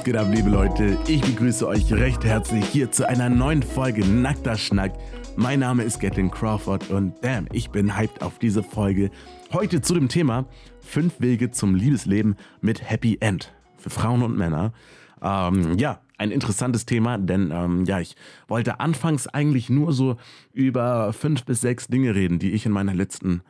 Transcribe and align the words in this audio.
Was 0.00 0.04
geht 0.06 0.16
ab, 0.16 0.28
liebe 0.30 0.48
Leute? 0.48 0.96
Ich 1.08 1.20
begrüße 1.20 1.68
euch 1.68 1.92
recht 1.92 2.24
herzlich 2.24 2.64
hier 2.64 2.90
zu 2.90 3.06
einer 3.06 3.28
neuen 3.28 3.62
Folge 3.62 4.02
Nackter 4.02 4.56
Schnack. 4.56 4.94
Mein 5.36 5.60
Name 5.60 5.82
ist 5.82 6.00
Gatlin 6.00 6.30
Crawford 6.30 6.88
und 6.88 7.12
damn, 7.20 7.46
ich 7.52 7.68
bin 7.68 7.98
hyped 7.98 8.22
auf 8.22 8.38
diese 8.38 8.62
Folge. 8.62 9.10
Heute 9.52 9.82
zu 9.82 9.92
dem 9.92 10.08
Thema 10.08 10.46
5 10.80 11.20
Wege 11.20 11.50
zum 11.50 11.74
Liebesleben 11.74 12.36
mit 12.62 12.88
Happy 12.88 13.18
End 13.20 13.52
für 13.76 13.90
Frauen 13.90 14.22
und 14.22 14.38
Männer. 14.38 14.72
Ähm, 15.20 15.76
ja, 15.76 16.00
ein 16.16 16.30
interessantes 16.30 16.86
Thema, 16.86 17.18
denn 17.18 17.50
ähm, 17.52 17.84
ja, 17.84 18.00
ich 18.00 18.16
wollte 18.48 18.80
anfangs 18.80 19.26
eigentlich 19.26 19.68
nur 19.68 19.92
so 19.92 20.16
über 20.54 21.12
fünf 21.12 21.44
bis 21.44 21.60
sechs 21.60 21.88
Dinge 21.88 22.14
reden, 22.14 22.38
die 22.38 22.52
ich 22.52 22.64
in 22.64 22.72
meiner 22.72 22.94
letzten 22.94 23.42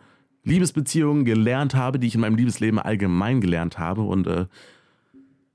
Liebesbeziehung 0.42 1.24
gelernt 1.24 1.76
habe, 1.76 2.00
die 2.00 2.08
ich 2.08 2.16
in 2.16 2.22
meinem 2.22 2.34
Liebesleben 2.34 2.80
allgemein 2.80 3.40
gelernt 3.40 3.78
habe 3.78 4.02
und 4.02 4.26
äh, 4.26 4.46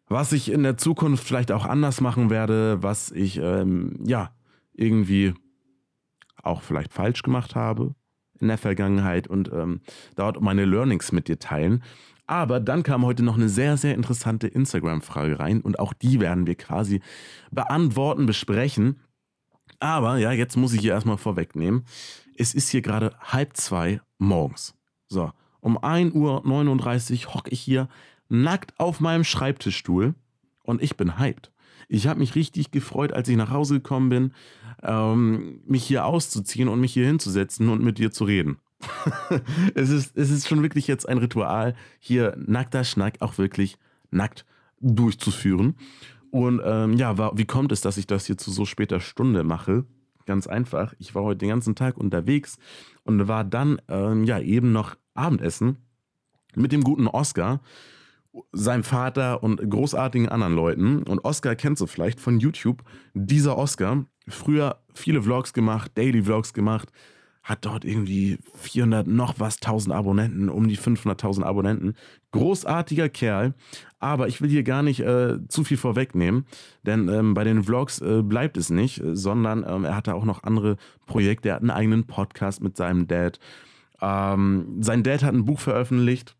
was 0.07 0.31
ich 0.31 0.51
in 0.51 0.63
der 0.63 0.77
Zukunft 0.77 1.23
vielleicht 1.23 1.51
auch 1.51 1.65
anders 1.65 2.01
machen 2.01 2.29
werde, 2.29 2.81
was 2.81 3.11
ich 3.11 3.37
ähm, 3.37 3.99
ja 4.05 4.31
irgendwie 4.73 5.33
auch 6.43 6.61
vielleicht 6.61 6.93
falsch 6.93 7.23
gemacht 7.23 7.55
habe 7.55 7.95
in 8.39 8.47
der 8.47 8.57
Vergangenheit 8.57 9.27
und 9.27 9.51
ähm, 9.51 9.81
dort 10.15 10.41
meine 10.41 10.65
Learnings 10.65 11.11
mit 11.11 11.27
dir 11.27 11.39
teilen. 11.39 11.83
Aber 12.27 12.59
dann 12.59 12.83
kam 12.83 13.05
heute 13.05 13.23
noch 13.23 13.35
eine 13.35 13.49
sehr, 13.49 13.77
sehr 13.77 13.93
interessante 13.93 14.47
Instagram-Frage 14.47 15.39
rein 15.39 15.61
und 15.61 15.79
auch 15.79 15.93
die 15.93 16.19
werden 16.19 16.47
wir 16.47 16.55
quasi 16.55 17.01
beantworten, 17.51 18.25
besprechen. 18.25 18.99
Aber 19.79 20.17
ja, 20.17 20.31
jetzt 20.31 20.57
muss 20.57 20.73
ich 20.73 20.81
hier 20.81 20.93
erstmal 20.93 21.17
vorwegnehmen. 21.17 21.85
Es 22.37 22.53
ist 22.53 22.69
hier 22.69 22.81
gerade 22.81 23.15
halb 23.19 23.55
zwei 23.55 24.01
morgens. 24.17 24.75
So, 25.07 25.31
um 25.61 25.77
1.39 25.77 27.27
Uhr 27.27 27.33
hocke 27.33 27.51
ich 27.51 27.61
hier 27.61 27.87
nackt 28.29 28.79
auf 28.79 28.99
meinem 28.99 29.23
Schreibtischstuhl 29.23 30.15
und 30.63 30.81
ich 30.81 30.97
bin 30.97 31.19
hyped. 31.19 31.51
Ich 31.87 32.07
habe 32.07 32.19
mich 32.19 32.35
richtig 32.35 32.71
gefreut, 32.71 33.13
als 33.13 33.29
ich 33.29 33.35
nach 33.35 33.51
Hause 33.51 33.75
gekommen 33.75 34.09
bin, 34.09 34.33
ähm, 34.81 35.61
mich 35.65 35.83
hier 35.83 36.05
auszuziehen 36.05 36.67
und 36.67 36.79
mich 36.79 36.93
hier 36.93 37.05
hinzusetzen 37.05 37.69
und 37.69 37.83
mit 37.83 37.97
dir 37.97 38.11
zu 38.11 38.23
reden. 38.23 38.57
es, 39.75 39.89
ist, 39.89 40.17
es 40.17 40.31
ist 40.31 40.47
schon 40.47 40.61
wirklich 40.61 40.87
jetzt 40.87 41.07
ein 41.07 41.17
Ritual, 41.17 41.75
hier 41.99 42.35
nackter 42.45 42.83
Schnack 42.83 43.21
auch 43.21 43.37
wirklich 43.37 43.77
nackt 44.11 44.45
durchzuführen. 44.79 45.75
Und 46.31 46.61
ähm, 46.63 46.93
ja, 46.93 47.17
war, 47.17 47.37
wie 47.37 47.45
kommt 47.45 47.71
es, 47.71 47.81
dass 47.81 47.97
ich 47.97 48.07
das 48.07 48.25
hier 48.25 48.37
zu 48.37 48.51
so 48.51 48.65
später 48.65 48.99
Stunde 48.99 49.43
mache? 49.43 49.85
Ganz 50.25 50.47
einfach. 50.47 50.93
Ich 50.99 51.15
war 51.15 51.23
heute 51.23 51.37
den 51.39 51.49
ganzen 51.49 51.75
Tag 51.75 51.97
unterwegs 51.97 52.57
und 53.03 53.27
war 53.27 53.43
dann 53.43 53.79
ähm, 53.87 54.23
ja 54.23 54.39
eben 54.39 54.71
noch 54.71 54.95
Abendessen 55.13 55.77
mit 56.55 56.71
dem 56.71 56.83
guten 56.83 57.07
Oscar, 57.07 57.61
seinem 58.51 58.83
Vater 58.83 59.43
und 59.43 59.69
großartigen 59.69 60.29
anderen 60.29 60.55
Leuten. 60.55 61.03
Und 61.03 61.23
Oscar 61.23 61.55
kennst 61.55 61.81
du 61.81 61.87
vielleicht 61.87 62.19
von 62.19 62.39
YouTube. 62.39 62.83
Dieser 63.13 63.57
Oscar, 63.57 64.05
früher 64.27 64.79
viele 64.93 65.21
Vlogs 65.21 65.53
gemacht, 65.53 65.91
Daily 65.95 66.23
Vlogs 66.23 66.53
gemacht, 66.53 66.91
hat 67.45 67.63
dort 67.63 67.85
irgendwie 67.85 68.39
400 68.55 69.05
noch 69.05 69.35
was 69.37 69.57
1000 69.57 69.93
Abonnenten, 69.93 70.49
um 70.49 70.67
die 70.67 70.77
500.000 70.77 71.43
Abonnenten. 71.43 71.93
Großartiger 72.31 73.07
Kerl, 73.07 73.53
aber 73.99 74.27
ich 74.27 74.41
will 74.41 74.49
hier 74.49 74.63
gar 74.63 74.81
nicht 74.81 75.01
äh, 75.01 75.37
zu 75.47 75.63
viel 75.63 75.77
vorwegnehmen, 75.77 76.45
denn 76.83 77.07
ähm, 77.07 77.35
bei 77.35 77.43
den 77.43 77.63
Vlogs 77.63 78.01
äh, 78.01 78.23
bleibt 78.23 78.57
es 78.57 78.71
nicht, 78.71 78.99
sondern 79.13 79.63
ähm, 79.67 79.85
er 79.85 79.95
hatte 79.95 80.15
auch 80.15 80.25
noch 80.25 80.43
andere 80.43 80.77
Projekte. 81.05 81.49
Er 81.49 81.55
hat 81.55 81.61
einen 81.61 81.69
eigenen 81.69 82.07
Podcast 82.07 82.63
mit 82.63 82.75
seinem 82.75 83.07
Dad. 83.07 83.39
Ähm, 84.01 84.77
sein 84.81 85.03
Dad 85.03 85.23
hat 85.23 85.35
ein 85.35 85.45
Buch 85.45 85.59
veröffentlicht, 85.59 86.35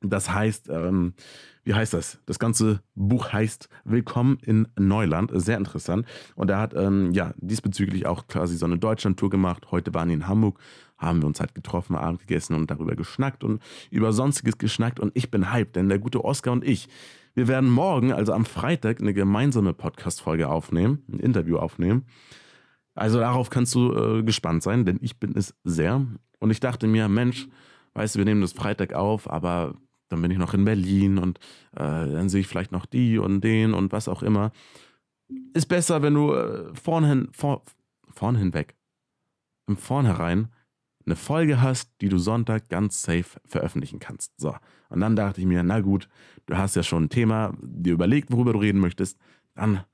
das 0.00 0.32
heißt, 0.32 0.68
ähm, 0.70 1.14
wie 1.62 1.74
heißt 1.74 1.92
das? 1.92 2.18
Das 2.24 2.38
ganze 2.38 2.82
Buch 2.94 3.32
heißt 3.32 3.68
Willkommen 3.84 4.38
in 4.42 4.66
Neuland. 4.78 5.30
Sehr 5.34 5.58
interessant. 5.58 6.06
Und 6.34 6.50
er 6.50 6.58
hat 6.58 6.74
ähm, 6.74 7.12
ja 7.12 7.34
diesbezüglich 7.36 8.06
auch 8.06 8.26
quasi 8.26 8.56
so 8.56 8.64
eine 8.64 8.78
Deutschland-Tour 8.78 9.28
gemacht. 9.28 9.70
Heute 9.70 9.92
waren 9.92 10.08
wir 10.08 10.14
in 10.14 10.26
Hamburg, 10.26 10.58
haben 10.96 11.20
wir 11.20 11.26
uns 11.26 11.38
halt 11.38 11.54
getroffen, 11.54 11.96
Abend 11.96 12.20
gegessen 12.20 12.54
und 12.54 12.70
darüber 12.70 12.96
geschnackt 12.96 13.44
und 13.44 13.62
über 13.90 14.12
Sonstiges 14.12 14.56
geschnackt. 14.56 15.00
Und 15.00 15.12
ich 15.14 15.30
bin 15.30 15.52
hyped, 15.52 15.76
denn 15.76 15.88
der 15.88 15.98
gute 15.98 16.24
Oscar 16.24 16.52
und 16.52 16.64
ich, 16.64 16.88
wir 17.34 17.46
werden 17.46 17.68
morgen, 17.68 18.12
also 18.12 18.32
am 18.32 18.46
Freitag, 18.46 19.00
eine 19.00 19.12
gemeinsame 19.12 19.74
Podcast-Folge 19.74 20.48
aufnehmen, 20.48 21.04
ein 21.12 21.20
Interview 21.20 21.58
aufnehmen. 21.58 22.06
Also 22.94 23.18
darauf 23.18 23.50
kannst 23.50 23.74
du 23.74 23.94
äh, 23.94 24.22
gespannt 24.22 24.62
sein, 24.62 24.86
denn 24.86 24.98
ich 25.02 25.20
bin 25.20 25.36
es 25.36 25.54
sehr. 25.62 26.06
Und 26.38 26.50
ich 26.50 26.60
dachte 26.60 26.86
mir, 26.86 27.08
Mensch, 27.08 27.48
weißt 27.94 28.14
du, 28.14 28.18
wir 28.18 28.24
nehmen 28.24 28.40
das 28.40 28.52
Freitag 28.52 28.94
auf, 28.94 29.30
aber 29.30 29.74
dann 30.10 30.20
bin 30.22 30.30
ich 30.30 30.38
noch 30.38 30.54
in 30.54 30.64
Berlin 30.64 31.18
und 31.18 31.38
äh, 31.72 31.78
dann 31.78 32.28
sehe 32.28 32.40
ich 32.40 32.46
vielleicht 32.46 32.72
noch 32.72 32.86
die 32.86 33.18
und 33.18 33.40
den 33.42 33.72
und 33.72 33.92
was 33.92 34.08
auch 34.08 34.22
immer. 34.22 34.52
Ist 35.54 35.66
besser, 35.66 36.02
wenn 36.02 36.14
du 36.14 36.34
äh, 36.34 36.74
vorn, 36.74 37.28
vor, 37.32 37.62
vorn 38.08 38.36
hinweg, 38.36 38.76
im 39.66 39.76
Vornherein 39.76 40.48
eine 41.06 41.16
Folge 41.16 41.62
hast, 41.62 41.90
die 42.00 42.08
du 42.08 42.18
Sonntag 42.18 42.68
ganz 42.68 43.02
safe 43.02 43.40
veröffentlichen 43.44 44.00
kannst. 44.00 44.32
So. 44.38 44.54
Und 44.88 45.00
dann 45.00 45.16
dachte 45.16 45.40
ich 45.40 45.46
mir, 45.46 45.62
na 45.62 45.80
gut, 45.80 46.08
du 46.46 46.56
hast 46.56 46.76
ja 46.76 46.82
schon 46.82 47.04
ein 47.04 47.08
Thema, 47.08 47.54
dir 47.62 47.92
überlegt, 47.92 48.32
worüber 48.32 48.52
du 48.52 48.58
reden 48.58 48.80
möchtest. 48.80 49.18
Dann, 49.54 49.84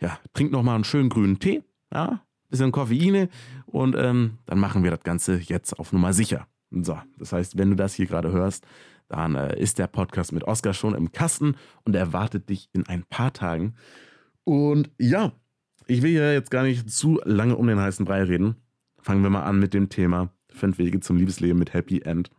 ja, 0.00 0.18
trink 0.34 0.52
noch 0.52 0.62
mal 0.62 0.74
einen 0.74 0.84
schönen 0.84 1.08
grünen 1.08 1.38
Tee, 1.38 1.62
ja, 1.92 2.20
bisschen 2.48 2.72
Koffeine 2.72 3.28
und 3.66 3.96
ähm, 3.96 4.38
dann 4.46 4.58
machen 4.58 4.84
wir 4.84 4.90
das 4.90 5.02
Ganze 5.02 5.36
jetzt 5.36 5.78
auf 5.78 5.92
Nummer 5.92 6.12
sicher. 6.12 6.46
So, 6.70 6.98
das 7.18 7.32
heißt, 7.32 7.58
wenn 7.58 7.70
du 7.70 7.76
das 7.76 7.94
hier 7.94 8.06
gerade 8.06 8.30
hörst, 8.30 8.66
dann 9.08 9.34
äh, 9.34 9.58
ist 9.58 9.78
der 9.78 9.86
Podcast 9.86 10.32
mit 10.32 10.44
Oscar 10.44 10.74
schon 10.74 10.94
im 10.94 11.12
Kasten 11.12 11.56
und 11.84 11.94
erwartet 11.94 12.48
dich 12.48 12.68
in 12.72 12.86
ein 12.86 13.04
paar 13.04 13.32
Tagen. 13.32 13.74
Und 14.44 14.90
ja, 14.98 15.32
ich 15.86 16.02
will 16.02 16.12
ja 16.12 16.32
jetzt 16.32 16.50
gar 16.50 16.64
nicht 16.64 16.90
zu 16.90 17.20
lange 17.24 17.56
um 17.56 17.66
den 17.66 17.80
heißen 17.80 18.04
Brei 18.04 18.22
reden. 18.24 18.56
Fangen 18.98 19.22
wir 19.22 19.30
mal 19.30 19.44
an 19.44 19.58
mit 19.58 19.74
dem 19.74 19.88
Thema 19.88 20.30
Fünf 20.48 20.78
Wege 20.78 21.00
zum 21.00 21.16
Liebesleben 21.16 21.58
mit 21.58 21.74
Happy 21.74 22.00
End. 22.00 22.30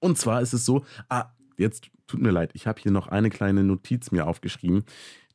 Und 0.00 0.18
zwar 0.18 0.42
ist 0.42 0.52
es 0.52 0.64
so, 0.64 0.84
ah, 1.08 1.26
jetzt 1.56 1.90
tut 2.06 2.20
mir 2.20 2.30
leid, 2.30 2.50
ich 2.54 2.66
habe 2.66 2.80
hier 2.80 2.90
noch 2.90 3.06
eine 3.08 3.30
kleine 3.30 3.62
Notiz 3.62 4.10
mir 4.10 4.26
aufgeschrieben, 4.26 4.84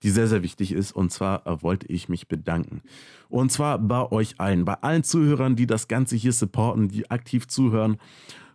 die 0.04 0.10
sehr, 0.10 0.28
sehr 0.28 0.44
wichtig 0.44 0.72
ist. 0.72 0.92
Und 0.92 1.12
zwar 1.12 1.48
äh, 1.48 1.62
wollte 1.64 1.88
ich 1.88 2.10
mich 2.10 2.28
bedanken. 2.28 2.82
Und 3.30 3.52
zwar 3.52 3.80
bei 3.80 4.12
euch 4.12 4.40
allen, 4.40 4.66
bei 4.66 4.76
allen 4.76 5.04
Zuhörern, 5.04 5.56
die 5.56 5.68
das 5.68 5.88
Ganze 5.88 6.16
hier 6.16 6.34
supporten, 6.34 6.90
die 6.90 7.10
aktiv 7.10 7.48
zuhören 7.48 7.98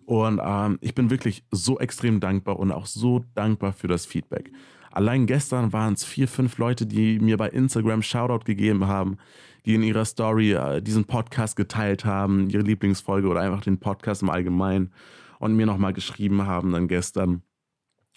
und 0.06 0.40
ähm, 0.42 0.78
ich 0.80 0.94
bin 0.94 1.10
wirklich 1.10 1.44
so 1.50 1.78
extrem 1.78 2.20
dankbar 2.20 2.58
und 2.58 2.72
auch 2.72 2.86
so 2.86 3.24
dankbar 3.34 3.72
für 3.72 3.88
das 3.88 4.06
Feedback. 4.06 4.50
Allein 4.90 5.26
gestern 5.26 5.72
waren 5.72 5.94
es 5.94 6.04
vier, 6.04 6.26
fünf 6.26 6.58
Leute, 6.58 6.84
die 6.84 7.20
mir 7.20 7.36
bei 7.36 7.48
Instagram 7.48 8.02
Shoutout 8.02 8.44
gegeben 8.44 8.88
haben, 8.88 9.18
die 9.64 9.74
in 9.74 9.82
ihrer 9.82 10.04
Story 10.04 10.52
äh, 10.52 10.82
diesen 10.82 11.04
Podcast 11.04 11.54
geteilt 11.56 12.04
haben, 12.04 12.50
ihre 12.50 12.62
Lieblingsfolge 12.62 13.28
oder 13.28 13.40
einfach 13.40 13.62
den 13.62 13.78
Podcast 13.78 14.22
im 14.22 14.30
Allgemeinen 14.30 14.92
und 15.38 15.54
mir 15.54 15.66
nochmal 15.66 15.92
geschrieben 15.92 16.46
haben 16.46 16.72
dann 16.72 16.88
gestern. 16.88 17.42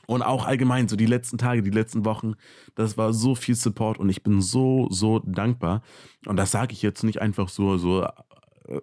Und 0.05 0.21
auch 0.21 0.45
allgemein, 0.45 0.87
so 0.87 0.95
die 0.95 1.05
letzten 1.05 1.37
Tage, 1.37 1.61
die 1.61 1.69
letzten 1.69 2.03
Wochen, 2.03 2.33
das 2.75 2.97
war 2.97 3.13
so 3.13 3.35
viel 3.35 3.55
Support 3.55 3.99
und 3.99 4.09
ich 4.09 4.21
bin 4.21 4.41
so, 4.41 4.87
so 4.89 5.19
dankbar. 5.19 5.81
Und 6.25 6.35
das 6.35 6.51
sage 6.51 6.73
ich 6.73 6.81
jetzt 6.81 7.03
nicht 7.03 7.21
einfach 7.21 7.47
so, 7.47 7.77
so 7.77 8.05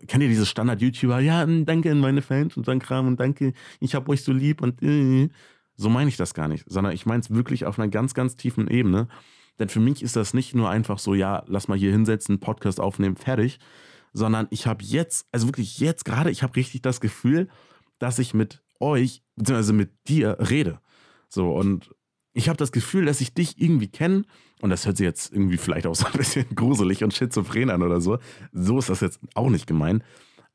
kennt 0.07 0.23
ihr 0.23 0.29
diese 0.29 0.47
Standard-YouTuber? 0.47 1.21
Ja, 1.21 1.43
hm, 1.43 1.67
danke 1.67 1.91
an 1.91 2.01
meine 2.01 2.23
Fans 2.23 2.57
und 2.57 2.67
so 2.67 2.79
Kram 2.79 3.07
und 3.07 3.21
danke, 3.21 3.53
ich 3.81 3.95
hab 3.95 4.09
euch 4.09 4.23
so 4.23 4.33
lieb 4.33 4.63
und 4.63 4.83
äh, 4.83 5.29
so 5.77 5.89
meine 5.89 6.09
ich 6.09 6.17
das 6.17 6.35
gar 6.35 6.49
nicht, 6.49 6.65
sondern 6.69 6.93
ich 6.93 7.07
meine 7.07 7.21
es 7.21 7.31
wirklich 7.31 7.65
auf 7.65 7.79
einer 7.79 7.89
ganz, 7.89 8.15
ganz 8.15 8.37
tiefen 8.37 8.69
Ebene. 8.69 9.09
Denn 9.59 9.69
für 9.69 9.81
mich 9.81 10.03
ist 10.03 10.17
das 10.17 10.35
nicht 10.35 10.55
nur 10.55 10.71
einfach 10.71 10.99
so, 10.99 11.15
ja, 11.15 11.45
lass 11.47 11.69
mal 11.69 11.79
hier 11.79 11.93
hinsetzen, 11.93 12.41
Podcast 12.41 12.81
aufnehmen, 12.81 13.17
fertig, 13.17 13.59
sondern 14.13 14.47
ich 14.51 14.67
habe 14.67 14.83
jetzt, 14.85 15.27
also 15.33 15.49
wirklich 15.49 15.79
jetzt 15.79 16.05
gerade, 16.05 16.31
ich 16.31 16.43
habe 16.43 16.57
richtig 16.57 16.83
das 16.83 17.01
Gefühl, 17.01 17.49
dass 17.99 18.19
ich 18.19 18.35
mit 18.35 18.63
euch, 18.81 19.23
beziehungsweise 19.37 19.73
mit 19.73 19.91
dir 20.09 20.37
rede. 20.41 20.81
So, 21.29 21.53
und 21.53 21.95
ich 22.33 22.49
habe 22.49 22.57
das 22.57 22.73
Gefühl, 22.73 23.07
dass 23.07 23.21
ich 23.21 23.35
dich 23.35 23.61
irgendwie 23.61 23.89
kenne. 23.89 24.25
Und 24.61 24.71
das 24.71 24.87
hört 24.87 24.97
sich 24.97 25.05
jetzt 25.05 25.33
irgendwie 25.33 25.57
vielleicht 25.57 25.87
auch 25.87 25.95
so 25.95 26.07
ein 26.07 26.13
bisschen 26.13 26.47
gruselig 26.55 27.03
und 27.03 27.15
schizophren 27.15 27.71
an 27.71 27.83
oder 27.83 28.01
so. 28.01 28.19
So 28.53 28.79
ist 28.79 28.91
das 28.91 29.01
jetzt 29.01 29.21
auch 29.35 29.51
nicht 29.51 29.67
gemeint. 29.67 30.05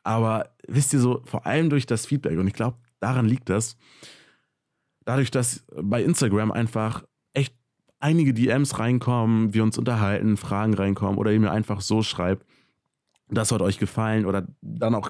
Aber 0.04 0.52
wisst 0.68 0.94
ihr 0.94 1.00
so, 1.00 1.22
vor 1.26 1.46
allem 1.46 1.70
durch 1.70 1.86
das 1.86 2.06
Feedback, 2.06 2.38
und 2.38 2.48
ich 2.48 2.54
glaube, 2.54 2.78
daran 3.00 3.26
liegt 3.26 3.50
das, 3.50 3.76
dadurch, 5.04 5.32
dass 5.32 5.66
bei 5.82 6.04
Instagram 6.04 6.52
einfach 6.52 7.04
echt 7.34 7.56
einige 8.00 8.34
DMs 8.34 8.78
reinkommen, 8.78 9.54
wir 9.54 9.64
uns 9.64 9.78
unterhalten, 9.78 10.38
Fragen 10.38 10.76
reinkommen 10.76 11.18
oder 11.18 11.32
ihr 11.32 11.40
mir 11.40 11.52
einfach 11.52 11.82
so 11.82 12.04
schreibt, 12.04 12.46
das 13.30 13.52
hat 13.52 13.62
euch 13.62 13.80
gefallen 13.80 14.28
oder 14.28 14.48
dann 14.62 14.94
auch 14.94 15.10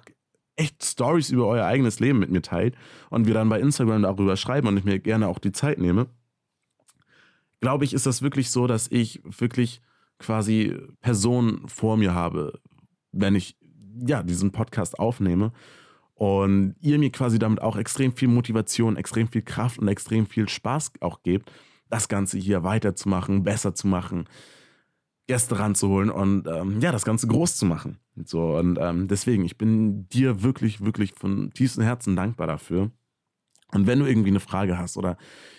echt 0.55 0.85
Stories 0.85 1.29
über 1.29 1.47
euer 1.47 1.65
eigenes 1.65 1.99
Leben 1.99 2.19
mit 2.19 2.31
mir 2.31 2.41
teilt 2.41 2.75
und 3.09 3.27
wir 3.27 3.33
dann 3.33 3.49
bei 3.49 3.59
Instagram 3.59 4.03
darüber 4.03 4.37
schreiben 4.37 4.69
und 4.69 4.77
ich 4.77 4.85
mir 4.85 4.99
gerne 4.99 5.27
auch 5.27 5.39
die 5.39 5.51
Zeit 5.51 5.79
nehme 5.79 6.07
glaube 7.61 7.85
ich, 7.85 7.93
ist 7.93 8.05
das 8.05 8.21
wirklich 8.21 8.51
so, 8.51 8.67
dass 8.67 8.87
ich 8.91 9.21
wirklich 9.23 9.81
quasi 10.19 10.77
Personen 11.01 11.67
vor 11.67 11.97
mir 11.97 12.13
habe, 12.13 12.59
wenn 13.11 13.35
ich 13.35 13.57
ja 14.05 14.23
diesen 14.23 14.51
Podcast 14.51 14.99
aufnehme 14.99 15.51
und 16.13 16.75
ihr 16.79 16.97
mir 16.97 17.11
quasi 17.11 17.39
damit 17.39 17.61
auch 17.61 17.75
extrem 17.75 18.13
viel 18.13 18.29
Motivation, 18.29 18.97
extrem 18.97 19.27
viel 19.27 19.41
Kraft 19.41 19.79
und 19.79 19.87
extrem 19.87 20.25
viel 20.25 20.47
Spaß 20.47 20.93
auch 21.01 21.23
gebt, 21.23 21.51
das 21.89 22.07
Ganze 22.07 22.37
hier 22.37 22.63
weiterzumachen, 22.63 23.43
besser 23.43 23.75
zu 23.75 23.87
machen, 23.87 24.27
Gäste 25.27 25.59
ranzuholen 25.59 26.09
und 26.09 26.47
ähm, 26.47 26.79
ja, 26.81 26.91
das 26.91 27.05
Ganze 27.05 27.27
groß 27.27 27.57
zu 27.57 27.65
machen. 27.65 27.97
Und 28.15 28.29
so, 28.29 28.57
und 28.57 28.77
ähm, 28.79 29.07
deswegen, 29.07 29.43
ich 29.43 29.57
bin 29.57 30.07
dir 30.09 30.43
wirklich, 30.43 30.83
wirklich 30.83 31.13
von 31.13 31.51
tiefstem 31.51 31.83
Herzen 31.83 32.15
dankbar 32.15 32.47
dafür. 32.47 32.91
Und 33.75 33.87
wenn 33.87 33.99
du 33.99 34.05
irgendwie 34.05 34.29
eine 34.29 34.39
Frage 34.39 34.77
hast 34.77 34.97
oder 34.97 35.17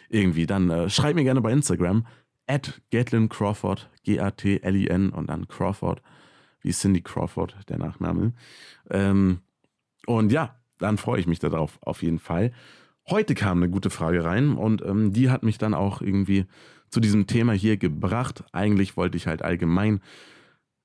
irgendwie, 0.09 0.47
dann 0.47 0.71
äh, 0.71 0.89
schreib 0.89 1.15
mir 1.15 1.25
gerne 1.25 1.43
bei 1.43 1.53
Instagram 1.53 2.07
at 2.47 2.81
Gatlin 2.91 3.29
Crawford, 3.29 3.91
G-A-T-L-I-N 4.05 5.11
und 5.11 5.29
dann 5.29 5.49
Crawford, 5.49 6.01
wie 6.63 6.73
Cindy 6.73 7.03
Crawford, 7.03 7.57
der 7.69 7.79
Nachname. 7.79 8.33
Ähm, 8.91 9.41
und 10.07 10.33
ja, 10.33 10.57
dann 10.79 10.97
freue 10.97 11.21
ich 11.21 11.27
mich 11.27 11.41
darauf, 11.41 11.79
auf 11.83 12.03
jeden 12.03 12.19
Fall. 12.19 12.53
Heute 13.09 13.35
kam 13.35 13.59
eine 13.59 13.71
gute 13.71 13.91
Frage 13.91 14.25
rein 14.25 14.57
und 14.57 14.83
ähm, 14.83 15.13
die 15.13 15.31
hat 15.31 15.43
mich 15.43 15.59
dann 15.59 15.75
auch 15.75 16.01
irgendwie 16.01 16.47
zu 16.89 17.01
diesem 17.01 17.27
Thema 17.27 17.53
hier 17.53 17.77
gebracht. 17.77 18.45
Eigentlich 18.53 18.97
wollte 18.97 19.17
ich 19.17 19.27
halt 19.27 19.43
allgemein 19.43 20.01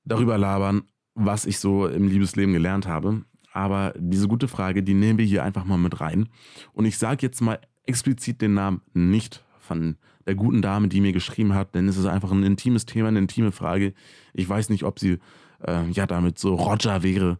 darüber 0.04 0.36
labern, 0.36 0.82
was 1.14 1.46
ich 1.46 1.58
so 1.58 1.86
im 1.86 2.08
Liebesleben 2.08 2.52
gelernt 2.52 2.86
habe. 2.86 3.24
Aber 3.52 3.92
diese 3.96 4.28
gute 4.28 4.48
Frage, 4.48 4.82
die 4.82 4.94
nehmen 4.94 5.18
wir 5.18 5.26
hier 5.26 5.44
einfach 5.44 5.64
mal 5.64 5.78
mit 5.78 6.00
rein. 6.00 6.28
Und 6.72 6.86
ich 6.86 6.98
sage 6.98 7.26
jetzt 7.26 7.40
mal 7.40 7.60
explizit 7.84 8.40
den 8.40 8.54
Namen 8.54 8.80
nicht 8.94 9.44
von 9.58 9.96
der 10.26 10.34
guten 10.34 10.62
Dame, 10.62 10.88
die 10.88 11.00
mir 11.00 11.12
geschrieben 11.12 11.54
hat, 11.54 11.74
denn 11.74 11.88
es 11.88 11.96
ist 11.96 12.06
einfach 12.06 12.30
ein 12.30 12.44
intimes 12.44 12.86
Thema, 12.86 13.08
eine 13.08 13.18
intime 13.18 13.52
Frage. 13.52 13.92
Ich 14.32 14.48
weiß 14.48 14.70
nicht, 14.70 14.84
ob 14.84 14.98
sie 14.98 15.18
äh, 15.60 15.88
ja 15.90 16.06
damit 16.06 16.38
so 16.38 16.54
Roger 16.54 17.02
wäre, 17.02 17.38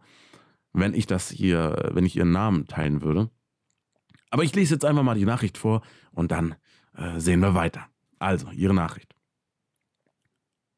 wenn 0.72 0.94
ich 0.94 1.06
das 1.06 1.30
hier, 1.30 1.90
wenn 1.92 2.04
ich 2.04 2.16
ihren 2.16 2.32
Namen 2.32 2.66
teilen 2.66 3.02
würde. 3.02 3.30
Aber 4.30 4.44
ich 4.44 4.54
lese 4.54 4.74
jetzt 4.74 4.84
einfach 4.84 5.02
mal 5.02 5.14
die 5.14 5.24
Nachricht 5.24 5.58
vor 5.58 5.82
und 6.12 6.32
dann 6.32 6.54
äh, 6.96 7.20
sehen 7.20 7.40
wir 7.40 7.54
weiter. 7.54 7.86
Also, 8.18 8.50
ihre 8.50 8.74
Nachricht. 8.74 9.14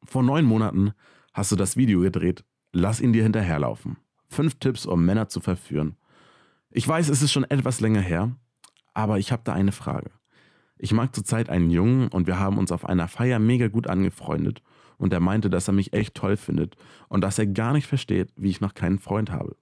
Vor 0.03 0.23
neun 0.23 0.45
Monaten 0.45 0.93
hast 1.33 1.51
du 1.51 1.55
das 1.55 1.77
Video 1.77 2.01
gedreht. 2.01 2.43
Lass 2.71 2.99
ihn 2.99 3.13
dir 3.13 3.23
hinterherlaufen. 3.23 3.97
Fünf 4.27 4.55
Tipps, 4.55 4.85
um 4.85 5.05
Männer 5.05 5.29
zu 5.29 5.39
verführen. 5.39 5.95
Ich 6.71 6.87
weiß, 6.87 7.09
es 7.09 7.21
ist 7.21 7.31
schon 7.31 7.45
etwas 7.45 7.79
länger 7.79 8.01
her, 8.01 8.35
aber 8.93 9.17
ich 9.19 9.31
habe 9.31 9.43
da 9.45 9.53
eine 9.53 9.71
Frage. 9.71 10.11
Ich 10.77 10.91
mag 10.91 11.15
zurzeit 11.15 11.49
einen 11.49 11.69
Jungen 11.69 12.09
und 12.09 12.27
wir 12.27 12.39
haben 12.39 12.57
uns 12.57 12.71
auf 12.71 12.85
einer 12.85 13.07
Feier 13.07 13.39
mega 13.39 13.69
gut 13.69 13.87
angefreundet 13.87 14.61
und 14.97 15.13
er 15.13 15.19
meinte, 15.19 15.49
dass 15.49 15.67
er 15.67 15.73
mich 15.73 15.93
echt 15.93 16.15
toll 16.15 16.37
findet 16.37 16.75
und 17.07 17.21
dass 17.21 17.39
er 17.39 17.47
gar 17.47 17.73
nicht 17.73 17.87
versteht, 17.87 18.29
wie 18.35 18.49
ich 18.49 18.61
noch 18.61 18.73
keinen 18.73 18.99
Freund 18.99 19.31
habe. 19.31 19.55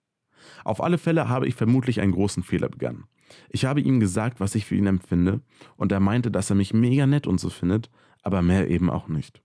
Auf 0.64 0.82
alle 0.82 0.98
Fälle 0.98 1.30
habe 1.30 1.48
ich 1.48 1.56
vermutlich 1.56 2.02
einen 2.02 2.12
großen 2.12 2.44
Fehler 2.44 2.70
begangen. 2.70 3.06
Ich 3.50 3.66
habe 3.66 3.82
ihm 3.82 4.00
gesagt, 4.00 4.40
was 4.40 4.56
ich 4.56 4.66
für 4.66 4.76
ihn 4.76 4.88
empfinde, 4.88 5.42
und 5.76 5.92
er 5.92 6.00
meinte, 6.00 6.30
dass 6.32 6.50
er 6.50 6.56
mich 6.56 6.74
mega 6.74 7.08
nett 7.08 7.28
und 7.28 7.40
so 7.40 7.50
findet, 7.50 7.90
aber 8.22 8.42
mehr 8.42 8.70
eben 8.70 8.90
auch 8.90 9.08
nicht. 9.08 9.42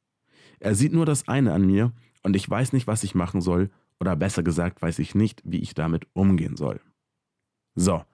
Er 0.61 0.75
sieht 0.75 0.93
nur 0.93 1.07
das 1.07 1.29
eine 1.29 1.53
an 1.53 1.67
mir, 1.67 1.93
und 2.23 2.35
ich 2.37 2.49
weiß 2.49 2.73
nicht, 2.73 2.87
was 2.87 3.05
ich 3.05 3.15
machen 3.15 3.41
soll, 3.41 3.71
oder 4.01 4.17
besser 4.17 4.43
gesagt, 4.43 4.81
weiß 4.83 4.99
ich 4.99 5.15
nicht, 5.15 5.43
wie 5.45 5.59
ich 5.59 5.75
damit 5.75 6.07
umgehen 6.13 6.57
soll. 6.57 6.81
So, 7.75 8.05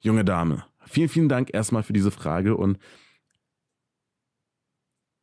junge 0.00 0.24
Dame, 0.24 0.64
vielen, 0.86 1.08
vielen 1.08 1.28
Dank 1.28 1.52
erstmal 1.52 1.82
für 1.82 1.92
diese 1.92 2.10
Frage 2.10 2.56
und 2.56 2.78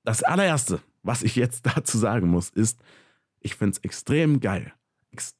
das 0.03 0.23
allererste, 0.23 0.81
was 1.03 1.23
ich 1.23 1.35
jetzt 1.35 1.65
dazu 1.75 1.97
sagen 1.97 2.29
muss, 2.29 2.49
ist, 2.49 2.81
ich 3.39 3.55
finde 3.55 3.71
es 3.71 3.83
extrem 3.83 4.39
geil, 4.39 4.73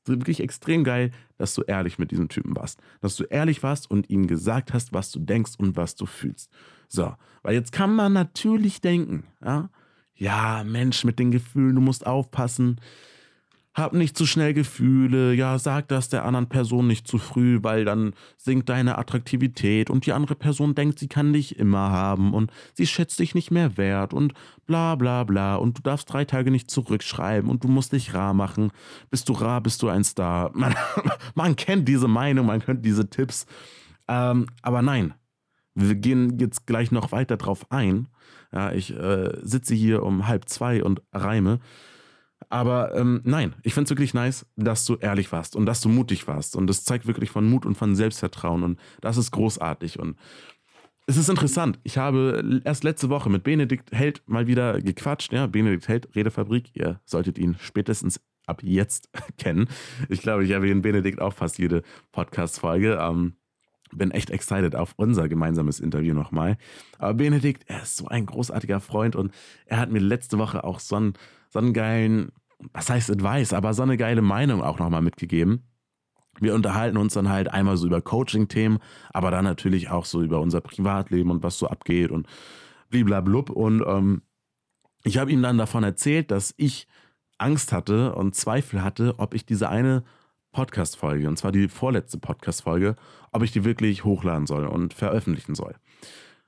wirklich 0.05 0.39
extrem 0.39 0.83
geil, 0.83 1.11
dass 1.37 1.53
du 1.53 1.61
ehrlich 1.63 1.99
mit 1.99 2.11
diesem 2.11 2.29
Typen 2.29 2.55
warst. 2.55 2.81
Dass 3.01 3.15
du 3.15 3.23
ehrlich 3.25 3.61
warst 3.63 3.89
und 3.89 4.09
ihm 4.09 4.27
gesagt 4.27 4.73
hast, 4.73 4.93
was 4.93 5.11
du 5.11 5.19
denkst 5.19 5.53
und 5.57 5.75
was 5.75 5.95
du 5.95 6.05
fühlst. 6.05 6.51
So, 6.87 7.15
weil 7.43 7.53
jetzt 7.53 7.71
kann 7.71 7.95
man 7.95 8.13
natürlich 8.13 8.81
denken, 8.81 9.25
ja, 9.43 9.69
ja, 10.15 10.63
Mensch, 10.65 11.05
mit 11.05 11.17
den 11.17 11.31
Gefühlen, 11.31 11.75
du 11.75 11.81
musst 11.81 12.05
aufpassen 12.05 12.81
hab 13.73 13.93
nicht 13.93 14.17
zu 14.17 14.25
schnell 14.25 14.53
Gefühle, 14.53 15.33
ja, 15.33 15.59
sag 15.59 15.87
das 15.87 16.09
der 16.09 16.25
anderen 16.25 16.49
Person 16.49 16.87
nicht 16.87 17.07
zu 17.07 17.17
früh, 17.17 17.59
weil 17.61 17.85
dann 17.85 18.13
sinkt 18.35 18.67
deine 18.69 18.97
Attraktivität 18.97 19.89
und 19.89 20.05
die 20.05 20.13
andere 20.13 20.35
Person 20.35 20.75
denkt, 20.75 20.99
sie 20.99 21.07
kann 21.07 21.33
dich 21.33 21.57
immer 21.57 21.91
haben 21.91 22.33
und 22.33 22.51
sie 22.73 22.87
schätzt 22.87 23.19
dich 23.19 23.35
nicht 23.35 23.51
mehr 23.51 23.77
wert 23.77 24.13
und 24.13 24.33
bla 24.65 24.95
bla 24.95 25.23
bla 25.23 25.55
und 25.55 25.77
du 25.77 25.81
darfst 25.81 26.11
drei 26.11 26.25
Tage 26.25 26.51
nicht 26.51 26.71
zurückschreiben 26.71 27.49
und 27.49 27.63
du 27.63 27.67
musst 27.67 27.93
dich 27.93 28.13
rar 28.13 28.33
machen. 28.33 28.71
Bist 29.11 29.29
du 29.29 29.33
rar, 29.33 29.61
bist 29.61 29.81
du 29.81 29.87
ein 29.89 30.03
Star. 30.03 30.51
Man, 30.59 30.75
man 31.35 31.55
kennt 31.55 31.87
diese 31.87 32.07
Meinung, 32.07 32.47
man 32.47 32.59
kennt 32.59 32.83
diese 32.83 33.09
Tipps. 33.09 33.45
Ähm, 34.07 34.47
aber 34.61 34.81
nein, 34.81 35.13
wir 35.75 35.95
gehen 35.95 36.37
jetzt 36.39 36.65
gleich 36.65 36.91
noch 36.91 37.11
weiter 37.11 37.37
drauf 37.37 37.71
ein. 37.71 38.07
Ja, 38.51 38.71
ich 38.71 38.95
äh, 38.95 39.37
sitze 39.41 39.75
hier 39.75 40.03
um 40.03 40.27
halb 40.27 40.49
zwei 40.49 40.83
und 40.83 41.01
reime. 41.13 41.59
Aber 42.49 42.95
ähm, 42.95 43.21
nein, 43.23 43.55
ich 43.61 43.73
finde 43.73 43.85
es 43.85 43.91
wirklich 43.91 44.13
nice, 44.13 44.45
dass 44.55 44.85
du 44.85 44.95
ehrlich 44.95 45.31
warst 45.31 45.55
und 45.55 45.65
dass 45.67 45.81
du 45.81 45.89
mutig 45.89 46.27
warst. 46.27 46.55
Und 46.55 46.67
das 46.67 46.83
zeigt 46.83 47.05
wirklich 47.05 47.29
von 47.29 47.47
Mut 47.47 47.65
und 47.65 47.75
von 47.75 47.95
Selbstvertrauen. 47.95 48.63
Und 48.63 48.79
das 49.01 49.17
ist 49.17 49.31
großartig. 49.31 49.99
Und 49.99 50.17
es 51.05 51.17
ist 51.17 51.29
interessant. 51.29 51.79
Ich 51.83 51.97
habe 51.97 52.61
erst 52.65 52.83
letzte 52.83 53.09
Woche 53.09 53.29
mit 53.29 53.43
Benedikt 53.43 53.91
Held 53.91 54.23
mal 54.27 54.47
wieder 54.47 54.81
gequatscht. 54.81 55.31
Ja, 55.31 55.47
Benedikt 55.47 55.87
Held, 55.87 56.15
Redefabrik. 56.15 56.71
Ihr 56.73 56.99
solltet 57.05 57.37
ihn 57.37 57.55
spätestens 57.59 58.19
ab 58.47 58.63
jetzt 58.63 59.09
kennen. 59.37 59.69
Ich 60.09 60.21
glaube, 60.21 60.43
ich 60.43 60.51
erwähne 60.51 60.81
Benedikt 60.81 61.21
auch 61.21 61.33
fast 61.33 61.59
jede 61.59 61.83
Podcast-Folge. 62.11 62.97
Ähm, 62.99 63.33
bin 63.93 64.11
echt 64.11 64.29
excited 64.29 64.75
auf 64.75 64.93
unser 64.97 65.27
gemeinsames 65.27 65.79
Interview 65.79 66.13
nochmal. 66.13 66.57
Aber 66.97 67.15
Benedikt, 67.15 67.63
er 67.67 67.83
ist 67.83 67.97
so 67.97 68.07
ein 68.07 68.25
großartiger 68.25 68.79
Freund 68.79 69.15
und 69.15 69.33
er 69.65 69.79
hat 69.79 69.91
mir 69.91 69.99
letzte 69.99 70.37
Woche 70.37 70.63
auch 70.63 70.79
so 70.79 70.95
einen, 70.95 71.13
so 71.49 71.59
einen 71.59 71.73
geilen, 71.73 72.31
was 72.73 72.89
heißt 72.89 73.09
Advice, 73.09 73.53
aber 73.53 73.73
so 73.73 73.83
eine 73.83 73.97
geile 73.97 74.21
Meinung 74.21 74.61
auch 74.61 74.79
nochmal 74.79 75.01
mitgegeben. 75.01 75.63
Wir 76.39 76.55
unterhalten 76.55 76.97
uns 76.97 77.13
dann 77.13 77.29
halt 77.29 77.51
einmal 77.51 77.77
so 77.77 77.87
über 77.87 78.01
Coaching-Themen, 78.01 78.79
aber 79.11 79.31
dann 79.31 79.43
natürlich 79.43 79.89
auch 79.89 80.05
so 80.05 80.21
über 80.21 80.39
unser 80.39 80.61
Privatleben 80.61 81.31
und 81.31 81.43
was 81.43 81.57
so 81.57 81.67
abgeht 81.67 82.11
und 82.11 82.27
bliblablub. 82.89 83.49
Und 83.49 83.83
ähm, 83.85 84.21
ich 85.03 85.17
habe 85.17 85.31
ihm 85.31 85.41
dann 85.41 85.57
davon 85.57 85.83
erzählt, 85.83 86.31
dass 86.31 86.53
ich 86.57 86.87
Angst 87.37 87.71
hatte 87.71 88.15
und 88.15 88.35
Zweifel 88.35 88.83
hatte, 88.83 89.15
ob 89.17 89.33
ich 89.33 89.45
diese 89.45 89.69
eine 89.69 90.03
Podcast-Folge, 90.51 91.27
und 91.27 91.37
zwar 91.37 91.51
die 91.51 91.67
vorletzte 91.67 92.17
Podcast-Folge, 92.17 92.95
ob 93.31 93.43
ich 93.43 93.51
die 93.51 93.65
wirklich 93.65 94.03
hochladen 94.03 94.47
soll 94.47 94.65
und 94.65 94.93
veröffentlichen 94.93 95.55
soll. 95.55 95.75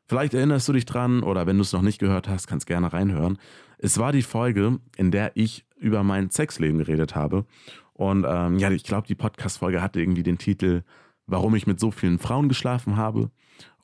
Vielleicht 0.06 0.34
erinnerst 0.34 0.68
du 0.68 0.74
dich 0.74 0.86
dran 0.86 1.24
oder 1.24 1.48
wenn 1.48 1.56
du 1.56 1.62
es 1.62 1.72
noch 1.72 1.82
nicht 1.82 2.00
gehört 2.00 2.28
hast, 2.28 2.48
kannst 2.48 2.68
gerne 2.68 2.92
reinhören. 2.92 3.38
Es 3.78 3.98
war 3.98 4.12
die 4.12 4.24
Folge, 4.24 4.80
in 4.98 5.12
der 5.12 5.32
ich 5.36 5.66
über 5.78 6.04
mein 6.04 6.30
Sexleben 6.30 6.80
geredet 6.80 7.16
habe. 7.16 7.46
Und 7.94 8.26
ähm, 8.28 8.58
ja, 8.58 8.70
ich 8.72 8.84
glaube, 8.84 9.08
die 9.08 9.16
Podcast-Folge 9.16 9.82
hatte 9.82 10.02
irgendwie 10.02 10.24
den 10.24 10.38
Titel, 10.38 10.84
warum 11.28 11.56
ich 11.56 11.68
mit 11.68 11.80
so 11.80 11.92
vielen 11.92 12.20
Frauen 12.20 12.50
geschlafen 12.50 12.98
habe. 12.98 13.32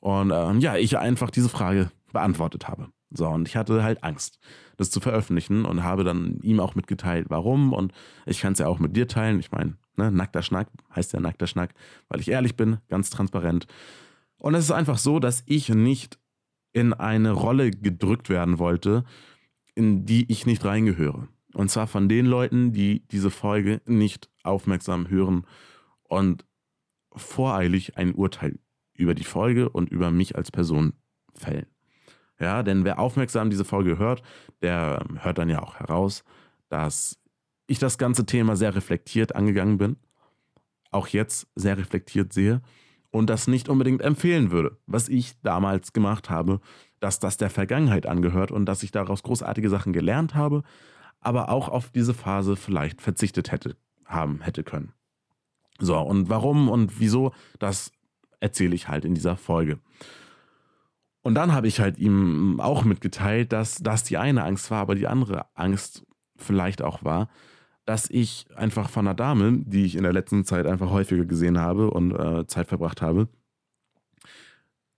Und 0.00 0.30
ähm, 0.34 0.60
ja, 0.60 0.76
ich 0.76 0.98
einfach 0.98 1.30
diese 1.30 1.48
Frage 1.48 1.90
beantwortet 2.12 2.68
habe. 2.68 2.88
So, 3.10 3.26
und 3.26 3.48
ich 3.48 3.56
hatte 3.56 3.82
halt 3.82 4.04
Angst, 4.04 4.38
das 4.76 4.90
zu 4.90 5.00
veröffentlichen 5.00 5.64
und 5.64 5.82
habe 5.82 6.04
dann 6.04 6.38
ihm 6.42 6.60
auch 6.60 6.74
mitgeteilt, 6.74 7.26
warum. 7.30 7.72
Und 7.72 7.92
ich 8.26 8.40
kann 8.40 8.52
es 8.52 8.58
ja 8.58 8.66
auch 8.66 8.78
mit 8.78 8.96
dir 8.96 9.08
teilen. 9.08 9.40
Ich 9.40 9.50
meine, 9.50 9.76
ne, 9.98 10.10
nackter 10.10 10.42
Schnack 10.42 10.68
heißt 10.94 11.12
ja 11.12 11.20
nackter 11.20 11.46
Schnack, 11.46 11.74
weil 12.08 12.20
ich 12.20 12.30
ehrlich 12.30 12.56
bin, 12.56 12.78
ganz 12.88 13.10
transparent. 13.10 13.66
Und 14.38 14.54
es 14.54 14.64
ist 14.64 14.70
einfach 14.70 14.98
so, 14.98 15.18
dass 15.18 15.42
ich 15.46 15.68
nicht 15.68 16.18
in 16.72 16.92
eine 16.92 17.32
Rolle 17.32 17.70
gedrückt 17.70 18.28
werden 18.30 18.58
wollte, 18.58 19.04
in 19.74 20.06
die 20.06 20.30
ich 20.30 20.46
nicht 20.46 20.64
reingehöre. 20.64 21.28
Und 21.54 21.70
zwar 21.70 21.86
von 21.86 22.08
den 22.08 22.26
Leuten, 22.26 22.72
die 22.72 23.06
diese 23.08 23.30
Folge 23.30 23.80
nicht 23.86 24.28
aufmerksam 24.42 25.08
hören 25.08 25.46
und 26.04 26.44
voreilig 27.12 27.96
ein 27.96 28.14
Urteil 28.14 28.58
über 28.94 29.14
die 29.14 29.24
Folge 29.24 29.68
und 29.68 29.90
über 29.90 30.10
mich 30.10 30.36
als 30.36 30.50
Person 30.50 30.92
fällen. 31.34 31.66
Ja, 32.38 32.62
denn 32.62 32.84
wer 32.84 32.98
aufmerksam 32.98 33.50
diese 33.50 33.64
Folge 33.64 33.98
hört, 33.98 34.22
der 34.62 35.04
hört 35.20 35.38
dann 35.38 35.48
ja 35.48 35.62
auch 35.62 35.76
heraus, 35.76 36.22
dass 36.68 37.18
ich 37.68 37.78
das 37.78 37.98
ganze 37.98 38.26
Thema 38.26 38.56
sehr 38.56 38.74
reflektiert 38.74 39.36
angegangen 39.36 39.78
bin, 39.78 39.96
auch 40.90 41.06
jetzt 41.06 41.46
sehr 41.54 41.78
reflektiert 41.78 42.32
sehe 42.32 42.60
und 43.10 43.30
das 43.30 43.46
nicht 43.46 43.68
unbedingt 43.68 44.02
empfehlen 44.02 44.50
würde, 44.50 44.78
was 44.86 45.08
ich 45.08 45.40
damals 45.42 45.92
gemacht 45.92 46.30
habe, 46.30 46.60
dass 46.98 47.20
das 47.20 47.36
der 47.36 47.50
Vergangenheit 47.50 48.06
angehört 48.06 48.50
und 48.50 48.66
dass 48.66 48.82
ich 48.82 48.90
daraus 48.90 49.22
großartige 49.22 49.70
Sachen 49.70 49.92
gelernt 49.92 50.34
habe, 50.34 50.64
aber 51.20 51.50
auch 51.50 51.68
auf 51.68 51.90
diese 51.90 52.14
Phase 52.14 52.56
vielleicht 52.56 53.00
verzichtet 53.00 53.52
hätte 53.52 53.76
haben 54.04 54.40
hätte 54.40 54.64
können. 54.64 54.94
So, 55.78 55.96
und 55.98 56.28
warum 56.28 56.68
und 56.68 56.98
wieso, 56.98 57.32
das 57.58 57.92
erzähle 58.40 58.74
ich 58.74 58.88
halt 58.88 59.04
in 59.04 59.14
dieser 59.14 59.36
Folge. 59.36 59.78
Und 61.20 61.34
dann 61.34 61.52
habe 61.52 61.68
ich 61.68 61.80
halt 61.80 61.98
ihm 61.98 62.58
auch 62.60 62.84
mitgeteilt, 62.84 63.52
dass 63.52 63.76
das 63.76 64.04
die 64.04 64.16
eine 64.16 64.44
Angst 64.44 64.70
war, 64.70 64.80
aber 64.80 64.94
die 64.94 65.06
andere 65.06 65.46
Angst 65.54 66.06
vielleicht 66.36 66.82
auch 66.82 67.04
war, 67.04 67.28
dass 67.88 68.10
ich 68.10 68.44
einfach 68.54 68.90
von 68.90 69.06
einer 69.06 69.14
Dame, 69.14 69.60
die 69.64 69.86
ich 69.86 69.96
in 69.96 70.02
der 70.02 70.12
letzten 70.12 70.44
Zeit 70.44 70.66
einfach 70.66 70.90
häufiger 70.90 71.24
gesehen 71.24 71.56
habe 71.56 71.90
und 71.90 72.12
äh, 72.12 72.46
Zeit 72.46 72.68
verbracht 72.68 73.00
habe, 73.00 73.28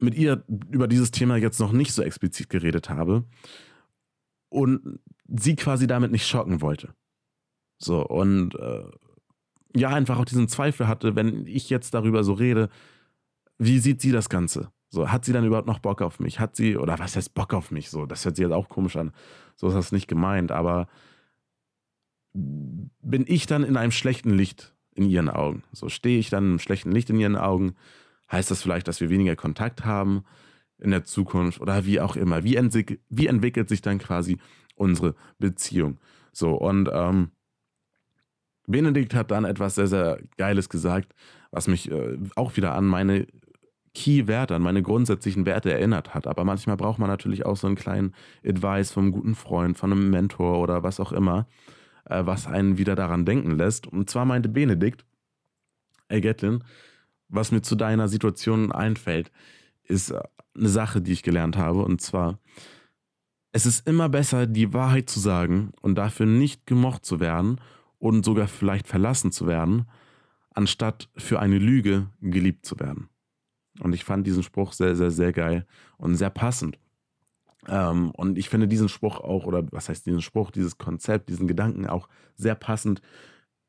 mit 0.01 0.17
ihr 0.17 0.43
über 0.49 0.89
dieses 0.89 1.13
Thema 1.13 1.37
jetzt 1.37 1.61
noch 1.61 1.71
nicht 1.71 1.93
so 1.93 2.03
explizit 2.03 2.51
geredet 2.51 2.91
habe 2.91 3.23
und 4.49 4.99
sie 5.29 5.55
quasi 5.55 5.87
damit 5.87 6.11
nicht 6.11 6.27
schocken 6.27 6.63
wollte. 6.63 6.93
So, 7.79 8.05
und 8.05 8.57
äh, 8.57 8.83
ja, 9.77 9.91
einfach 9.91 10.19
auch 10.19 10.25
diesen 10.25 10.49
Zweifel 10.49 10.89
hatte, 10.89 11.15
wenn 11.15 11.47
ich 11.47 11.71
jetzt 11.71 11.95
darüber 11.95 12.25
so 12.25 12.33
rede, 12.33 12.71
wie 13.57 13.79
sieht 13.79 14.01
sie 14.01 14.11
das 14.11 14.29
Ganze? 14.29 14.73
So, 14.89 15.13
hat 15.13 15.25
sie 15.25 15.33
dann 15.33 15.45
überhaupt 15.45 15.69
noch 15.69 15.79
Bock 15.79 16.03
auf 16.03 16.19
mich? 16.19 16.41
Hat 16.41 16.57
sie, 16.57 16.77
oder 16.77 16.99
was 16.99 17.15
heißt 17.15 17.35
Bock 17.35 17.55
auf 17.55 17.71
mich? 17.71 17.89
So, 17.89 18.05
das 18.05 18.25
hört 18.25 18.35
sich 18.35 18.43
jetzt 18.43 18.53
auch 18.53 18.69
komisch 18.69 18.97
an. 18.97 19.13
So 19.55 19.69
ist 19.69 19.75
das 19.75 19.93
nicht 19.93 20.09
gemeint, 20.09 20.51
aber 20.51 20.89
bin 22.33 23.25
ich 23.27 23.47
dann 23.47 23.65
in 23.65 23.77
einem 23.77 23.93
schlechten 23.93 24.31
Licht 24.31 24.75
in 24.95 25.05
ihren 25.05 25.29
Augen? 25.29 25.63
So, 25.73 25.89
stehe 25.89 26.19
ich 26.19 26.31
dann 26.31 26.53
im 26.53 26.59
schlechten 26.59 26.93
Licht 26.93 27.11
in 27.11 27.19
ihren 27.19 27.37
Augen? 27.37 27.75
Heißt 28.31 28.51
das 28.51 28.63
vielleicht, 28.63 28.89
dass 28.89 29.01
wir 29.01 29.11
weniger 29.11 29.37
Kontakt 29.37 29.85
haben 29.85 30.25
in 30.79 30.91
der 30.91 31.05
Zukunft 31.05 31.61
oder 31.61 31.85
wie 31.85 32.01
auch 32.01 32.17
immer? 32.17 32.45
Wie, 32.45 32.57
entwick 32.57 33.01
wie 33.09 33.27
entwickelt 33.27 33.69
sich 33.69 33.83
dann 33.83 33.99
quasi 33.99 34.39
unsere 34.77 35.15
Beziehung? 35.39 35.99
So, 36.33 36.53
und 36.53 36.89
ähm, 36.93 37.31
Benedikt 38.67 39.15
hat 39.15 39.31
dann 39.31 39.45
etwas 39.45 39.75
sehr, 39.75 39.89
sehr 39.89 40.21
Geiles 40.37 40.69
gesagt, 40.69 41.15
was 41.51 41.67
mich 41.67 41.91
äh, 41.91 42.19
auch 42.37 42.57
wieder 42.57 42.75
an 42.75 42.87
meine 42.87 43.27
Key-Werte, 43.95 44.55
an 44.55 44.63
meine 44.63 44.83
grundsätzlichen 44.83 45.47
Werte 45.47 45.73
erinnert 45.73 46.15
hat. 46.15 46.29
Aber 46.29 46.45
manchmal 46.45 46.77
braucht 46.77 47.01
man 47.01 47.09
natürlich 47.09 47.45
auch 47.45 47.57
so 47.57 47.67
einen 47.67 47.77
kleinen 47.77 48.15
Advice 48.47 48.93
vom 48.93 49.11
guten 49.11 49.35
Freund, 49.35 49.77
von 49.77 49.91
einem 49.91 50.11
Mentor 50.11 50.61
oder 50.61 50.85
was 50.85 51.01
auch 51.01 51.13
immer, 51.13 51.49
äh, 52.11 52.27
was 52.27 52.47
einen 52.47 52.77
wieder 52.77 52.95
daran 52.97 53.25
denken 53.25 53.53
lässt. 53.57 53.87
Und 53.87 54.11
zwar 54.11 54.25
meinte 54.25 54.49
Benedikt, 54.49 55.05
ey 56.09 56.21
Gatlin, 56.21 56.65
was 57.29 57.53
mir 57.53 57.63
zu 57.63 57.77
deiner 57.77 58.09
Situation 58.09 58.73
einfällt, 58.73 59.31
ist 59.85 60.11
äh, 60.11 60.21
eine 60.55 60.69
Sache, 60.69 61.01
die 61.01 61.13
ich 61.13 61.23
gelernt 61.23 61.57
habe. 61.57 61.83
Und 61.83 62.01
zwar, 62.01 62.39
es 63.53 63.67
ist 63.67 63.87
immer 63.87 64.09
besser, 64.09 64.47
die 64.47 64.73
Wahrheit 64.75 65.09
zu 65.09 65.21
sagen 65.21 65.73
und 65.81 65.95
dafür 65.95 66.27
nicht 66.27 66.67
gemocht 66.67 67.05
zu 67.05 67.21
werden 67.21 67.61
und 67.99 68.25
sogar 68.25 68.49
vielleicht 68.49 68.89
verlassen 68.89 69.33
zu 69.33 69.47
werden, 69.47 69.87
anstatt 70.53 71.09
für 71.17 71.41
eine 71.41 71.59
Lüge 71.59 72.09
geliebt 72.21 72.67
zu 72.67 72.79
werden. 72.81 73.09
Und 73.79 73.95
ich 73.95 74.05
fand 74.05 74.27
diesen 74.27 74.43
Spruch 74.43 74.73
sehr, 74.73 74.97
sehr, 74.97 75.11
sehr 75.11 75.33
geil 75.33 75.67
und 75.97 76.17
sehr 76.17 76.31
passend. 76.31 76.79
Ähm, 77.69 78.11
und 78.13 78.39
ich 78.39 78.49
finde 78.49 78.69
diesen 78.69 78.89
Spruch 78.89 79.21
auch, 79.21 79.45
oder 79.45 79.67
was 79.71 79.89
heißt 79.89 80.07
diesen 80.07 80.23
Spruch, 80.23 80.51
dieses 80.51 80.79
Konzept, 80.79 81.29
diesen 81.29 81.47
Gedanken 81.47 81.87
auch 81.87 82.09
sehr 82.37 82.55
passend 82.55 83.01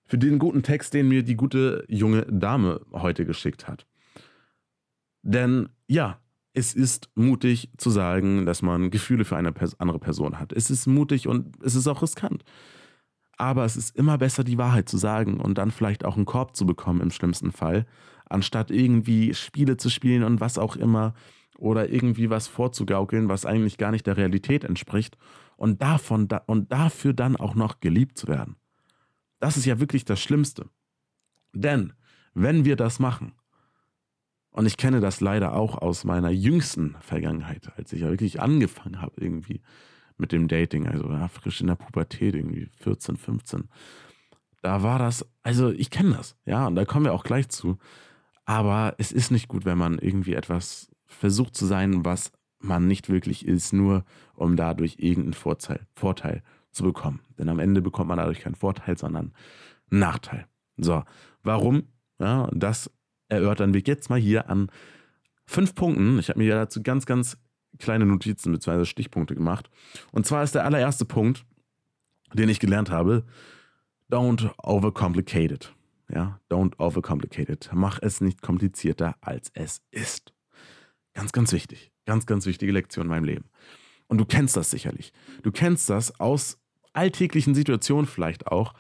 für 0.06 0.18
den 0.18 0.40
guten 0.40 0.64
Text, 0.64 0.94
den 0.94 1.08
mir 1.08 1.24
die 1.24 1.36
gute 1.36 1.86
junge 1.88 2.24
Dame 2.24 2.82
heute 2.92 3.26
geschickt 3.26 3.68
hat. 3.68 3.86
Denn 5.24 5.70
ja, 5.88 6.20
es 6.54 6.74
ist 6.74 7.10
mutig 7.16 7.70
zu 7.78 7.90
sagen, 7.90 8.46
dass 8.46 8.62
man 8.62 8.92
Gefühle 8.92 9.24
für 9.24 9.38
eine 9.38 9.54
andere 9.78 10.00
Person 10.00 10.40
hat. 10.40 10.52
Es 10.52 10.70
ist 10.70 10.86
mutig 10.86 11.28
und 11.28 11.64
es 11.64 11.76
ist 11.76 11.88
auch 11.88 12.02
riskant. 12.02 12.44
Aber 13.38 13.64
es 13.66 13.78
ist 13.78 13.96
immer 13.96 14.18
besser, 14.18 14.44
die 14.44 14.58
Wahrheit 14.58 14.90
zu 14.90 14.98
sagen 14.98 15.40
und 15.40 15.58
dann 15.58 15.72
vielleicht 15.72 16.04
auch 16.04 16.16
einen 16.16 16.26
Korb 16.26 16.56
zu 16.56 16.66
bekommen 16.66 17.02
im 17.02 17.12
schlimmsten 17.12 17.52
Fall, 17.52 17.86
anstatt 18.30 18.70
irgendwie 18.70 19.34
Spiele 19.34 19.78
zu 19.78 19.90
spielen 19.90 20.24
und 20.24 20.42
was 20.42 20.58
auch 20.58 20.76
immer 20.76 21.14
oder 21.62 21.90
irgendwie 21.90 22.30
was 22.30 22.48
vorzugaukeln, 22.48 23.30
was 23.30 23.46
eigentlich 23.46 23.78
gar 23.78 23.92
nicht 23.92 24.08
der 24.08 24.18
Realität 24.18 24.64
entspricht 24.64 25.16
und 25.58 25.82
davon 25.82 26.28
und 26.48 26.72
dafür 26.72 27.14
dann 27.14 27.36
auch 27.36 27.54
noch 27.54 27.80
geliebt 27.80 28.18
zu 28.18 28.28
werden. 28.28 28.56
Das 29.40 29.58
ist 29.58 29.66
ja 29.66 29.80
wirklich 29.80 30.04
das 30.04 30.20
Schlimmste. 30.20 30.70
Denn 31.54 31.94
wenn 32.34 32.66
wir 32.66 32.76
das 32.76 33.00
machen, 33.00 33.34
und 34.50 34.66
ich 34.66 34.76
kenne 34.76 35.00
das 35.00 35.22
leider 35.22 35.54
auch 35.54 35.78
aus 35.78 36.04
meiner 36.04 36.32
jüngsten 36.32 36.96
Vergangenheit, 37.00 37.72
als 37.78 37.94
ich 37.94 38.02
ja 38.02 38.10
wirklich 38.10 38.42
angefangen 38.42 39.00
habe 39.00 39.22
irgendwie 39.22 39.62
mit 40.18 40.32
dem 40.32 40.48
Dating, 40.48 40.88
also 40.88 41.10
ja, 41.10 41.28
frisch 41.28 41.62
in 41.62 41.68
der 41.68 41.76
Pubertät, 41.76 42.36
irgendwie 42.36 42.70
14, 42.78 43.18
15. 43.18 43.70
Da 44.62 44.84
war 44.84 45.00
das, 45.00 45.26
also 45.44 45.70
ich 45.70 45.90
kenne 45.90 46.16
das, 46.16 46.36
ja, 46.46 46.68
und 46.68 46.76
da 46.76 46.86
kommen 46.86 47.06
wir 47.06 47.14
auch 47.14 47.24
gleich 47.24 47.50
zu. 47.50 47.78
Aber 48.46 48.96
es 48.98 49.12
ist 49.12 49.32
nicht 49.32 49.48
gut, 49.48 49.64
wenn 49.66 49.78
man 49.78 50.00
irgendwie 50.00 50.34
etwas 50.34 50.91
versucht 51.12 51.56
zu 51.56 51.66
sein, 51.66 52.06
was 52.06 52.32
man 52.60 52.88
nicht 52.88 53.10
wirklich 53.10 53.46
ist, 53.46 53.74
nur 53.74 54.06
um 54.36 54.56
dadurch 54.56 54.98
irgendeinen 55.00 55.34
Vorteil, 55.34 55.88
Vorteil 55.94 56.44
zu 56.72 56.84
bekommen. 56.84 57.20
Denn 57.38 57.50
am 57.50 57.60
Ende 57.60 57.82
bekommt 57.82 58.08
man 58.08 58.18
dadurch 58.18 58.40
keinen 58.40 58.56
Vorteil, 58.56 58.98
sondern 58.98 59.34
einen 59.90 60.00
Nachteil. 60.00 60.48
So, 60.78 61.04
warum? 61.44 61.84
Ja, 62.20 62.50
das 62.54 62.90
erörtern 63.30 63.74
wir 63.74 63.82
jetzt 63.82 64.10
mal 64.10 64.20
hier 64.20 64.50
an 64.50 64.70
fünf 65.46 65.76
Punkten. 65.76 66.20
Ich 66.20 66.30
habe 66.30 66.40
mir 66.40 66.46
ja 66.46 66.56
dazu 66.56 66.82
ganz, 66.82 67.06
ganz 67.06 67.38
kleine 67.80 68.06
Notizen 68.06 68.52
bzw. 68.52 68.86
Stichpunkte 68.86 69.36
gemacht. 69.36 69.70
Und 70.12 70.26
zwar 70.26 70.44
ist 70.44 70.56
der 70.56 70.66
allererste 70.66 71.06
Punkt, 71.06 71.46
den 72.34 72.50
ich 72.50 72.60
gelernt 72.60 72.90
habe, 72.90 73.26
don't 74.10 74.52
overcomplicate 74.64 75.54
it. 75.54 75.74
Ja, 76.10 76.40
don't 76.50 76.78
overcomplicate 76.78 77.52
it. 77.52 77.70
Mach 77.74 78.00
es 78.02 78.22
nicht 78.22 78.42
komplizierter, 78.42 79.16
als 79.22 79.50
es 79.54 79.82
ist. 79.92 80.34
Ganz, 81.14 81.32
ganz 81.32 81.52
wichtig. 81.52 81.92
Ganz, 82.06 82.26
ganz 82.26 82.46
wichtige 82.46 82.72
Lektion 82.72 83.06
in 83.06 83.10
meinem 83.10 83.26
Leben. 83.26 83.46
Und 84.08 84.18
du 84.18 84.26
kennst 84.26 84.58
das 84.58 84.72
sicherlich. 84.72 85.14
Du 85.44 85.52
kennst 85.52 85.90
das 85.90 86.20
aus 86.20 86.60
alltäglichen 86.94 87.56
Situationen 87.56 88.06
vielleicht 88.06 88.48
auch. 88.48 88.74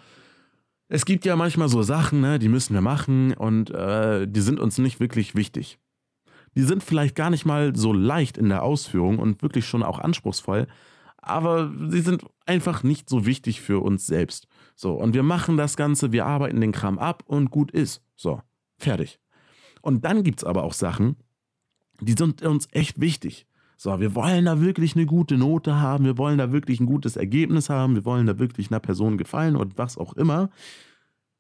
Es 0.88 1.05
gibt 1.05 1.23
ja 1.23 1.35
manchmal 1.35 1.69
so 1.69 1.83
Sachen, 1.83 2.19
ne, 2.19 2.38
die 2.38 2.50
müssen 2.50 2.73
wir 2.73 2.81
machen 2.81 3.33
und 3.33 3.69
äh, 3.69 4.27
die 4.27 4.41
sind 4.41 4.59
uns 4.59 4.77
nicht 4.77 5.00
wirklich 5.00 5.35
wichtig. 5.35 5.79
Die 6.55 6.63
sind 6.63 6.83
vielleicht 6.83 7.15
gar 7.15 7.29
nicht 7.29 7.45
mal 7.45 7.73
so 7.75 7.93
leicht 7.93 8.38
in 8.38 8.50
der 8.50 8.63
Ausführung 8.63 9.19
und 9.19 9.41
wirklich 9.41 9.65
schon 9.65 9.83
auch 9.83 10.00
anspruchsvoll, 10.00 10.67
aber 11.21 11.71
sie 11.89 12.01
sind 12.01 12.25
einfach 12.45 12.83
nicht 12.83 13.07
so 13.07 13.25
wichtig 13.25 13.61
für 13.61 13.81
uns 13.81 14.05
selbst. 14.05 14.47
So, 14.75 14.93
und 14.93 15.13
wir 15.13 15.23
machen 15.23 15.55
das 15.55 15.77
Ganze, 15.77 16.11
wir 16.11 16.25
arbeiten 16.25 16.59
den 16.59 16.73
Kram 16.73 17.00
ab 17.00 17.23
und 17.25 17.51
gut 17.51 17.71
ist. 17.71 18.01
So, 18.17 18.41
fertig. 18.77 19.19
Und 19.81 20.03
dann 20.03 20.23
gibt 20.23 20.39
es 20.39 20.43
aber 20.43 20.63
auch 20.63 20.73
Sachen, 20.73 21.15
die 22.01 22.15
sind 22.17 22.41
uns 22.41 22.67
echt 22.72 23.00
wichtig. 23.00 23.46
So, 23.77 24.00
wir 24.00 24.13
wollen 24.13 24.46
da 24.46 24.62
wirklich 24.62 24.96
eine 24.96 25.05
gute 25.05 25.38
Note 25.38 25.79
haben, 25.79 26.05
wir 26.05 26.17
wollen 26.17 26.38
da 26.38 26.51
wirklich 26.51 26.79
ein 26.79 26.86
gutes 26.86 27.15
Ergebnis 27.15 27.70
haben, 27.70 27.96
wir 27.96 28.05
wollen 28.05 28.27
da 28.27 28.38
wirklich 28.38 28.70
einer 28.70 28.79
Person 28.79 29.17
gefallen 29.17 29.55
und 29.55 29.77
was 29.77 29.98
auch 29.98 30.13
immer. 30.13 30.50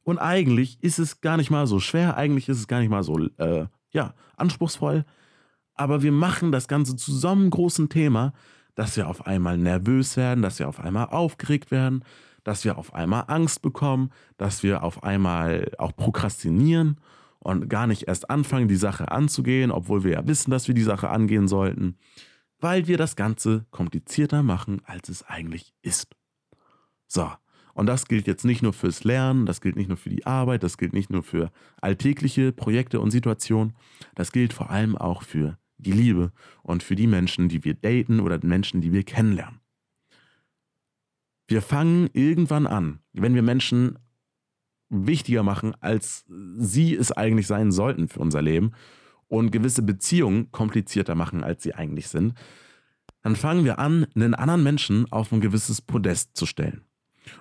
Und 0.03 0.17
eigentlich 0.17 0.81
ist 0.81 0.97
es 0.97 1.21
gar 1.21 1.37
nicht 1.37 1.51
mal 1.51 1.67
so 1.67 1.79
schwer, 1.79 2.17
eigentlich 2.17 2.49
ist 2.49 2.57
es 2.57 2.67
gar 2.67 2.79
nicht 2.79 2.89
mal 2.89 3.03
so, 3.03 3.19
äh, 3.37 3.67
ja, 3.91 4.15
anspruchsvoll. 4.37 5.05
Aber 5.75 6.01
wir 6.01 6.11
machen 6.11 6.51
das 6.51 6.67
Ganze 6.67 6.95
zu 6.95 7.11
so 7.11 7.27
einem 7.27 7.49
großen 7.51 7.89
Thema, 7.89 8.33
dass 8.73 8.97
wir 8.97 9.07
auf 9.07 9.27
einmal 9.27 9.57
nervös 9.57 10.17
werden, 10.17 10.41
dass 10.41 10.57
wir 10.57 10.67
auf 10.67 10.79
einmal 10.79 11.07
aufgeregt 11.07 11.69
werden, 11.69 12.03
dass 12.43 12.65
wir 12.65 12.77
auf 12.77 12.95
einmal 12.95 13.25
Angst 13.27 13.61
bekommen, 13.61 14.09
dass 14.37 14.63
wir 14.63 14.83
auf 14.83 15.03
einmal 15.03 15.71
auch 15.77 15.95
prokrastinieren 15.95 16.97
und 17.41 17.69
gar 17.69 17.87
nicht 17.87 18.07
erst 18.07 18.29
anfangen, 18.29 18.67
die 18.67 18.75
Sache 18.75 19.11
anzugehen, 19.11 19.71
obwohl 19.71 20.03
wir 20.03 20.11
ja 20.11 20.27
wissen, 20.27 20.51
dass 20.51 20.67
wir 20.67 20.75
die 20.75 20.81
Sache 20.81 21.09
angehen 21.09 21.47
sollten 21.47 21.97
weil 22.61 22.87
wir 22.87 22.97
das 22.97 23.15
Ganze 23.15 23.65
komplizierter 23.71 24.43
machen, 24.43 24.81
als 24.85 25.09
es 25.09 25.23
eigentlich 25.23 25.73
ist. 25.81 26.15
So, 27.07 27.29
und 27.73 27.87
das 27.87 28.05
gilt 28.05 28.27
jetzt 28.27 28.45
nicht 28.45 28.61
nur 28.61 28.73
fürs 28.73 29.03
Lernen, 29.03 29.45
das 29.45 29.59
gilt 29.59 29.75
nicht 29.75 29.87
nur 29.87 29.97
für 29.97 30.09
die 30.09 30.25
Arbeit, 30.25 30.63
das 30.63 30.77
gilt 30.77 30.93
nicht 30.93 31.09
nur 31.09 31.23
für 31.23 31.51
alltägliche 31.81 32.51
Projekte 32.53 32.99
und 32.99 33.11
Situationen, 33.11 33.73
das 34.15 34.31
gilt 34.31 34.53
vor 34.53 34.69
allem 34.69 34.95
auch 34.95 35.23
für 35.23 35.57
die 35.77 35.91
Liebe 35.91 36.31
und 36.61 36.83
für 36.83 36.95
die 36.95 37.07
Menschen, 37.07 37.49
die 37.49 37.63
wir 37.63 37.73
daten 37.73 38.19
oder 38.19 38.39
Menschen, 38.43 38.81
die 38.81 38.93
wir 38.93 39.03
kennenlernen. 39.03 39.59
Wir 41.47 41.61
fangen 41.61 42.09
irgendwann 42.13 42.67
an, 42.67 42.99
wenn 43.13 43.33
wir 43.35 43.41
Menschen 43.41 43.97
wichtiger 44.91 45.41
machen, 45.41 45.73
als 45.79 46.25
sie 46.57 46.95
es 46.95 47.11
eigentlich 47.11 47.47
sein 47.47 47.71
sollten 47.71 48.07
für 48.07 48.19
unser 48.19 48.41
Leben 48.41 48.73
und 49.27 49.51
gewisse 49.51 49.81
Beziehungen 49.81 50.51
komplizierter 50.51 51.15
machen, 51.15 51.43
als 51.43 51.63
sie 51.63 51.73
eigentlich 51.73 52.09
sind, 52.09 52.33
dann 53.23 53.35
fangen 53.35 53.63
wir 53.63 53.79
an, 53.79 54.05
einen 54.15 54.35
anderen 54.35 54.63
Menschen 54.63 55.11
auf 55.11 55.31
ein 55.31 55.41
gewisses 55.41 55.81
Podest 55.81 56.35
zu 56.35 56.45
stellen. 56.45 56.83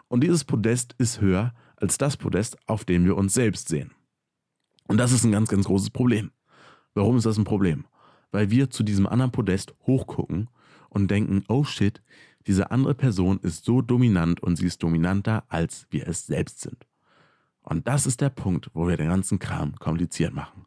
Und 0.08 0.22
dieses 0.22 0.44
Podest 0.44 0.94
ist 0.98 1.20
höher 1.20 1.52
als 1.76 1.98
das 1.98 2.16
Podest, 2.16 2.56
auf 2.68 2.84
dem 2.84 3.04
wir 3.04 3.16
uns 3.16 3.34
selbst 3.34 3.68
sehen. 3.68 3.90
Und 4.86 4.98
das 4.98 5.12
ist 5.12 5.24
ein 5.24 5.32
ganz, 5.32 5.48
ganz 5.48 5.66
großes 5.66 5.90
Problem. 5.90 6.30
Warum 6.94 7.16
ist 7.16 7.26
das 7.26 7.38
ein 7.38 7.44
Problem? 7.44 7.86
Weil 8.30 8.50
wir 8.50 8.70
zu 8.70 8.82
diesem 8.82 9.06
anderen 9.06 9.32
Podest 9.32 9.74
hochgucken 9.86 10.48
und 10.88 11.10
denken, 11.10 11.44
oh 11.48 11.64
shit, 11.64 12.02
diese 12.46 12.70
andere 12.70 12.94
Person 12.94 13.38
ist 13.40 13.64
so 13.64 13.82
dominant 13.82 14.42
und 14.42 14.56
sie 14.56 14.66
ist 14.66 14.82
dominanter, 14.82 15.44
als 15.48 15.86
wir 15.90 16.06
es 16.06 16.26
selbst 16.26 16.60
sind. 16.60 16.86
Und 17.62 17.86
das 17.86 18.06
ist 18.06 18.20
der 18.20 18.30
Punkt, 18.30 18.70
wo 18.74 18.88
wir 18.88 18.96
den 18.96 19.08
ganzen 19.08 19.38
Kram 19.38 19.76
kompliziert 19.76 20.34
machen 20.34 20.66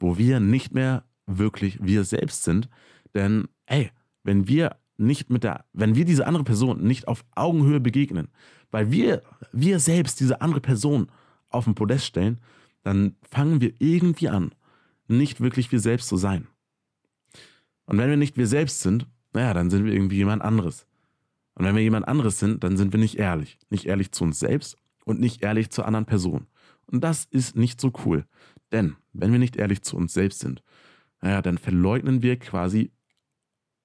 wo 0.00 0.16
wir 0.16 0.40
nicht 0.40 0.74
mehr 0.74 1.04
wirklich 1.26 1.78
wir 1.80 2.04
selbst 2.04 2.42
sind. 2.42 2.68
Denn, 3.14 3.46
ey, 3.66 3.90
wenn 4.24 4.48
wir 4.48 4.76
nicht 4.96 5.30
mit 5.30 5.44
der, 5.44 5.64
wenn 5.72 5.94
wir 5.94 6.04
diese 6.04 6.26
andere 6.26 6.44
Person 6.44 6.82
nicht 6.82 7.06
auf 7.06 7.24
Augenhöhe 7.34 7.80
begegnen, 7.80 8.28
weil 8.70 8.90
wir, 8.90 9.22
wir 9.52 9.78
selbst 9.78 10.20
diese 10.20 10.40
andere 10.40 10.60
Person 10.60 11.10
auf 11.48 11.64
den 11.64 11.74
Podest 11.74 12.06
stellen, 12.06 12.38
dann 12.82 13.16
fangen 13.22 13.60
wir 13.60 13.72
irgendwie 13.78 14.28
an, 14.28 14.54
nicht 15.06 15.40
wirklich 15.40 15.70
wir 15.70 15.80
selbst 15.80 16.08
zu 16.08 16.16
sein. 16.16 16.46
Und 17.84 17.98
wenn 17.98 18.08
wir 18.08 18.16
nicht 18.16 18.36
wir 18.36 18.46
selbst 18.46 18.80
sind, 18.80 19.06
naja, 19.32 19.54
dann 19.54 19.70
sind 19.70 19.84
wir 19.84 19.92
irgendwie 19.92 20.16
jemand 20.16 20.42
anderes. 20.42 20.86
Und 21.54 21.64
wenn 21.64 21.74
wir 21.74 21.82
jemand 21.82 22.08
anderes 22.08 22.38
sind, 22.38 22.62
dann 22.62 22.76
sind 22.76 22.92
wir 22.92 23.00
nicht 23.00 23.16
ehrlich. 23.16 23.58
Nicht 23.68 23.86
ehrlich 23.86 24.12
zu 24.12 24.24
uns 24.24 24.38
selbst 24.38 24.76
und 25.04 25.20
nicht 25.20 25.42
ehrlich 25.42 25.70
zur 25.70 25.86
anderen 25.86 26.06
Person. 26.06 26.46
Und 26.86 27.04
das 27.04 27.24
ist 27.24 27.56
nicht 27.56 27.80
so 27.80 27.92
cool. 28.04 28.24
Denn 28.72 28.96
wenn 29.12 29.32
wir 29.32 29.38
nicht 29.38 29.56
ehrlich 29.56 29.82
zu 29.82 29.96
uns 29.96 30.12
selbst 30.12 30.40
sind, 30.40 30.62
naja, 31.20 31.42
dann 31.42 31.58
verleugnen 31.58 32.22
wir 32.22 32.38
quasi 32.38 32.92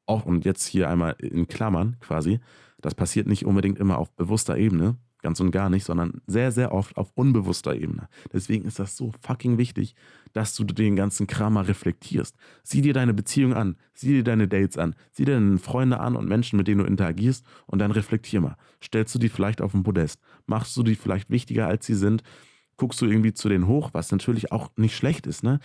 auch, 0.06 0.26
und 0.26 0.46
jetzt 0.46 0.66
hier 0.66 0.90
einmal 0.90 1.16
in 1.20 1.48
Klammern 1.48 1.98
quasi, 2.00 2.40
das 2.80 2.96
passiert 2.96 3.28
nicht 3.28 3.46
unbedingt 3.46 3.80
immer 3.80 3.98
auf 3.98 4.12
bewusster 4.12 4.58
Ebene, 4.58 4.98
ganz 5.26 5.40
und 5.40 5.50
gar 5.50 5.72
nicht, 5.72 5.86
sondern 5.86 6.22
sehr, 6.28 6.52
sehr 6.52 6.72
oft 6.72 6.96
auf 6.98 7.12
unbewusster 7.16 7.76
Ebene. 7.76 8.08
Deswegen 8.32 8.64
ist 8.66 8.78
das 8.78 8.96
so 8.96 9.12
fucking 9.22 9.58
wichtig, 9.58 9.96
dass 10.34 10.56
du 10.56 10.64
den 10.64 10.96
ganzen 10.96 11.26
Kram 11.26 11.54
mal 11.54 11.66
reflektierst. 11.66 12.36
Sieh 12.62 12.82
dir 12.82 12.94
deine 12.94 13.16
Beziehung 13.16 13.56
an, 13.56 13.76
sieh 13.96 14.10
dir 14.10 14.24
deine 14.24 14.48
Dates 14.48 14.78
an, 14.78 14.94
sieh 15.12 15.26
dir 15.26 15.34
deine 15.34 15.58
Freunde 15.58 16.00
an 16.00 16.16
und 16.16 16.28
Menschen, 16.28 16.58
mit 16.58 16.68
denen 16.68 16.82
du 16.82 16.86
interagierst 16.86 17.44
und 17.66 17.80
dann 17.80 17.90
reflektier 17.90 18.40
mal. 18.40 18.56
Stellst 18.84 19.16
du 19.16 19.20
die 19.20 19.30
vielleicht 19.30 19.62
auf 19.62 19.72
den 19.72 19.82
Podest? 19.82 20.22
Machst 20.46 20.78
du 20.78 20.84
die 20.84 20.94
vielleicht 20.94 21.32
wichtiger, 21.32 21.66
als 21.66 21.88
sie 21.88 21.96
sind? 21.96 22.22
Guckst 22.78 23.02
du 23.02 23.08
irgendwie 23.08 23.34
zu 23.34 23.50
denen 23.50 23.66
hoch, 23.66 23.90
was 23.94 24.12
natürlich 24.12 24.52
auch 24.52 24.70
nicht 24.78 24.96
schlecht 24.96 25.26
ist, 25.26 25.44
ne? 25.44 25.60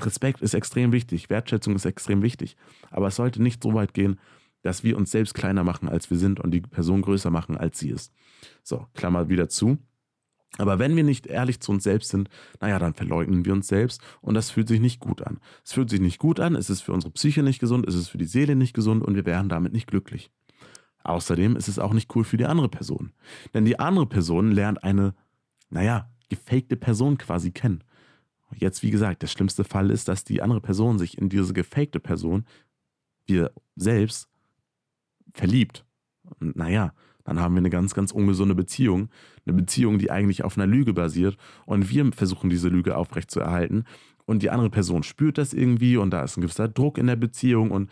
Respekt 0.00 0.40
ist 0.40 0.54
extrem 0.54 0.90
wichtig, 0.90 1.28
Wertschätzung 1.28 1.76
ist 1.76 1.84
extrem 1.84 2.22
wichtig. 2.22 2.56
Aber 2.90 3.08
es 3.08 3.16
sollte 3.16 3.42
nicht 3.42 3.62
so 3.62 3.74
weit 3.74 3.92
gehen, 3.92 4.18
dass 4.62 4.84
wir 4.84 4.96
uns 4.96 5.10
selbst 5.10 5.34
kleiner 5.34 5.64
machen, 5.64 5.88
als 5.88 6.10
wir 6.10 6.16
sind 6.16 6.40
und 6.40 6.52
die 6.52 6.60
Person 6.60 7.02
größer 7.02 7.30
machen, 7.30 7.56
als 7.56 7.78
sie 7.78 7.90
ist. 7.90 8.12
So, 8.62 8.86
Klammer 8.94 9.28
wieder 9.28 9.48
zu. 9.48 9.78
Aber 10.58 10.78
wenn 10.78 10.96
wir 10.96 11.04
nicht 11.04 11.26
ehrlich 11.26 11.60
zu 11.60 11.72
uns 11.72 11.84
selbst 11.84 12.10
sind, 12.10 12.28
naja, 12.60 12.78
dann 12.78 12.94
verleugnen 12.94 13.44
wir 13.44 13.54
uns 13.54 13.68
selbst 13.68 14.02
und 14.20 14.34
das 14.34 14.50
fühlt 14.50 14.68
sich 14.68 14.80
nicht 14.80 15.00
gut 15.00 15.22
an. 15.22 15.40
Es 15.64 15.72
fühlt 15.72 15.88
sich 15.88 16.00
nicht 16.00 16.18
gut 16.18 16.40
an, 16.40 16.54
es 16.54 16.68
ist 16.68 16.82
für 16.82 16.92
unsere 16.92 17.12
Psyche 17.12 17.42
nicht 17.42 17.58
gesund, 17.58 17.86
es 17.88 17.94
ist 17.94 18.08
für 18.08 18.18
die 18.18 18.26
Seele 18.26 18.54
nicht 18.54 18.74
gesund 18.74 19.02
und 19.02 19.14
wir 19.14 19.24
wären 19.24 19.48
damit 19.48 19.72
nicht 19.72 19.86
glücklich. 19.86 20.30
Außerdem 21.04 21.56
ist 21.56 21.68
es 21.68 21.78
auch 21.78 21.94
nicht 21.94 22.14
cool 22.14 22.24
für 22.24 22.36
die 22.36 22.44
andere 22.44 22.68
Person. 22.68 23.12
Denn 23.54 23.64
die 23.64 23.78
andere 23.78 24.06
Person 24.06 24.52
lernt 24.52 24.84
eine, 24.84 25.14
naja, 25.70 26.10
gefakte 26.28 26.76
Person 26.76 27.18
quasi 27.18 27.50
kennen. 27.50 27.82
Jetzt, 28.54 28.82
wie 28.82 28.90
gesagt, 28.90 29.22
der 29.22 29.28
schlimmste 29.28 29.64
Fall 29.64 29.90
ist, 29.90 30.08
dass 30.08 30.24
die 30.24 30.42
andere 30.42 30.60
Person 30.60 30.98
sich 30.98 31.16
in 31.16 31.30
diese 31.30 31.54
gefakte 31.54 31.98
Person, 31.98 32.44
wir 33.26 33.52
selbst, 33.76 34.28
verliebt. 35.32 35.84
Und 36.40 36.56
naja, 36.56 36.92
dann 37.24 37.40
haben 37.40 37.54
wir 37.54 37.58
eine 37.58 37.70
ganz, 37.70 37.94
ganz 37.94 38.12
ungesunde 38.12 38.54
Beziehung. 38.54 39.08
Eine 39.46 39.56
Beziehung, 39.56 39.98
die 39.98 40.10
eigentlich 40.10 40.44
auf 40.44 40.56
einer 40.56 40.66
Lüge 40.66 40.92
basiert. 40.92 41.36
Und 41.66 41.90
wir 41.90 42.12
versuchen 42.12 42.50
diese 42.50 42.68
Lüge 42.68 42.96
aufrechtzuerhalten. 42.96 43.84
Und 44.24 44.42
die 44.42 44.50
andere 44.50 44.70
Person 44.70 45.02
spürt 45.02 45.38
das 45.38 45.52
irgendwie 45.52 45.96
und 45.96 46.10
da 46.10 46.22
ist 46.22 46.36
ein 46.36 46.42
gewisser 46.42 46.68
Druck 46.68 46.98
in 46.98 47.06
der 47.06 47.16
Beziehung 47.16 47.70
und 47.70 47.90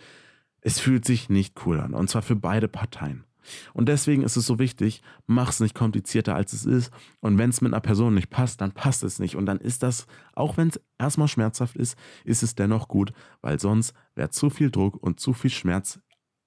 es 0.61 0.79
fühlt 0.79 1.05
sich 1.05 1.29
nicht 1.29 1.67
cool 1.67 1.81
an. 1.81 1.95
Und 1.95 2.09
zwar 2.09 2.23
für 2.23 2.37
beide 2.37 2.69
Parteien. 2.69 3.25
Und 3.73 3.89
deswegen 3.89 4.23
ist 4.23 4.37
es 4.37 4.47
so 4.47 4.59
wichtig, 4.59 5.03
mach 5.27 5.49
es 5.51 5.61
nicht 5.61 5.75
komplizierter 5.75 6.35
als 6.35 6.53
es 6.53 6.67
ist. 6.67 6.93
Und 7.21 7.39
wenn 7.39 7.51
es 7.51 7.63
mit 7.63 7.73
einer 7.73 7.81
Person 7.81 8.15
nicht 8.15 8.31
passt, 8.31 8.61
dann 8.61 8.73
passt 8.73 9.03
es 9.03 9.19
nicht. 9.19 9.35
Und 9.35 9.47
dann 9.47 9.59
ist 9.59 9.83
das, 9.83 10.07
auch 10.35 10.57
wenn 10.57 10.69
es 10.69 10.81
erstmal 10.99 11.29
schmerzhaft 11.29 11.77
ist, 11.77 11.97
ist 12.25 12.43
es 12.43 12.55
dennoch 12.55 12.87
gut, 12.87 13.13
weil 13.41 13.59
sonst 13.59 13.95
wäre 14.15 14.31
zu 14.31 14.51
viel 14.51 14.71
Druck 14.71 15.03
und 15.03 15.19
zu 15.19 15.33
viel 15.33 15.51
Schmerz 15.51 16.01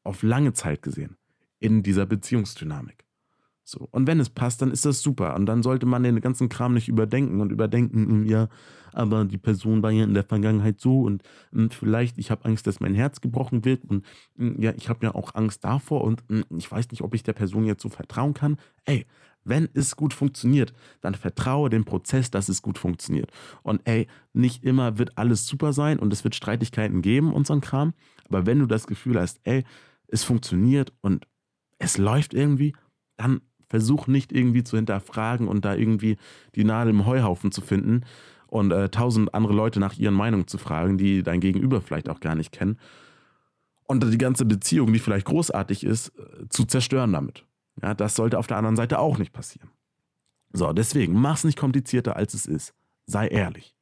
auf 0.03 0.23
lange 0.23 0.53
Zeit 0.53 0.81
gesehen 0.81 1.17
in 1.59 1.83
dieser 1.83 2.05
Beziehungsdynamik. 2.05 3.05
So. 3.65 3.87
Und 3.91 4.07
wenn 4.07 4.19
es 4.19 4.29
passt, 4.29 4.61
dann 4.61 4.71
ist 4.71 4.85
das 4.85 5.01
super. 5.01 5.35
Und 5.35 5.45
dann 5.45 5.63
sollte 5.63 5.85
man 5.85 6.03
den 6.03 6.19
ganzen 6.19 6.49
Kram 6.49 6.73
nicht 6.73 6.89
überdenken 6.89 7.39
und 7.39 7.51
überdenken, 7.51 8.07
hm, 8.07 8.25
ja, 8.25 8.49
aber 8.91 9.23
die 9.23 9.37
Person 9.37 9.81
war 9.81 9.91
ja 9.91 10.03
in 10.03 10.13
der 10.13 10.25
Vergangenheit 10.25 10.81
so 10.81 11.01
und, 11.01 11.23
und 11.51 11.59
hm, 11.59 11.69
vielleicht, 11.71 12.17
ich 12.17 12.29
habe 12.29 12.43
Angst, 12.45 12.67
dass 12.67 12.81
mein 12.81 12.93
Herz 12.93 13.21
gebrochen 13.21 13.63
wird 13.63 13.85
und 13.85 14.05
hm, 14.35 14.61
ja, 14.61 14.73
ich 14.75 14.89
habe 14.89 15.05
ja 15.05 15.15
auch 15.15 15.33
Angst 15.35 15.63
davor 15.63 16.03
und 16.03 16.23
ich 16.49 16.69
weiß 16.69 16.91
nicht, 16.91 17.01
ob 17.01 17.15
ich 17.15 17.23
der 17.23 17.33
Person 17.33 17.63
jetzt 17.63 17.81
so 17.81 17.89
vertrauen 17.89 18.33
kann. 18.33 18.57
Ey, 18.83 19.05
wenn 19.45 19.69
es 19.73 19.95
gut 19.95 20.13
funktioniert, 20.13 20.73
dann 21.01 21.15
vertraue 21.15 21.69
dem 21.69 21.85
Prozess, 21.85 22.31
dass 22.31 22.49
es 22.49 22.61
gut 22.61 22.77
funktioniert. 22.77 23.31
Und 23.61 23.81
ey, 23.85 24.07
nicht 24.33 24.63
immer 24.63 24.97
wird 24.97 25.17
alles 25.17 25.47
super 25.47 25.73
sein 25.73 25.99
und 25.99 26.11
es 26.13 26.23
wird 26.23 26.35
Streitigkeiten 26.35 27.01
geben 27.01 27.33
und 27.33 27.47
so 27.47 27.53
ein 27.53 27.61
Kram. 27.61 27.93
Aber 28.29 28.45
wenn 28.45 28.59
du 28.59 28.65
das 28.65 28.87
Gefühl 28.87 29.19
hast, 29.19 29.39
ey, 29.43 29.63
es 30.13 30.23
funktioniert 30.23 30.93
und 31.01 31.27
es 31.79 31.97
läuft 31.97 32.33
irgendwie, 32.33 32.75
dann 33.17 33.41
versuch 33.67 34.07
nicht 34.07 34.31
irgendwie 34.31 34.63
zu 34.63 34.77
hinterfragen 34.77 35.47
und 35.47 35.65
da 35.65 35.75
irgendwie 35.75 36.17
die 36.55 36.63
Nadel 36.63 36.93
im 36.93 37.05
Heuhaufen 37.05 37.51
zu 37.51 37.61
finden 37.61 38.05
und 38.47 38.71
äh, 38.71 38.89
tausend 38.89 39.33
andere 39.33 39.53
Leute 39.53 39.79
nach 39.79 39.97
ihren 39.97 40.13
Meinungen 40.13 40.47
zu 40.47 40.59
fragen, 40.59 40.97
die 40.97 41.23
dein 41.23 41.39
Gegenüber 41.39 41.81
vielleicht 41.81 42.07
auch 42.07 42.19
gar 42.19 42.35
nicht 42.35 42.51
kennen. 42.51 42.77
Und 43.85 44.03
die 44.03 44.17
ganze 44.17 44.45
Beziehung, 44.45 44.93
die 44.93 44.99
vielleicht 44.99 45.25
großartig 45.25 45.83
ist, 45.83 46.09
äh, 46.09 46.47
zu 46.49 46.65
zerstören 46.65 47.11
damit. 47.11 47.45
Ja, 47.81 47.95
das 47.95 48.15
sollte 48.15 48.37
auf 48.37 48.47
der 48.47 48.57
anderen 48.57 48.75
Seite 48.75 48.99
auch 48.99 49.17
nicht 49.17 49.33
passieren. 49.33 49.69
So, 50.51 50.71
deswegen, 50.71 51.19
mach's 51.19 51.43
nicht 51.43 51.57
komplizierter, 51.57 52.15
als 52.15 52.35
es 52.35 52.45
ist. 52.45 52.75
Sei 53.07 53.27
ehrlich. 53.27 53.75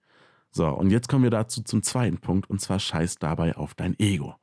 So, 0.52 0.67
und 0.70 0.89
jetzt 0.89 1.10
kommen 1.10 1.24
wir 1.24 1.30
dazu 1.30 1.62
zum 1.63 1.84
zweiten 1.84 2.17
Punkt, 2.17 2.50
und 2.50 2.62
zwar 2.62 2.80
scheiß 2.80 3.17
dabei 3.17 3.58
auf 3.58 3.74
dein 3.74 4.00
Ego. 4.00 4.36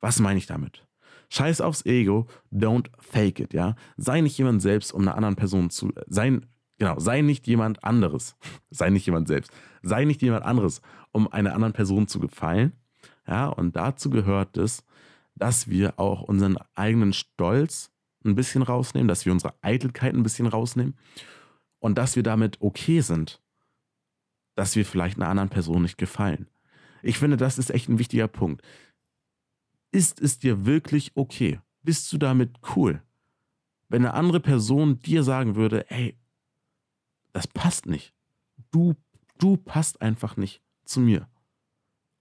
Was 0.00 0.20
meine 0.20 0.38
ich 0.38 0.46
damit? 0.46 0.86
Scheiß 1.28 1.60
aufs 1.60 1.84
Ego, 1.86 2.26
don't 2.52 2.88
fake 2.98 3.40
it, 3.40 3.54
ja. 3.54 3.74
Sei 3.96 4.20
nicht 4.20 4.38
jemand 4.38 4.62
selbst, 4.62 4.92
um 4.92 5.02
einer 5.02 5.16
anderen 5.16 5.36
Person 5.36 5.70
zu. 5.70 5.92
Sei, 6.06 6.40
genau, 6.78 6.98
sei 6.98 7.22
nicht 7.22 7.46
jemand 7.46 7.82
anderes. 7.84 8.36
sei 8.70 8.90
nicht 8.90 9.06
jemand 9.06 9.28
selbst. 9.28 9.50
Sei 9.82 10.04
nicht 10.04 10.22
jemand 10.22 10.44
anderes, 10.44 10.82
um 11.12 11.30
einer 11.30 11.54
anderen 11.54 11.72
Person 11.72 12.08
zu 12.08 12.20
gefallen. 12.20 12.72
Ja, 13.26 13.48
und 13.48 13.76
dazu 13.76 14.10
gehört 14.10 14.56
es, 14.56 14.84
dass 15.34 15.68
wir 15.68 15.98
auch 15.98 16.22
unseren 16.22 16.56
eigenen 16.74 17.12
Stolz 17.12 17.90
ein 18.24 18.34
bisschen 18.34 18.62
rausnehmen, 18.62 19.08
dass 19.08 19.24
wir 19.26 19.32
unsere 19.32 19.54
Eitelkeit 19.62 20.14
ein 20.14 20.22
bisschen 20.22 20.46
rausnehmen 20.46 20.94
und 21.78 21.98
dass 21.98 22.16
wir 22.16 22.22
damit 22.22 22.58
okay 22.60 23.00
sind, 23.00 23.40
dass 24.54 24.74
wir 24.76 24.84
vielleicht 24.84 25.18
einer 25.18 25.28
anderen 25.28 25.50
Person 25.50 25.82
nicht 25.82 25.98
gefallen. 25.98 26.48
Ich 27.02 27.18
finde, 27.18 27.36
das 27.36 27.58
ist 27.58 27.70
echt 27.70 27.88
ein 27.88 27.98
wichtiger 27.98 28.26
Punkt. 28.26 28.62
Ist 29.92 30.20
es 30.20 30.38
dir 30.38 30.66
wirklich 30.66 31.12
okay? 31.14 31.60
Bist 31.82 32.12
du 32.12 32.18
damit 32.18 32.50
cool? 32.74 33.02
Wenn 33.88 34.04
eine 34.04 34.14
andere 34.14 34.40
Person 34.40 34.98
dir 34.98 35.22
sagen 35.22 35.54
würde, 35.54 35.90
ey, 35.90 36.18
das 37.32 37.46
passt 37.46 37.86
nicht. 37.86 38.12
Du, 38.70 38.94
du 39.38 39.56
passt 39.56 40.02
einfach 40.02 40.36
nicht 40.36 40.62
zu 40.84 41.00
mir. 41.00 41.28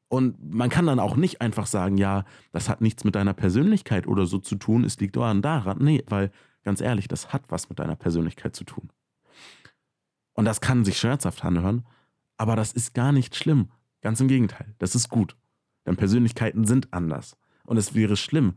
Und 0.07 0.53
man 0.53 0.69
kann 0.69 0.85
dann 0.85 0.99
auch 0.99 1.15
nicht 1.15 1.41
einfach 1.41 1.65
sagen, 1.65 1.97
ja, 1.97 2.25
das 2.51 2.69
hat 2.69 2.81
nichts 2.81 3.03
mit 3.03 3.15
deiner 3.15 3.33
Persönlichkeit 3.33 4.07
oder 4.07 4.25
so 4.25 4.37
zu 4.37 4.55
tun, 4.55 4.83
es 4.83 4.99
liegt 4.99 5.15
daran 5.15 5.41
daran. 5.41 5.79
Nee, 5.81 6.03
weil 6.07 6.31
ganz 6.63 6.79
ehrlich, 6.81 7.07
das 7.07 7.33
hat 7.33 7.43
was 7.49 7.69
mit 7.69 7.79
deiner 7.79 7.95
Persönlichkeit 7.95 8.55
zu 8.55 8.63
tun. 8.63 8.89
Und 10.33 10.45
das 10.45 10.61
kann 10.61 10.85
sich 10.85 10.99
schmerzhaft 10.99 11.43
anhören, 11.43 11.85
aber 12.37 12.55
das 12.55 12.73
ist 12.73 12.93
gar 12.93 13.11
nicht 13.11 13.35
schlimm. 13.35 13.71
Ganz 14.01 14.19
im 14.19 14.27
Gegenteil, 14.27 14.75
das 14.77 14.93
ist 14.93 15.09
gut. 15.09 15.35
Denn 15.85 15.95
Persönlichkeiten 15.95 16.65
sind 16.65 16.93
anders. 16.93 17.37
Und 17.65 17.77
es 17.77 17.93
wäre 17.95 18.15
schlimm, 18.15 18.53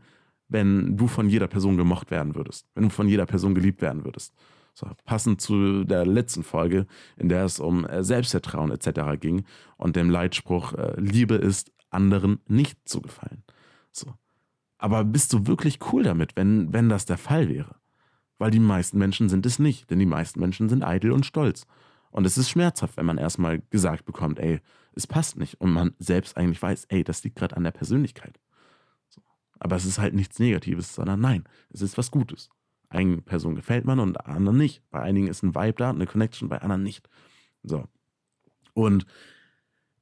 wenn 0.47 0.97
du 0.97 1.07
von 1.07 1.29
jeder 1.29 1.47
Person 1.47 1.77
gemocht 1.77 2.11
werden 2.11 2.35
würdest, 2.35 2.67
wenn 2.75 2.85
du 2.85 2.89
von 2.89 3.07
jeder 3.07 3.25
Person 3.25 3.55
geliebt 3.55 3.81
werden 3.81 4.03
würdest. 4.03 4.33
So, 4.73 4.87
passend 5.05 5.41
zu 5.41 5.83
der 5.83 6.05
letzten 6.05 6.43
Folge, 6.43 6.85
in 7.17 7.29
der 7.29 7.43
es 7.43 7.59
um 7.59 7.85
äh, 7.85 8.03
Selbstvertrauen 8.03 8.71
etc. 8.71 9.19
ging 9.19 9.43
und 9.77 9.95
dem 9.95 10.09
Leitspruch, 10.09 10.73
äh, 10.73 10.99
Liebe 10.99 11.35
ist, 11.35 11.71
anderen 11.89 12.39
nicht 12.47 12.77
zu 12.87 13.01
gefallen. 13.01 13.43
So. 13.91 14.13
Aber 14.77 15.03
bist 15.03 15.33
du 15.33 15.47
wirklich 15.47 15.79
cool 15.91 16.03
damit, 16.03 16.35
wenn, 16.35 16.71
wenn 16.71 16.87
das 16.87 17.05
der 17.05 17.17
Fall 17.17 17.49
wäre? 17.49 17.75
Weil 18.37 18.51
die 18.51 18.59
meisten 18.59 18.97
Menschen 18.97 19.27
sind 19.27 19.45
es 19.45 19.59
nicht, 19.59 19.89
denn 19.89 19.99
die 19.99 20.05
meisten 20.05 20.39
Menschen 20.39 20.69
sind 20.69 20.83
eitel 20.83 21.11
und 21.11 21.25
stolz. 21.25 21.65
Und 22.11 22.25
es 22.25 22.37
ist 22.37 22.49
schmerzhaft, 22.49 22.95
wenn 22.95 23.05
man 23.05 23.17
erstmal 23.17 23.61
gesagt 23.69 24.05
bekommt, 24.05 24.39
ey, 24.39 24.61
es 24.93 25.07
passt 25.07 25.37
nicht. 25.37 25.59
Und 25.59 25.71
man 25.71 25.93
selbst 25.99 26.37
eigentlich 26.37 26.61
weiß, 26.61 26.85
ey, 26.85 27.03
das 27.03 27.23
liegt 27.23 27.37
gerade 27.37 27.57
an 27.57 27.63
der 27.63 27.71
Persönlichkeit. 27.71 28.39
Aber 29.59 29.75
es 29.75 29.85
ist 29.85 29.99
halt 29.99 30.13
nichts 30.13 30.39
Negatives, 30.39 30.95
sondern 30.95 31.19
nein, 31.19 31.43
es 31.69 31.81
ist 31.81 31.97
was 31.97 32.11
Gutes. 32.11 32.49
Einigen 32.89 33.23
Personen 33.23 33.55
gefällt 33.55 33.85
man 33.85 33.99
und 33.99 34.25
anderen 34.25 34.57
nicht. 34.57 34.81
Bei 34.89 35.01
einigen 35.01 35.27
ist 35.27 35.43
ein 35.43 35.53
Vibe 35.53 35.75
da, 35.77 35.89
eine 35.91 36.07
Connection, 36.07 36.49
bei 36.49 36.61
anderen 36.61 36.81
nicht. 36.81 37.07
So. 37.61 37.85
Und 38.73 39.05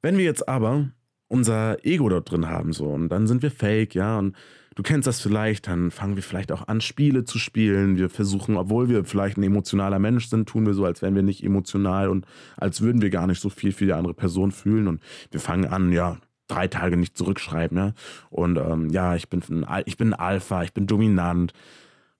wenn 0.00 0.16
wir 0.16 0.24
jetzt 0.24 0.48
aber 0.48 0.90
unser 1.26 1.84
Ego 1.84 2.08
dort 2.08 2.30
drin 2.30 2.48
haben, 2.48 2.72
so, 2.72 2.86
und 2.86 3.10
dann 3.10 3.26
sind 3.26 3.42
wir 3.42 3.50
fake, 3.50 3.94
ja, 3.94 4.18
und 4.18 4.34
du 4.74 4.82
kennst 4.82 5.06
das 5.06 5.20
vielleicht, 5.20 5.66
dann 5.66 5.90
fangen 5.90 6.16
wir 6.16 6.22
vielleicht 6.22 6.52
auch 6.52 6.68
an, 6.68 6.80
Spiele 6.80 7.24
zu 7.24 7.38
spielen. 7.38 7.98
Wir 7.98 8.08
versuchen, 8.08 8.56
obwohl 8.56 8.88
wir 8.88 9.04
vielleicht 9.04 9.36
ein 9.36 9.42
emotionaler 9.42 9.98
Mensch 9.98 10.28
sind, 10.28 10.48
tun 10.48 10.64
wir 10.64 10.72
so, 10.72 10.84
als 10.84 11.02
wären 11.02 11.14
wir 11.14 11.22
nicht 11.22 11.42
emotional 11.44 12.08
und 12.08 12.26
als 12.56 12.80
würden 12.80 13.02
wir 13.02 13.10
gar 13.10 13.26
nicht 13.26 13.40
so 13.40 13.50
viel 13.50 13.72
für 13.72 13.84
die 13.84 13.92
andere 13.92 14.14
Person 14.14 14.52
fühlen. 14.52 14.88
Und 14.88 15.02
wir 15.30 15.40
fangen 15.40 15.66
an, 15.66 15.92
ja, 15.92 16.16
drei 16.48 16.66
Tage 16.66 16.96
nicht 16.96 17.16
zurückschreiben, 17.16 17.78
ja. 17.78 17.92
Und 18.30 18.56
ähm, 18.56 18.90
ja, 18.90 19.14
ich 19.14 19.28
bin, 19.28 19.42
ein, 19.64 19.82
ich 19.86 19.96
bin 19.96 20.12
ein 20.12 20.18
Alpha, 20.18 20.62
ich 20.62 20.72
bin 20.72 20.86
dominant. 20.86 21.52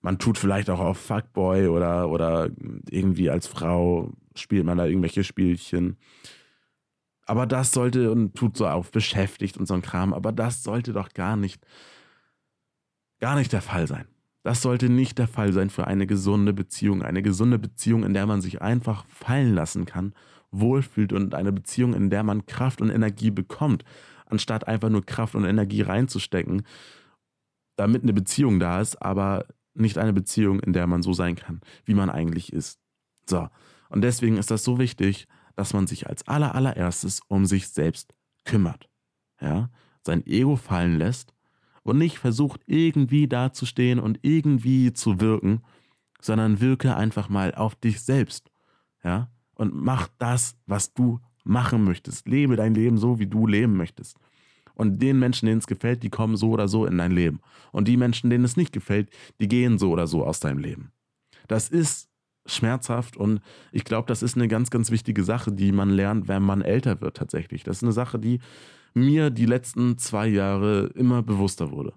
Man 0.01 0.19
tut 0.19 0.39
vielleicht 0.39 0.71
auch 0.71 0.81
auf 0.81 0.99
Fuckboy 0.99 1.69
oder, 1.69 2.09
oder 2.09 2.51
irgendwie 2.89 3.31
als 3.31 3.47
Frau 3.47 4.13
spielt 4.37 4.65
man 4.65 4.79
da 4.79 4.87
irgendwelche 4.87 5.25
Spielchen. 5.25 5.97
Aber 7.27 7.47
das 7.47 7.73
sollte 7.73 8.11
und 8.11 8.35
tut 8.35 8.57
so 8.57 8.67
auf 8.67 8.91
beschäftigt 8.91 9.59
und 9.59 9.67
so 9.67 9.75
ein 9.75 9.83
Kram, 9.83 10.15
aber 10.15 10.33
das 10.33 10.63
sollte 10.63 10.93
doch 10.93 11.11
gar 11.13 11.37
nicht, 11.37 11.67
gar 13.21 13.37
nicht 13.37 13.53
der 13.53 13.61
Fall 13.61 13.87
sein. 13.87 14.07
Das 14.45 14.63
sollte 14.63 14.89
nicht 14.89 15.19
der 15.19 15.29
Fall 15.29 15.53
sein 15.53 15.69
für 15.69 15.87
eine 15.87 16.07
gesunde 16.07 16.55
Beziehung. 16.55 17.03
Eine 17.03 17.23
gesunde 17.23 17.59
Beziehung, 17.59 18.03
in 18.03 18.15
der 18.15 18.25
man 18.25 18.41
sich 18.41 18.63
einfach 18.63 19.05
fallen 19.09 19.55
lassen 19.55 19.85
kann, 19.85 20.15
wohlfühlt 20.51 21.13
und 21.13 21.35
eine 21.35 21.53
Beziehung, 21.53 21.93
in 21.93 22.09
der 22.09 22.23
man 22.23 22.47
Kraft 22.47 22.81
und 22.81 22.89
Energie 22.89 23.31
bekommt, 23.31 23.85
anstatt 24.31 24.69
einfach 24.69 24.89
nur 24.89 25.05
Kraft 25.05 25.35
und 25.35 25.45
Energie 25.45 25.83
reinzustecken, 25.83 26.63
damit 27.77 28.03
eine 28.03 28.13
Beziehung 28.13 28.61
da 28.61 28.81
ist, 28.81 29.01
aber 29.01 29.47
nicht 29.75 29.99
eine 29.99 30.13
Beziehung, 30.13 30.61
in 30.61 30.73
der 30.73 30.87
man 30.87 31.03
so 31.03 31.13
sein 31.13 31.37
kann, 31.37 31.61
wie 31.85 31.95
man 31.95 32.11
eigentlich 32.11 32.53
ist. 32.53 32.81
So. 33.27 33.49
Und 33.89 34.03
deswegen 34.03 34.37
ist 34.37 34.51
das 34.51 34.65
so 34.65 34.79
wichtig, 34.79 35.29
dass 35.57 35.73
man 35.73 35.87
sich 35.87 36.07
als 36.07 36.27
aller, 36.29 36.55
allererstes 36.55 37.21
um 37.29 37.47
sich 37.47 37.69
selbst 37.69 38.15
kümmert. 38.45 38.89
Ja, 39.41 39.71
sein 40.05 40.27
Ego 40.27 40.57
fallen 40.57 40.99
lässt 40.99 41.33
und 41.83 41.99
nicht 41.99 42.19
versucht, 42.19 42.61
irgendwie 42.67 43.29
dazustehen 43.29 44.01
und 44.01 44.19
irgendwie 44.23 44.93
zu 44.93 45.21
wirken, 45.21 45.63
sondern 46.21 46.61
wirke 46.61 46.97
einfach 46.97 47.29
mal 47.29 47.55
auf 47.55 47.77
dich 47.77 48.01
selbst. 48.03 48.51
Ja, 49.05 49.31
und 49.55 49.75
mach 49.75 50.09
das, 50.19 50.57
was 50.67 50.93
du 50.93 51.21
machen 51.49 51.85
möchtest. 51.85 52.29
Lebe 52.29 52.57
dein 52.57 52.75
Leben 52.75 52.99
so, 52.99 53.19
wie 53.19 53.27
du 53.27 53.47
leben 53.47 53.77
möchtest. 53.77 54.17
Und 54.75 55.03
den 55.03 55.19
Menschen, 55.19 55.47
denen 55.47 55.59
es 55.59 55.67
gefällt, 55.67 56.03
die 56.05 56.11
kommen 56.11 56.37
so 56.37 56.51
oder 56.51 56.69
so 56.69 56.87
in 56.87 56.99
dein 56.99 57.11
Leben. 57.11 57.41
Und 57.73 57.89
die 57.89 57.97
Menschen, 57.97 58.31
denen 58.31 58.45
es 58.45 58.57
nicht 58.57 58.73
gefällt, 58.73 59.11
die 59.41 59.49
gehen 59.49 59.79
so 59.79 59.91
oder 59.91 60.07
so 60.07 60.25
aus 60.25 60.39
deinem 60.39 60.59
Leben. 60.59 60.93
Das 61.49 61.69
ist 61.69 62.09
schmerzhaft 62.47 63.17
und 63.17 63.41
ich 63.73 63.85
glaube, 63.85 64.07
das 64.07 64.23
ist 64.23 64.37
eine 64.37 64.49
ganz, 64.49 64.71
ganz 64.71 64.91
wichtige 64.91 65.25
Sache, 65.25 65.53
die 65.53 65.73
man 65.73 65.91
lernt, 65.91 66.29
wenn 66.29 66.43
man 66.43 66.63
älter 66.63 67.01
wird 67.01 67.17
tatsächlich. 67.17 67.65
Das 67.65 67.79
ist 67.79 67.83
eine 67.83 67.93
Sache, 67.93 68.19
die 68.19 68.41
mir 68.95 69.31
die 69.31 69.47
letzten 69.47 69.99
zwei 69.99 70.29
Jahre 70.29 70.87
immer 70.95 71.23
bewusster 71.23 71.71
wurde. 71.71 71.95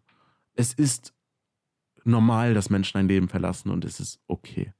Es 0.55 0.73
ist 0.73 1.13
normal, 2.03 2.53
dass 2.53 2.69
Menschen 2.69 2.97
ein 2.97 3.07
Leben 3.07 3.29
verlassen 3.29 3.69
und 3.69 3.85
es 3.85 3.99
ist 3.99 4.19
okay. 4.27 4.73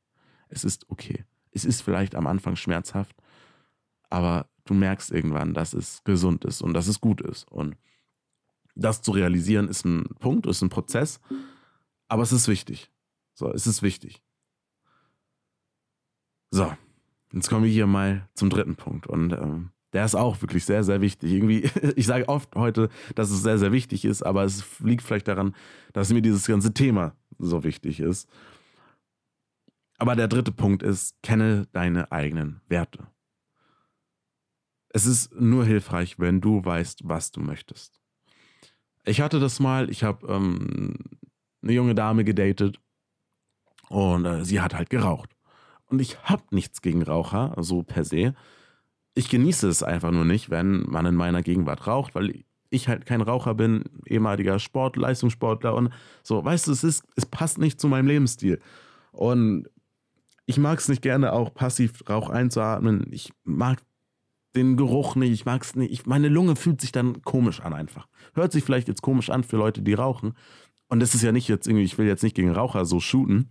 Es 0.50 0.64
ist 0.64 0.90
okay. 0.90 1.26
Es 1.52 1.66
ist 1.66 1.82
vielleicht 1.82 2.16
am 2.16 2.28
Anfang 2.28 2.56
schmerzhaft, 2.56 3.16
aber 4.10 4.51
du 4.65 4.74
merkst 4.74 5.12
irgendwann, 5.12 5.54
dass 5.54 5.74
es 5.74 6.04
gesund 6.04 6.45
ist 6.45 6.62
und 6.62 6.74
dass 6.74 6.88
es 6.88 7.02
gut 7.02 7.21
ist. 7.21 7.50
Und 7.52 7.76
das 8.76 9.02
zu 9.02 9.12
realisieren 9.12 9.67
ist 9.67 9.86
ein 9.86 10.06
Punkt, 10.19 10.45
ist 10.45 10.62
ein 10.62 10.69
Prozess, 10.69 11.19
aber 12.08 12.24
es 12.24 12.32
ist 12.32 12.47
wichtig. 12.47 12.91
So, 13.34 13.52
es 13.52 13.67
ist 13.67 13.82
wichtig. 13.82 14.21
So, 16.52 16.71
jetzt 17.32 17.50
kommen 17.50 17.63
wir 17.63 17.71
hier 17.71 17.88
mal 17.88 18.30
zum 18.34 18.50
dritten 18.50 18.76
Punkt. 18.76 19.08
Und 19.08 19.32
ähm, 19.34 19.71
der 19.93 20.06
ist 20.06 20.15
auch 20.15 20.41
wirklich 20.41 20.65
sehr, 20.65 20.84
sehr 20.84 21.02
wichtig. 21.02 21.32
Irgendwie, 21.32 21.69
ich 21.95 22.06
sage 22.06 22.28
oft 22.30 22.56
heute, 22.56 22.89
dass 23.15 23.32
es 23.32 23.41
sehr, 23.41 23.58
sehr 23.58 23.71
wichtig 23.71 24.06
ist, 24.06 24.24
aber 24.24 24.43
es 24.43 24.80
liegt 24.80 25.02
vielleicht 25.04 25.28
daran, 25.28 25.56
dass 25.93 26.12
mir 26.12 26.21
dieses 26.21 26.45
ganze 26.47 26.74
Thema 26.74 27.15
so 27.39 27.63
wichtig 27.63 28.00
ist. 28.00 28.30
Aber 29.97 30.15
der 30.15 30.28
dritte 30.28 30.52
Punkt 30.52 30.84
ist, 30.84 31.21
kenne 31.21 31.67
deine 31.74 32.12
eigenen 32.12 32.62
Werte. 32.67 33.08
Es 34.94 35.06
ist 35.06 35.34
nur 35.34 35.66
hilfreich, 35.66 36.20
wenn 36.20 36.42
du 36.42 36.64
weißt, 36.64 37.02
was 37.04 37.32
du 37.32 37.40
möchtest. 37.40 38.02
Ich 39.04 39.22
hatte 39.22 39.40
das 39.40 39.60
mal, 39.60 39.90
ich 39.90 40.04
habe 40.04 40.28
ähm, 40.28 40.96
eine 41.64 41.72
junge 41.72 41.96
Dame 41.96 42.24
gedatet 42.24 42.80
und 43.90 44.26
äh, 44.26 44.44
sie 44.46 44.62
hat 44.62 44.74
halt 44.74 44.90
geraucht. 44.90 45.36
Und 45.88 46.00
ich 46.00 46.22
habe 46.24 46.44
nichts 46.52 46.82
gegen 46.82 47.04
Raucher, 47.04 47.54
so 47.60 47.84
per 47.84 48.04
se. 48.04 48.34
Ich 49.14 49.30
genieße 49.30 49.68
es 49.68 49.84
einfach 49.84 50.12
nur 50.12 50.26
nicht, 50.26 50.50
wenn 50.50 50.84
man 50.84 51.06
in 51.06 51.16
meiner 51.16 51.42
Gegenwart 51.42 51.88
raucht, 51.88 52.16
weil 52.16 52.44
ich 52.70 52.88
halt 52.88 53.06
kein 53.06 53.22
Raucher 53.22 53.54
bin, 53.54 53.84
ehemaliger 54.06 54.60
Sport, 54.60 54.96
Leistungssportler 54.96 55.76
und 55.76 55.92
so, 56.24 56.44
weißt 56.44 56.68
du, 56.68 56.72
es 56.72 56.84
ist, 56.84 57.04
es 57.16 57.26
passt 57.26 57.58
nicht 57.58 57.80
zu 57.80 57.88
meinem 57.88 58.08
Lebensstil. 58.08 58.62
Und 59.12 59.68
ich 60.46 60.58
mag 60.58 60.80
es 60.80 60.88
nicht 60.88 61.02
gerne, 61.02 61.34
auch 61.34 61.54
passiv 61.54 62.10
Rauch 62.10 62.30
einzuatmen. 62.30 63.08
Ich 63.12 63.34
mag 63.44 63.80
den 64.56 64.78
Geruch 64.78 65.16
nicht, 65.16 65.32
ich 65.32 65.46
mag 65.46 65.64
es 65.64 65.76
nicht. 65.76 65.92
Ich, 65.92 66.06
meine 66.06 66.28
Lunge 66.28 66.56
fühlt 66.56 66.82
sich 66.82 66.92
dann 66.92 67.22
komisch 67.22 67.62
an 67.62 67.74
einfach. 67.74 68.08
Hört 68.34 68.52
sich 68.52 68.64
vielleicht 68.64 68.88
jetzt 68.88 69.02
komisch 69.02 69.30
an 69.30 69.44
für 69.44 69.58
Leute, 69.58 69.82
die 69.82 69.94
rauchen. 69.94 70.34
Und 70.88 71.02
es 71.02 71.16
ist 71.16 71.22
ja 71.22 71.32
nicht 71.32 71.48
jetzt 71.48 71.68
irgendwie, 71.68 71.86
ich 71.86 71.98
will 71.98 72.06
jetzt 72.06 72.24
nicht 72.24 72.36
gegen 72.36 72.52
Raucher 72.52 72.86
so 72.86 73.00
shooten. 73.00 73.50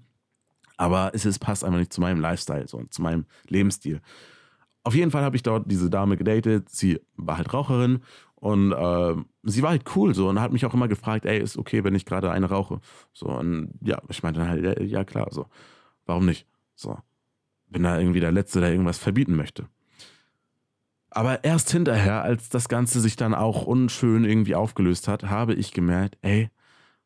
Aber 0.77 1.11
es 1.15 1.25
ist, 1.25 1.39
passt 1.39 1.65
einfach 1.65 1.79
nicht 1.79 1.93
zu 1.93 2.01
meinem 2.01 2.21
Lifestyle 2.21 2.67
so, 2.69 2.79
und 2.79 2.93
zu 2.93 3.03
meinem 3.03 3.27
Lebensstil. 3.49 4.01
Auf 4.83 4.95
jeden 4.95 5.11
Fall 5.11 5.23
habe 5.23 5.37
ich 5.37 5.43
dort 5.43 5.71
diese 5.71 5.91
Dame 5.91 6.17
gedatet. 6.17 6.69
Sie 6.71 7.01
war 7.17 7.37
halt 7.37 7.53
Raucherin 7.53 8.01
und 8.35 8.73
äh, 8.73 9.15
sie 9.43 9.63
war 9.63 9.71
halt 9.71 9.85
cool 9.95 10.15
so 10.15 10.29
und 10.29 10.41
hat 10.41 10.53
mich 10.53 10.65
auch 10.65 10.73
immer 10.73 10.89
gefragt, 10.89 11.27
ey, 11.27 11.39
ist 11.39 11.59
okay, 11.59 11.85
wenn 11.85 11.95
ich 11.95 12.07
gerade 12.07 12.31
eine 12.31 12.49
rauche? 12.49 12.81
So 13.13 13.27
und 13.27 13.75
ja, 13.83 14.01
ich 14.09 14.23
meinte 14.23 14.41
dann 14.41 14.49
halt, 14.49 14.65
ja, 14.65 14.83
ja 14.83 15.05
klar, 15.05 15.29
so. 15.31 15.47
Warum 16.07 16.25
nicht? 16.25 16.47
So. 16.75 16.99
Bin 17.69 17.83
da 17.83 17.99
irgendwie 17.99 18.21
der 18.21 18.33
Letzte, 18.33 18.61
der 18.61 18.71
irgendwas 18.71 18.99
verbieten 18.99 19.37
möchte. 19.37 19.69
Aber 21.11 21.45
erst 21.45 21.71
hinterher, 21.71 22.23
als 22.23 22.49
das 22.49 22.69
Ganze 22.69 23.01
sich 23.01 23.17
dann 23.17 23.35
auch 23.35 23.67
unschön 23.67 24.25
irgendwie 24.25 24.55
aufgelöst 24.55 25.09
hat, 25.09 25.25
habe 25.25 25.55
ich 25.55 25.73
gemerkt, 25.73 26.19
ey, 26.23 26.51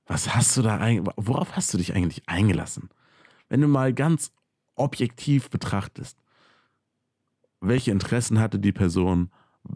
was 0.07 0.35
hast 0.35 0.57
du 0.57 0.63
da 0.63 0.77
eigentlich, 0.79 1.15
worauf 1.17 1.57
hast 1.57 1.73
du 1.73 1.79
dich 1.79 1.95
eigentlich 1.95 2.29
eingelassen? 2.29 2.91
wenn 3.49 3.61
du 3.61 3.69
mal 3.69 3.93
ganz 3.95 4.33
objektiv 4.75 5.49
betrachtest, 5.49 6.19
welche 7.61 7.93
Interessen 7.93 8.41
hatte 8.41 8.59
die 8.59 8.73
Person, 8.73 9.31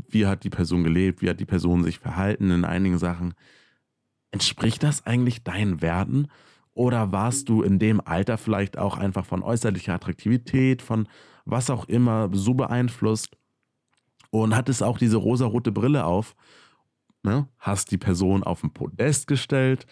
wie 0.08 0.26
hat 0.26 0.44
die 0.44 0.50
Person 0.50 0.84
gelebt, 0.84 1.22
wie 1.22 1.30
hat 1.30 1.40
die 1.40 1.46
Person 1.46 1.84
sich 1.84 2.00
verhalten 2.00 2.50
in 2.50 2.64
einigen 2.64 2.98
Sachen, 2.98 3.34
entspricht 4.32 4.82
das 4.82 5.06
eigentlich 5.06 5.44
deinen 5.44 5.80
Werten? 5.80 6.26
Oder 6.74 7.12
warst 7.12 7.48
du 7.48 7.62
in 7.62 7.78
dem 7.78 8.00
Alter 8.00 8.36
vielleicht 8.36 8.78
auch 8.78 8.98
einfach 8.98 9.24
von 9.24 9.42
äußerlicher 9.42 9.94
Attraktivität, 9.94 10.82
von 10.82 11.08
was 11.44 11.70
auch 11.70 11.86
immer 11.86 12.28
so 12.32 12.54
beeinflusst 12.54 13.37
und 14.30 14.54
hattest 14.54 14.82
auch 14.82 14.98
diese 14.98 15.16
rosarote 15.16 15.72
Brille 15.72 16.04
auf, 16.04 16.34
ne? 17.22 17.48
hast 17.58 17.90
die 17.90 17.98
Person 17.98 18.42
auf 18.42 18.60
den 18.60 18.72
Podest 18.72 19.26
gestellt 19.26 19.86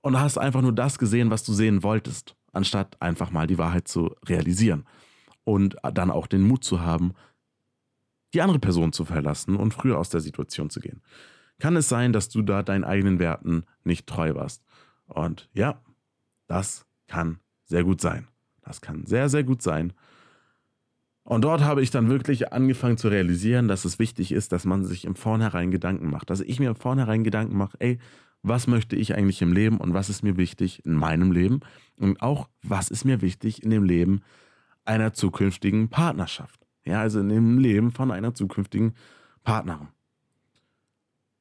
und 0.00 0.18
hast 0.18 0.38
einfach 0.38 0.62
nur 0.62 0.72
das 0.72 0.98
gesehen, 0.98 1.30
was 1.30 1.42
du 1.44 1.52
sehen 1.52 1.82
wolltest 1.82 2.36
anstatt 2.56 3.00
einfach 3.00 3.30
mal 3.30 3.46
die 3.46 3.58
Wahrheit 3.58 3.86
zu 3.86 4.16
realisieren. 4.26 4.84
Und 5.44 5.76
dann 5.82 6.10
auch 6.10 6.26
den 6.26 6.42
Mut 6.42 6.64
zu 6.64 6.80
haben, 6.80 7.12
die 8.34 8.42
andere 8.42 8.58
Person 8.58 8.92
zu 8.92 9.04
verlassen 9.04 9.54
und 9.54 9.74
früher 9.74 9.98
aus 9.98 10.08
der 10.08 10.20
Situation 10.20 10.70
zu 10.70 10.80
gehen. 10.80 11.02
Kann 11.60 11.76
es 11.76 11.88
sein, 11.88 12.12
dass 12.12 12.28
du 12.28 12.42
da 12.42 12.62
deinen 12.62 12.82
eigenen 12.82 13.20
Werten 13.20 13.64
nicht 13.84 14.08
treu 14.08 14.34
warst? 14.34 14.64
Und 15.06 15.48
ja, 15.52 15.80
das 16.48 16.86
kann 17.06 17.38
sehr 17.64 17.84
gut 17.84 18.00
sein. 18.00 18.26
Das 18.62 18.80
kann 18.80 19.06
sehr, 19.06 19.28
sehr 19.28 19.44
gut 19.44 19.62
sein. 19.62 19.92
Und 21.26 21.42
dort 21.42 21.62
habe 21.62 21.82
ich 21.82 21.90
dann 21.90 22.08
wirklich 22.08 22.52
angefangen 22.52 22.98
zu 22.98 23.08
realisieren, 23.08 23.66
dass 23.66 23.84
es 23.84 23.98
wichtig 23.98 24.30
ist, 24.30 24.52
dass 24.52 24.64
man 24.64 24.84
sich 24.84 25.04
im 25.04 25.16
Vornherein 25.16 25.72
Gedanken 25.72 26.08
macht. 26.08 26.30
Dass 26.30 26.40
ich 26.40 26.60
mir 26.60 26.68
im 26.68 26.76
Vornherein 26.76 27.24
Gedanken 27.24 27.56
mache, 27.56 27.76
ey, 27.80 27.98
was 28.42 28.68
möchte 28.68 28.94
ich 28.94 29.16
eigentlich 29.16 29.42
im 29.42 29.52
Leben 29.52 29.78
und 29.78 29.92
was 29.92 30.08
ist 30.08 30.22
mir 30.22 30.36
wichtig 30.36 30.86
in 30.86 30.94
meinem 30.94 31.32
Leben 31.32 31.60
und 31.98 32.22
auch 32.22 32.48
was 32.62 32.90
ist 32.90 33.04
mir 33.04 33.22
wichtig 33.22 33.64
in 33.64 33.70
dem 33.70 33.82
Leben 33.82 34.20
einer 34.84 35.14
zukünftigen 35.14 35.88
Partnerschaft. 35.88 36.60
Ja, 36.84 37.00
also 37.00 37.18
in 37.18 37.28
dem 37.28 37.58
Leben 37.58 37.90
von 37.90 38.12
einer 38.12 38.32
zukünftigen 38.32 38.94
Partnerin. 39.42 39.88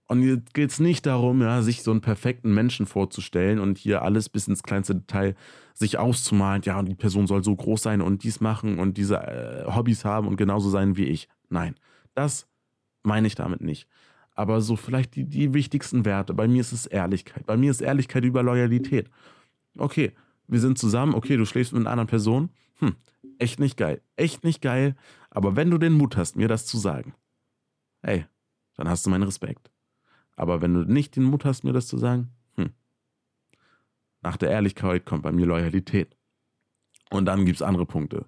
Und 0.08 0.22
hier 0.22 0.38
geht 0.54 0.70
es 0.70 0.80
nicht 0.80 1.06
darum, 1.06 1.42
ja, 1.42 1.62
sich 1.62 1.82
so 1.82 1.92
einen 1.92 2.02
perfekten 2.02 2.54
Menschen 2.54 2.86
vorzustellen 2.86 3.60
und 3.60 3.78
hier 3.78 4.04
alles 4.04 4.30
bis 4.30 4.48
ins 4.48 4.62
kleinste 4.62 4.96
Detail 4.96 5.36
sich 5.74 5.98
auszumalen, 5.98 6.62
ja, 6.64 6.80
und 6.80 6.88
die 6.88 6.96
Person 6.96 7.28
soll 7.28 7.44
so 7.44 7.56
groß 7.56 7.82
sein 7.82 8.02
und 8.02 8.24
dies 8.24 8.40
machen 8.40 8.80
und 8.80 8.98
diese 8.98 9.18
äh, 9.18 9.66
Hobbys 9.66 10.06
haben 10.06 10.28
und 10.28 10.38
genauso 10.38 10.70
sein 10.70 10.96
wie 10.96 11.06
ich. 11.06 11.28
Nein, 11.50 11.76
das 12.14 12.48
meine 13.04 13.28
ich 13.28 13.36
damit 13.36 13.62
nicht 13.62 13.88
aber 14.36 14.62
so 14.62 14.76
vielleicht 14.76 15.16
die, 15.16 15.24
die 15.24 15.54
wichtigsten 15.54 16.06
Werte. 16.06 16.34
Bei 16.34 16.48
mir 16.48 16.62
ist 16.62 16.74
es 16.74 16.86
Ehrlichkeit. 16.86 17.46
Bei 17.46 17.58
mir 17.58 17.72
ist 17.72 17.82
Ehrlichkeit 17.82 18.26
über 18.26 18.44
Loyalität. 18.44 19.10
Okay, 19.78 20.12
wir 20.48 20.60
sind 20.60 20.78
zusammen, 20.78 21.16
okay, 21.16 21.38
du 21.38 21.46
schläfst 21.46 21.74
mit 21.74 21.82
einer 21.82 21.92
anderen 21.92 22.10
Person. 22.10 22.50
Hm, 22.80 22.96
echt 23.40 23.60
nicht 23.60 23.78
geil. 23.78 24.02
Echt 24.18 24.44
nicht 24.44 24.62
geil. 24.62 24.96
Aber 25.32 25.56
wenn 25.56 25.72
du 25.72 25.78
den 25.78 25.94
Mut 25.94 26.18
hast, 26.18 26.36
mir 26.36 26.50
das 26.50 26.66
zu 26.66 26.78
sagen, 26.78 27.14
hey, 28.04 28.26
dann 28.76 28.90
hast 28.90 29.06
du 29.06 29.10
meinen 29.10 29.24
Respekt. 29.24 29.72
Aber 30.36 30.62
wenn 30.62 30.74
du 30.74 30.82
nicht 30.82 31.16
den 31.16 31.24
Mut 31.24 31.46
hast, 31.46 31.64
mir 31.64 31.74
das 31.74 31.88
zu 31.88 31.98
sagen, 31.98 32.32
hm, 32.56 32.72
nach 34.22 34.38
der 34.38 34.50
Ehrlichkeit 34.50 35.06
kommt 35.06 35.24
bei 35.24 35.32
mir 35.32 35.46
Loyalität. 35.46 36.16
Und 37.10 37.26
dann 37.26 37.46
gibt 37.46 37.58
es 37.58 37.62
andere 37.62 37.86
Punkte. 37.86 38.26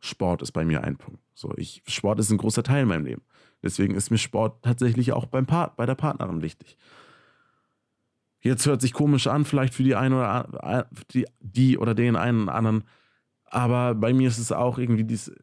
Sport 0.00 0.42
ist 0.42 0.52
bei 0.52 0.64
mir 0.64 0.84
ein 0.84 0.96
Punkt. 0.96 1.20
So, 1.34 1.52
ich, 1.56 1.82
Sport 1.86 2.18
ist 2.20 2.30
ein 2.30 2.38
großer 2.38 2.62
Teil 2.62 2.82
in 2.82 2.88
meinem 2.88 3.06
Leben. 3.06 3.22
Deswegen 3.62 3.94
ist 3.94 4.10
mir 4.10 4.18
Sport 4.18 4.62
tatsächlich 4.62 5.12
auch 5.12 5.26
beim 5.26 5.46
Part, 5.46 5.76
bei 5.76 5.86
der 5.86 5.94
Partnerin 5.94 6.42
wichtig. 6.42 6.76
Jetzt 8.40 8.66
hört 8.66 8.80
sich 8.80 8.92
komisch 8.92 9.26
an, 9.26 9.44
vielleicht 9.44 9.74
für 9.74 9.82
die 9.82 9.96
eine 9.96 10.16
oder 10.16 10.88
die, 11.12 11.26
die 11.40 11.78
oder 11.78 11.94
den 11.94 12.16
einen 12.16 12.44
oder 12.44 12.54
anderen, 12.54 12.84
aber 13.46 13.94
bei 13.94 14.12
mir 14.12 14.28
ist 14.28 14.38
es 14.38 14.52
auch 14.52 14.78
irgendwie 14.78 15.04
dieses 15.04 15.34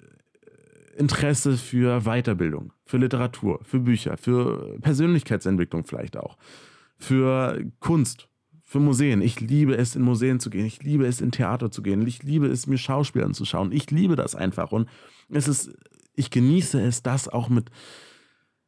Interesse 0.96 1.58
für 1.58 2.02
Weiterbildung. 2.02 2.73
Für 2.86 2.98
Literatur, 2.98 3.60
für 3.64 3.80
Bücher, 3.80 4.18
für 4.18 4.78
Persönlichkeitsentwicklung 4.82 5.86
vielleicht 5.86 6.18
auch, 6.18 6.38
für 6.98 7.64
Kunst, 7.80 8.30
für 8.62 8.80
Museen. 8.80 9.22
Ich 9.22 9.40
liebe 9.40 9.76
es, 9.76 9.96
in 9.96 10.02
Museen 10.02 10.40
zu 10.40 10.50
gehen. 10.50 10.66
Ich 10.66 10.82
liebe 10.82 11.06
es, 11.06 11.22
in 11.22 11.32
Theater 11.32 11.70
zu 11.70 11.84
gehen. 11.84 12.06
Ich 12.08 12.24
liebe 12.24 12.48
es, 12.48 12.66
mir 12.66 12.78
Schauspieler 12.78 13.26
anzuschauen. 13.26 13.72
Ich 13.72 13.92
liebe 13.92 14.16
das 14.16 14.36
einfach. 14.36 14.72
Und 14.72 14.90
es 15.30 15.48
ist, 15.48 15.72
ich 16.16 16.32
genieße 16.32 16.82
es, 16.82 17.04
das 17.04 17.28
auch 17.28 17.50
mit 17.50 17.70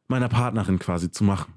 meiner 0.08 0.30
Partnerin 0.30 0.80
quasi 0.80 1.10
zu 1.10 1.24
machen. 1.24 1.56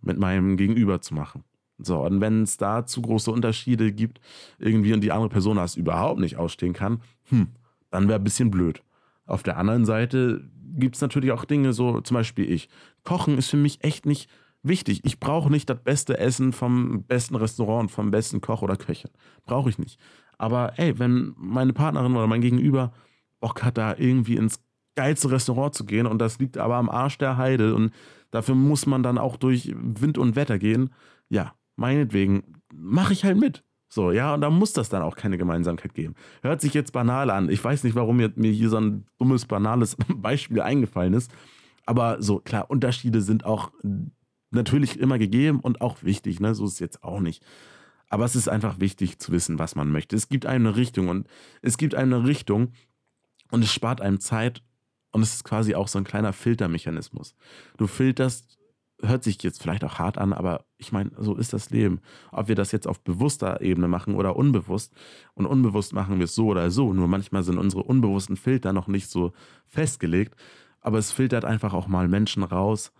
Mit 0.00 0.18
meinem 0.18 0.56
Gegenüber 0.56 1.00
zu 1.00 1.14
machen. 1.14 1.44
So, 1.78 2.04
und 2.04 2.20
wenn 2.20 2.42
es 2.42 2.56
da 2.56 2.86
zu 2.86 3.02
große 3.02 3.30
Unterschiede 3.30 3.92
gibt, 3.92 4.20
irgendwie 4.58 4.92
und 4.92 5.00
die 5.00 5.12
andere 5.12 5.30
Person 5.30 5.56
das 5.56 5.76
überhaupt 5.76 6.20
nicht 6.20 6.36
ausstehen 6.36 6.72
kann, 6.72 7.00
hm, 7.28 7.48
dann 7.90 8.08
wäre 8.08 8.18
ein 8.18 8.24
bisschen 8.24 8.50
blöd. 8.50 8.82
Auf 9.26 9.42
der 9.42 9.56
anderen 9.56 9.84
Seite 9.84 10.50
gibt 10.78 10.96
es 10.96 11.02
natürlich 11.02 11.32
auch 11.32 11.44
Dinge, 11.44 11.72
so 11.72 12.00
zum 12.00 12.14
Beispiel 12.14 12.50
ich. 12.50 12.68
Kochen 13.04 13.38
ist 13.38 13.50
für 13.50 13.56
mich 13.56 13.82
echt 13.84 14.06
nicht 14.06 14.30
wichtig. 14.62 15.00
Ich 15.04 15.20
brauche 15.20 15.50
nicht 15.50 15.70
das 15.70 15.82
beste 15.82 16.18
Essen 16.18 16.52
vom 16.52 17.04
besten 17.04 17.36
Restaurant, 17.36 17.90
vom 17.90 18.10
besten 18.10 18.40
Koch 18.40 18.62
oder 18.62 18.76
Köche. 18.76 19.10
Brauche 19.44 19.70
ich 19.70 19.78
nicht. 19.78 19.98
Aber 20.38 20.78
ey, 20.78 20.98
wenn 20.98 21.34
meine 21.36 21.72
Partnerin 21.72 22.16
oder 22.16 22.26
mein 22.26 22.40
Gegenüber 22.40 22.92
Bock 23.40 23.62
hat, 23.62 23.78
da 23.78 23.94
irgendwie 23.96 24.36
ins 24.36 24.60
geilste 24.96 25.30
Restaurant 25.30 25.74
zu 25.74 25.84
gehen 25.84 26.06
und 26.06 26.18
das 26.18 26.38
liegt 26.38 26.58
aber 26.58 26.76
am 26.76 26.90
Arsch 26.90 27.18
der 27.18 27.36
Heide 27.36 27.74
und 27.74 27.92
dafür 28.30 28.54
muss 28.54 28.86
man 28.86 29.02
dann 29.02 29.18
auch 29.18 29.36
durch 29.36 29.72
Wind 29.76 30.18
und 30.18 30.36
Wetter 30.36 30.58
gehen, 30.58 30.90
ja, 31.28 31.54
meinetwegen 31.76 32.60
mache 32.74 33.12
ich 33.12 33.24
halt 33.24 33.38
mit. 33.38 33.64
So, 33.92 34.12
ja, 34.12 34.34
und 34.34 34.40
da 34.40 34.50
muss 34.50 34.72
das 34.72 34.88
dann 34.88 35.02
auch 35.02 35.16
keine 35.16 35.36
Gemeinsamkeit 35.36 35.94
geben. 35.94 36.14
Hört 36.42 36.60
sich 36.60 36.74
jetzt 36.74 36.92
banal 36.92 37.28
an. 37.28 37.50
Ich 37.50 37.62
weiß 37.62 37.82
nicht, 37.82 37.96
warum 37.96 38.18
mir, 38.18 38.30
hier 38.36 38.68
so 38.68 38.76
ein 38.76 39.04
dummes, 39.18 39.46
banales 39.46 39.96
Beispiel 40.14 40.60
eingefallen 40.60 41.12
ist. 41.12 41.32
Aber 41.86 42.22
so, 42.22 42.38
klar, 42.38 42.70
Unterschiede 42.70 43.20
sind 43.20 43.44
auch 43.44 43.72
natürlich 44.52 44.98
immer 45.00 45.18
gegeben 45.18 45.58
und 45.58 45.80
auch 45.80 46.04
wichtig, 46.04 46.38
ne? 46.38 46.54
So 46.54 46.66
ist 46.66 46.74
es 46.74 46.78
jetzt 46.78 47.02
auch 47.02 47.18
nicht. 47.18 47.44
Aber 48.08 48.24
es 48.24 48.36
ist 48.36 48.48
einfach 48.48 48.78
wichtig 48.78 49.18
zu 49.18 49.32
wissen, 49.32 49.58
was 49.58 49.74
man 49.74 49.90
möchte. 49.90 50.14
Es 50.14 50.28
gibt 50.28 50.46
einem 50.46 50.66
eine 50.66 50.76
Richtung 50.76 51.08
und 51.08 51.26
es 51.60 51.76
gibt 51.76 51.96
einem 51.96 52.14
eine 52.14 52.26
Richtung 52.28 52.72
und 53.50 53.64
es 53.64 53.72
spart 53.72 54.00
einem 54.00 54.20
Zeit 54.20 54.62
und 55.10 55.22
es 55.22 55.34
ist 55.34 55.44
quasi 55.44 55.74
auch 55.74 55.88
so 55.88 55.98
ein 55.98 56.04
kleiner 56.04 56.32
Filtermechanismus. 56.32 57.34
Du 57.76 57.88
filterst, 57.88 58.59
hört 59.02 59.24
sich 59.24 59.42
jetzt 59.42 59.62
vielleicht 59.62 59.84
auch 59.84 59.98
hart 59.98 60.18
an, 60.18 60.32
aber 60.32 60.64
ich 60.78 60.92
meine, 60.92 61.10
so 61.18 61.34
ist 61.36 61.52
das 61.52 61.70
Leben. 61.70 62.00
Ob 62.32 62.48
wir 62.48 62.54
das 62.54 62.72
jetzt 62.72 62.86
auf 62.86 63.00
bewusster 63.00 63.60
Ebene 63.60 63.88
machen 63.88 64.14
oder 64.14 64.36
unbewusst. 64.36 64.92
Und 65.34 65.46
unbewusst 65.46 65.92
machen 65.92 66.18
wir 66.18 66.24
es 66.24 66.34
so 66.34 66.46
oder 66.46 66.70
so. 66.70 66.92
Nur 66.92 67.08
manchmal 67.08 67.42
sind 67.42 67.58
unsere 67.58 67.82
unbewussten 67.82 68.36
Filter 68.36 68.72
noch 68.72 68.88
nicht 68.88 69.08
so 69.08 69.32
festgelegt. 69.66 70.34
Aber 70.80 70.98
es 70.98 71.12
filtert 71.12 71.44
einfach 71.44 71.74
auch 71.74 71.88
mal 71.88 72.08
Menschen 72.08 72.42
raus, 72.42 72.92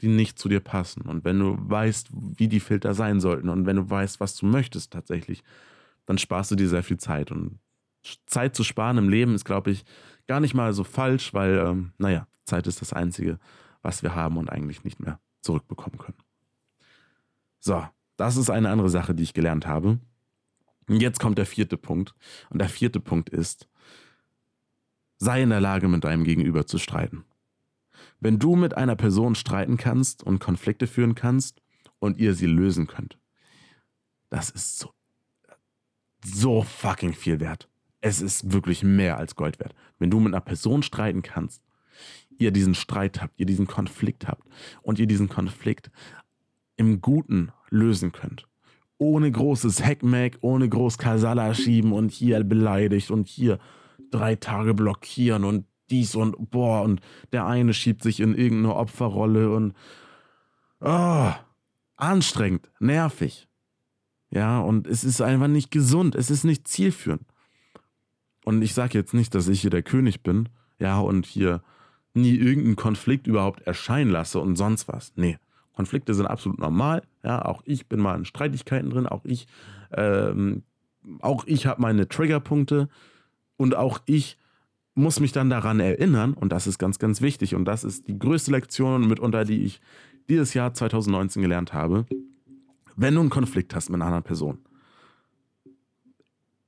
die 0.00 0.08
nicht 0.08 0.38
zu 0.38 0.48
dir 0.48 0.60
passen. 0.60 1.02
Und 1.02 1.24
wenn 1.24 1.38
du 1.38 1.56
weißt, 1.58 2.08
wie 2.12 2.48
die 2.48 2.60
Filter 2.60 2.94
sein 2.94 3.20
sollten 3.20 3.48
und 3.48 3.66
wenn 3.66 3.76
du 3.76 3.88
weißt, 3.88 4.20
was 4.20 4.36
du 4.36 4.46
möchtest 4.46 4.92
tatsächlich, 4.92 5.42
dann 6.06 6.18
sparst 6.18 6.50
du 6.50 6.56
dir 6.56 6.68
sehr 6.68 6.82
viel 6.82 6.98
Zeit. 6.98 7.30
Und 7.30 7.58
Zeit 8.26 8.56
zu 8.56 8.64
sparen 8.64 8.98
im 8.98 9.08
Leben 9.08 9.34
ist, 9.34 9.44
glaube 9.44 9.70
ich, 9.70 9.84
gar 10.26 10.40
nicht 10.40 10.54
mal 10.54 10.72
so 10.72 10.84
falsch, 10.84 11.34
weil, 11.34 11.58
ähm, 11.58 11.92
naja, 11.98 12.26
Zeit 12.46 12.66
ist 12.66 12.80
das 12.80 12.92
Einzige, 12.92 13.38
was 13.82 14.02
wir 14.02 14.14
haben 14.14 14.36
und 14.38 14.50
eigentlich 14.50 14.84
nicht 14.84 15.00
mehr 15.00 15.20
zurückbekommen 15.42 15.98
können. 15.98 16.18
So, 17.58 17.86
das 18.16 18.36
ist 18.36 18.50
eine 18.50 18.70
andere 18.70 18.90
Sache, 18.90 19.14
die 19.14 19.22
ich 19.22 19.34
gelernt 19.34 19.66
habe. 19.66 19.98
Und 20.88 21.00
jetzt 21.00 21.20
kommt 21.20 21.38
der 21.38 21.46
vierte 21.46 21.76
Punkt. 21.76 22.14
Und 22.50 22.58
der 22.58 22.68
vierte 22.68 23.00
Punkt 23.00 23.28
ist, 23.30 23.68
sei 25.18 25.42
in 25.42 25.50
der 25.50 25.60
Lage, 25.60 25.88
mit 25.88 26.04
deinem 26.04 26.24
Gegenüber 26.24 26.66
zu 26.66 26.78
streiten. 26.78 27.24
Wenn 28.18 28.38
du 28.38 28.56
mit 28.56 28.76
einer 28.76 28.96
Person 28.96 29.34
streiten 29.34 29.76
kannst 29.76 30.22
und 30.22 30.40
Konflikte 30.40 30.86
führen 30.86 31.14
kannst 31.14 31.62
und 31.98 32.18
ihr 32.18 32.34
sie 32.34 32.46
lösen 32.46 32.86
könnt, 32.86 33.18
das 34.30 34.50
ist 34.50 34.78
so, 34.78 34.92
so 36.24 36.62
fucking 36.62 37.12
viel 37.12 37.40
wert. 37.40 37.68
Es 38.00 38.20
ist 38.20 38.52
wirklich 38.52 38.82
mehr 38.82 39.18
als 39.18 39.36
Gold 39.36 39.60
wert. 39.60 39.74
Wenn 39.98 40.10
du 40.10 40.20
mit 40.20 40.32
einer 40.32 40.40
Person 40.40 40.82
streiten 40.82 41.22
kannst, 41.22 41.62
ihr 42.40 42.50
diesen 42.50 42.74
Streit 42.74 43.20
habt, 43.20 43.38
ihr 43.38 43.46
diesen 43.46 43.66
Konflikt 43.66 44.26
habt 44.26 44.48
und 44.82 44.98
ihr 44.98 45.06
diesen 45.06 45.28
Konflikt 45.28 45.90
im 46.76 47.00
Guten 47.00 47.52
lösen 47.68 48.12
könnt. 48.12 48.46
Ohne 48.98 49.30
großes 49.30 49.84
Heckmeck, 49.84 50.38
ohne 50.40 50.68
groß 50.68 50.98
Kasala 50.98 51.54
schieben 51.54 51.92
und 51.92 52.10
hier 52.10 52.42
beleidigt 52.44 53.10
und 53.10 53.28
hier 53.28 53.58
drei 54.10 54.36
Tage 54.36 54.74
blockieren 54.74 55.44
und 55.44 55.66
dies 55.90 56.14
und 56.14 56.50
boah, 56.50 56.82
und 56.82 57.00
der 57.32 57.46
eine 57.46 57.74
schiebt 57.74 58.02
sich 58.02 58.20
in 58.20 58.34
irgendeine 58.34 58.76
Opferrolle 58.76 59.52
und 59.54 59.74
oh, 60.80 61.32
anstrengend, 61.96 62.70
nervig. 62.78 63.48
Ja, 64.30 64.60
und 64.60 64.86
es 64.86 65.02
ist 65.02 65.20
einfach 65.20 65.48
nicht 65.48 65.70
gesund, 65.70 66.14
es 66.14 66.30
ist 66.30 66.44
nicht 66.44 66.68
zielführend. 66.68 67.22
Und 68.44 68.62
ich 68.62 68.74
sage 68.74 68.96
jetzt 68.96 69.12
nicht, 69.12 69.34
dass 69.34 69.48
ich 69.48 69.60
hier 69.60 69.70
der 69.70 69.82
König 69.82 70.22
bin, 70.22 70.48
ja, 70.78 70.98
und 71.00 71.26
hier 71.26 71.62
nie 72.14 72.34
irgendeinen 72.34 72.76
Konflikt 72.76 73.26
überhaupt 73.26 73.62
erscheinen 73.62 74.10
lasse 74.10 74.40
und 74.40 74.56
sonst 74.56 74.88
was. 74.88 75.12
Nee, 75.16 75.38
Konflikte 75.74 76.14
sind 76.14 76.26
absolut 76.26 76.58
normal. 76.58 77.02
Ja, 77.22 77.44
auch 77.44 77.62
ich 77.64 77.86
bin 77.88 78.00
mal 78.00 78.16
in 78.16 78.24
Streitigkeiten 78.24 78.90
drin, 78.90 79.06
auch 79.06 79.24
ich, 79.24 79.46
ähm, 79.92 80.62
auch 81.20 81.44
ich 81.46 81.66
habe 81.66 81.80
meine 81.80 82.08
Triggerpunkte 82.08 82.88
und 83.56 83.76
auch 83.76 84.00
ich 84.06 84.36
muss 84.94 85.20
mich 85.20 85.32
dann 85.32 85.50
daran 85.50 85.80
erinnern, 85.80 86.34
und 86.34 86.52
das 86.52 86.66
ist 86.66 86.78
ganz, 86.78 86.98
ganz 86.98 87.20
wichtig, 87.20 87.54
und 87.54 87.64
das 87.64 87.84
ist 87.84 88.08
die 88.08 88.18
größte 88.18 88.50
Lektion 88.50 89.06
mitunter, 89.06 89.44
die 89.44 89.62
ich 89.62 89.80
dieses 90.28 90.52
Jahr 90.52 90.74
2019 90.74 91.42
gelernt 91.42 91.72
habe. 91.72 92.06
Wenn 92.96 93.14
du 93.14 93.20
einen 93.20 93.30
Konflikt 93.30 93.74
hast 93.74 93.88
mit 93.88 93.96
einer 93.96 94.06
anderen 94.06 94.24
Person, 94.24 94.58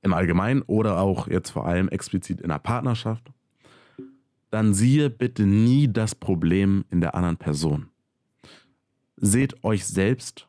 im 0.01 0.13
Allgemeinen 0.13 0.61
oder 0.63 0.99
auch 0.99 1.27
jetzt 1.27 1.51
vor 1.51 1.65
allem 1.65 1.87
explizit 1.89 2.41
in 2.41 2.51
einer 2.51 2.59
Partnerschaft, 2.59 3.31
dann 4.53 4.75
siehe 4.75 5.09
bitte 5.09 5.47
nie 5.47 5.91
das 5.91 6.13
Problem 6.13 6.85
in 6.91 7.01
der 7.01 7.15
anderen 7.15 7.37
Person. 7.37 7.89
Seht 9.17 9.63
euch 9.63 9.83
selbst 9.83 10.47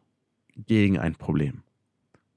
gegen 0.57 0.99
ein 0.99 1.15
Problem. 1.15 1.63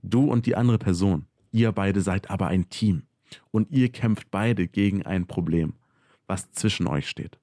Du 0.02 0.32
und 0.32 0.46
die 0.46 0.56
andere 0.56 0.78
Person, 0.78 1.26
ihr 1.52 1.74
beide 1.74 2.00
seid 2.00 2.30
aber 2.30 2.48
ein 2.48 2.70
Team 2.70 3.04
und 3.52 3.70
ihr 3.70 3.92
kämpft 3.92 4.32
beide 4.32 4.70
gegen 4.70 5.06
ein 5.06 5.28
Problem, 5.28 5.74
was 6.26 6.50
zwischen 6.54 6.88
euch 6.88 7.10
steht. 7.10 7.38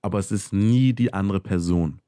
Aber 0.00 0.18
es 0.18 0.32
ist 0.32 0.54
nie 0.54 0.94
die 0.94 1.12
andere 1.12 1.40
Person, 1.40 2.00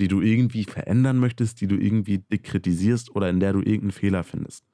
die 0.00 0.08
du 0.08 0.20
irgendwie 0.20 0.64
verändern 0.64 1.18
möchtest, 1.18 1.60
die 1.60 1.68
du 1.68 1.76
irgendwie 1.76 2.18
dekritisierst 2.18 3.14
oder 3.14 3.30
in 3.30 3.38
der 3.38 3.52
du 3.52 3.60
irgendeinen 3.60 3.92
Fehler 3.92 4.24
findest. 4.24 4.64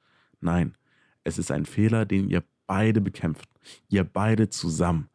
Nein, 0.41 0.75
es 1.23 1.37
ist 1.37 1.51
ein 1.51 1.67
Fehler, 1.67 2.07
den 2.07 2.31
ihr 2.31 2.43
beide 2.65 2.99
bekämpft. 2.99 3.47
Ihr 3.89 4.03
beide 4.03 4.49
zusammen. 4.49 5.07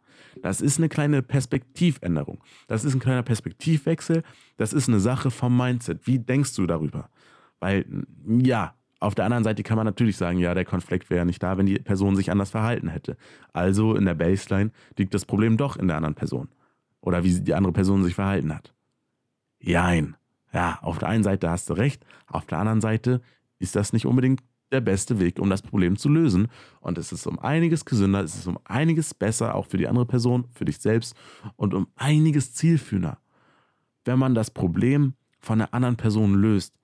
Das 0.42 0.60
ist 0.60 0.78
eine 0.78 0.88
kleine 0.88 1.22
Perspektivänderung. 1.22 2.42
Das 2.66 2.84
ist 2.84 2.94
ein 2.94 3.00
kleiner 3.00 3.22
Perspektivwechsel. 3.22 4.22
Das 4.56 4.72
ist 4.72 4.88
eine 4.88 5.00
Sache 5.00 5.30
vom 5.30 5.56
Mindset. 5.56 6.06
Wie 6.06 6.18
denkst 6.18 6.54
du 6.54 6.66
darüber? 6.66 7.08
Weil, 7.60 7.87
ja, 8.26 8.74
auf 9.00 9.14
der 9.14 9.26
anderen 9.26 9.44
Seite 9.44 9.62
kann 9.62 9.76
man 9.76 9.87
natürlich 9.87 10.16
sagen, 10.16 10.38
ja, 10.38 10.54
der 10.54 10.64
Konflikt 10.64 11.10
wäre 11.10 11.26
nicht 11.26 11.42
da, 11.42 11.58
wenn 11.58 11.66
die 11.66 11.78
Person 11.78 12.16
sich 12.16 12.30
anders 12.30 12.50
verhalten 12.50 12.88
hätte. 12.88 13.16
Also 13.52 13.94
in 13.94 14.06
der 14.06 14.14
Baseline 14.14 14.70
liegt 14.96 15.12
das 15.14 15.26
Problem 15.26 15.56
doch 15.56 15.76
in 15.76 15.88
der 15.88 15.96
anderen 15.96 16.14
Person. 16.14 16.48
Oder 17.00 17.22
wie 17.22 17.40
die 17.40 17.54
andere 17.54 17.72
Person 17.72 18.02
sich 18.02 18.14
verhalten 18.14 18.54
hat. 18.54 18.72
Jein. 19.60 20.16
Ja, 20.52 20.78
auf 20.82 20.98
der 20.98 21.08
einen 21.08 21.24
Seite 21.24 21.50
hast 21.50 21.68
du 21.68 21.74
recht, 21.74 22.06
auf 22.26 22.46
der 22.46 22.58
anderen 22.58 22.80
Seite 22.80 23.20
ist 23.58 23.76
das 23.76 23.92
nicht 23.92 24.06
unbedingt 24.06 24.40
der 24.74 24.80
beste 24.80 25.18
Weg, 25.18 25.38
um 25.38 25.48
das 25.48 25.62
Problem 25.62 25.96
zu 25.96 26.08
lösen. 26.08 26.48
Und 26.80 26.98
es 26.98 27.12
ist 27.12 27.26
um 27.26 27.38
einiges 27.38 27.84
gesünder, 27.84 28.22
es 28.22 28.34
ist 28.34 28.46
um 28.46 28.58
einiges 28.64 29.14
besser, 29.14 29.54
auch 29.54 29.66
für 29.66 29.78
die 29.78 29.88
andere 29.88 30.06
Person, 30.06 30.46
für 30.52 30.66
dich 30.66 30.78
selbst 30.78 31.16
und 31.56 31.72
um 31.72 31.88
einiges 31.96 32.52
zielführender, 32.52 33.18
wenn 34.04 34.18
man 34.18 34.34
das 34.34 34.50
Problem 34.50 35.14
von 35.40 35.60
einer 35.60 35.72
anderen 35.72 35.96
Person 35.96 36.34
löst, 36.34 36.74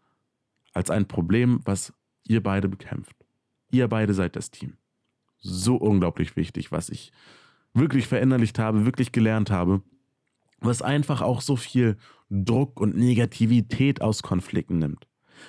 als 0.73 0.91
ein 0.91 1.07
Problem, 1.07 1.61
was 1.65 1.93
ihr 2.25 2.43
beide 2.43 2.69
bekämpft. 2.69 3.17
Ihr 3.71 3.89
beide 3.89 4.15
seid 4.15 4.37
das 4.37 4.51
Team. 4.51 4.75
So 5.39 5.77
unglaublich 5.77 6.37
wichtig, 6.37 6.71
was 6.71 6.91
ich 6.91 7.13
wirklich 7.75 8.07
verinnerlicht 8.07 8.59
habe, 8.59 8.85
wirklich 8.85 9.13
gelernt 9.13 9.51
habe, 9.51 9.83
was 10.61 10.83
einfach 10.83 11.23
auch 11.23 11.41
so 11.41 11.57
viel 11.57 11.97
Druck 12.29 12.81
und 12.81 12.97
Negativität 12.97 14.03
aus 14.03 14.23
Konflikten 14.23 14.79
nimmt. 14.79 15.09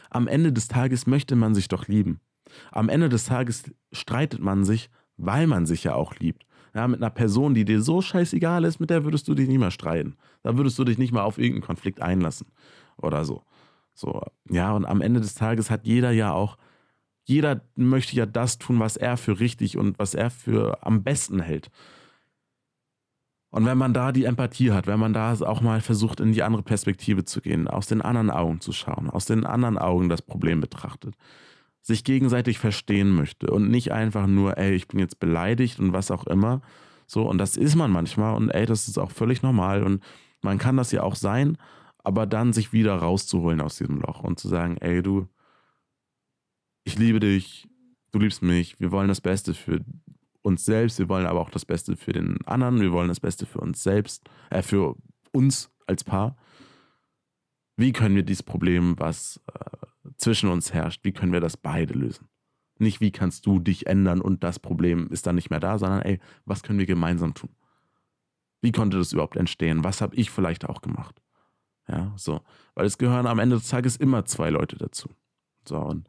Am 0.09 0.27
Ende 0.27 0.53
des 0.53 0.67
Tages 0.67 1.05
möchte 1.07 1.35
man 1.35 1.53
sich 1.53 1.67
doch 1.67 1.87
lieben. 1.87 2.19
Am 2.71 2.89
Ende 2.89 3.09
des 3.09 3.25
Tages 3.25 3.63
streitet 3.91 4.41
man 4.41 4.63
sich, 4.63 4.89
weil 5.17 5.47
man 5.47 5.65
sich 5.65 5.83
ja 5.83 5.93
auch 5.95 6.15
liebt. 6.15 6.45
Ja, 6.73 6.87
mit 6.87 7.01
einer 7.01 7.09
Person, 7.09 7.53
die 7.53 7.65
dir 7.65 7.81
so 7.81 8.01
scheißegal 8.01 8.63
ist, 8.63 8.79
mit 8.79 8.89
der 8.89 9.03
würdest 9.03 9.27
du 9.27 9.35
dich 9.35 9.47
nicht 9.47 9.59
mehr 9.59 9.71
streiten. 9.71 10.15
Da 10.41 10.57
würdest 10.57 10.79
du 10.79 10.85
dich 10.85 10.97
nicht 10.97 11.11
mal 11.11 11.23
auf 11.23 11.37
irgendeinen 11.37 11.67
Konflikt 11.67 12.01
einlassen. 12.01 12.47
Oder 12.97 13.25
so. 13.25 13.43
So, 13.93 14.21
ja, 14.49 14.71
und 14.71 14.85
am 14.85 15.01
Ende 15.01 15.19
des 15.19 15.35
Tages 15.35 15.69
hat 15.69 15.85
jeder 15.85 16.11
ja 16.11 16.31
auch 16.31 16.57
jeder 17.23 17.61
möchte 17.75 18.15
ja 18.15 18.25
das 18.25 18.57
tun, 18.57 18.79
was 18.79 18.97
er 18.97 19.17
für 19.17 19.39
richtig 19.39 19.77
und 19.77 19.99
was 19.99 20.13
er 20.13 20.29
für 20.29 20.85
am 20.85 21.03
besten 21.03 21.39
hält. 21.39 21.69
Und 23.51 23.65
wenn 23.65 23.77
man 23.77 23.93
da 23.93 24.11
die 24.11 24.25
Empathie 24.25 24.71
hat, 24.71 24.87
wenn 24.87 24.99
man 24.99 25.13
da 25.13 25.33
auch 25.41 25.61
mal 25.61 25.81
versucht, 25.81 26.21
in 26.21 26.31
die 26.31 26.43
andere 26.43 26.63
Perspektive 26.63 27.25
zu 27.25 27.41
gehen, 27.41 27.67
aus 27.67 27.87
den 27.87 28.01
anderen 28.01 28.31
Augen 28.31 28.61
zu 28.61 28.71
schauen, 28.71 29.09
aus 29.09 29.25
den 29.25 29.45
anderen 29.45 29.77
Augen 29.77 30.07
das 30.07 30.21
Problem 30.21 30.61
betrachtet, 30.61 31.15
sich 31.81 32.03
gegenseitig 32.03 32.59
verstehen 32.59 33.09
möchte 33.09 33.47
und 33.47 33.69
nicht 33.69 33.91
einfach 33.91 34.27
nur, 34.27 34.57
ey, 34.57 34.73
ich 34.73 34.87
bin 34.87 34.99
jetzt 34.99 35.19
beleidigt 35.19 35.79
und 35.79 35.93
was 35.93 36.11
auch 36.11 36.27
immer. 36.27 36.61
So, 37.07 37.27
und 37.27 37.39
das 37.39 37.57
ist 37.57 37.75
man 37.75 37.91
manchmal 37.91 38.35
und 38.35 38.49
ey, 38.49 38.65
das 38.65 38.87
ist 38.87 38.97
auch 38.97 39.11
völlig 39.11 39.41
normal 39.41 39.83
und 39.83 40.03
man 40.41 40.57
kann 40.57 40.77
das 40.77 40.91
ja 40.91 41.03
auch 41.03 41.15
sein, 41.15 41.57
aber 42.03 42.25
dann 42.25 42.53
sich 42.53 42.73
wieder 42.73 42.95
rauszuholen 42.95 43.61
aus 43.61 43.77
diesem 43.77 43.99
Loch 43.99 44.23
und 44.23 44.39
zu 44.39 44.47
sagen, 44.47 44.77
ey, 44.77 45.01
du, 45.01 45.27
ich 46.83 46.97
liebe 46.97 47.19
dich, 47.19 47.67
du 48.11 48.19
liebst 48.19 48.41
mich, 48.41 48.79
wir 48.79 48.91
wollen 48.91 49.07
das 49.07 49.21
Beste 49.21 49.53
für 49.53 49.81
uns 50.41 50.65
selbst, 50.65 50.99
wir 50.99 51.09
wollen 51.09 51.25
aber 51.25 51.41
auch 51.41 51.51
das 51.51 51.65
Beste 51.65 51.95
für 51.95 52.13
den 52.13 52.45
anderen, 52.45 52.79
wir 52.81 52.91
wollen 52.91 53.09
das 53.09 53.19
Beste 53.19 53.45
für 53.45 53.59
uns 53.59 53.83
selbst, 53.83 54.29
äh, 54.49 54.61
für 54.61 54.95
uns 55.31 55.71
als 55.87 56.03
Paar. 56.03 56.35
Wie 57.77 57.91
können 57.91 58.15
wir 58.15 58.23
dieses 58.23 58.43
Problem, 58.43 58.95
was 58.97 59.39
äh, 59.53 59.87
zwischen 60.21 60.49
uns 60.49 60.73
herrscht, 60.73 61.03
wie 61.03 61.11
können 61.11 61.33
wir 61.33 61.39
das 61.39 61.57
beide 61.57 61.93
lösen? 61.93 62.29
Nicht, 62.79 63.01
wie 63.01 63.11
kannst 63.11 63.45
du 63.45 63.59
dich 63.59 63.87
ändern 63.87 64.21
und 64.21 64.43
das 64.43 64.59
Problem 64.59 65.07
ist 65.11 65.27
dann 65.27 65.35
nicht 65.35 65.49
mehr 65.49 65.59
da, 65.59 65.77
sondern 65.77 66.01
ey, 66.01 66.19
was 66.45 66.63
können 66.63 66.79
wir 66.79 66.85
gemeinsam 66.85 67.33
tun? 67.33 67.51
Wie 68.61 68.71
konnte 68.71 68.97
das 68.97 69.13
überhaupt 69.13 69.37
entstehen? 69.37 69.83
Was 69.83 70.01
habe 70.01 70.15
ich 70.15 70.31
vielleicht 70.31 70.67
auch 70.67 70.81
gemacht? 70.81 71.21
Ja, 71.87 72.13
so. 72.15 72.41
Weil 72.75 72.85
es 72.85 72.97
gehören 72.97 73.27
am 73.27 73.39
Ende 73.39 73.57
des 73.57 73.67
Tages 73.67 73.97
immer 73.97 74.25
zwei 74.25 74.49
Leute 74.49 74.77
dazu. 74.77 75.09
So, 75.67 75.77
und 75.77 76.07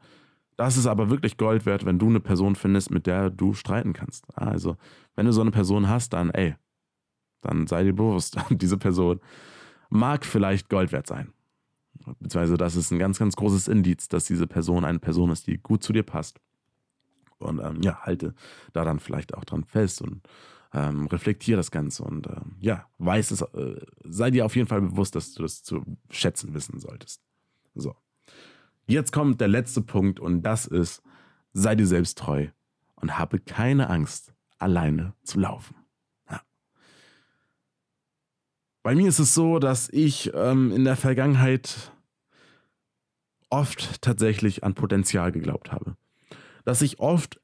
das 0.57 0.77
ist 0.77 0.87
aber 0.87 1.11
wirklich 1.11 1.39
Gold 1.39 1.67
wert, 1.67 1.85
wenn 1.85 1.99
du 1.99 2.09
eine 2.09 2.21
Person 2.21 2.55
findest, 2.55 2.91
mit 2.91 3.07
der 3.07 3.31
du 3.31 3.55
streiten 3.55 3.93
kannst. 3.95 4.27
Also, 4.37 4.77
wenn 5.17 5.27
du 5.27 5.33
so 5.33 5.41
eine 5.41 5.51
Person 5.51 5.89
hast, 5.89 6.13
dann, 6.13 6.31
ey, 6.31 6.57
dann 7.41 7.67
sei 7.67 7.85
dir 7.85 7.95
bewusst, 7.95 8.37
diese 8.51 8.79
Person 8.79 9.21
mag 9.91 10.25
vielleicht 10.25 10.69
Gold 10.69 10.93
wert 10.93 11.07
sein. 11.07 11.33
Beziehungsweise, 12.21 12.57
das 12.57 12.77
ist 12.77 12.91
ein 12.91 12.99
ganz, 12.99 13.19
ganz 13.19 13.37
großes 13.37 13.69
Indiz, 13.69 14.09
dass 14.09 14.25
diese 14.25 14.47
Person 14.47 14.85
eine 14.85 14.99
Person 14.99 15.31
ist, 15.31 15.47
die 15.47 15.59
gut 15.59 15.83
zu 15.83 15.93
dir 15.93 16.03
passt. 16.03 16.41
Und 17.39 17.61
ähm, 17.61 17.83
ja, 17.83 18.01
halte 18.03 18.35
da 18.73 18.85
dann 18.85 19.01
vielleicht 19.01 19.35
auch 19.35 19.45
dran 19.45 19.65
fest 19.65 20.01
und 20.03 20.23
ähm, 20.73 21.07
reflektiere 21.07 21.57
das 21.57 21.71
Ganze 21.71 22.03
und 22.05 22.27
ähm, 22.27 22.57
ja, 22.61 22.87
weiß 22.99 23.31
es, 23.33 23.43
äh, 23.43 23.81
sei 24.05 24.31
dir 24.31 24.47
auf 24.47 24.57
jeden 24.57 24.69
Fall 24.69 24.81
bewusst, 24.81 25.15
dass 25.15 25.33
du 25.33 25.43
das 25.43 25.63
zu 25.63 25.85
schätzen 26.11 26.55
wissen 26.55 26.79
solltest. 26.79 27.23
So. 27.75 27.95
Jetzt 28.87 29.13
kommt 29.13 29.41
der 29.41 29.49
letzte 29.49 29.83
Punkt 29.83 30.19
und 30.19 30.43
das 30.43 30.67
ist, 30.67 31.03
sei 31.53 31.75
dir 31.75 31.87
selbst 31.87 32.19
treu 32.19 32.49
und 32.97 33.19
habe 33.19 33.39
keine 33.39 33.91
Angst, 33.91 34.33
alleine 34.59 35.15
zu 35.25 35.41
laufen. 35.41 35.77
Ja. 36.31 36.41
Bei 38.83 38.95
mir 38.95 39.09
ist 39.09 39.21
es 39.21 39.35
so, 39.35 39.59
dass 39.59 39.89
ich 39.91 40.33
ähm, 40.35 40.73
in 40.73 40.85
der 40.85 40.97
Vergangenheit 40.97 41.93
oft 43.49 44.03
tatsächlich 44.03 44.65
an 44.65 44.75
Potenzial 44.75 45.31
geglaubt 45.31 45.73
habe. 45.73 45.97
Dass 46.65 46.83
ich 46.83 46.99
oft 46.99 47.41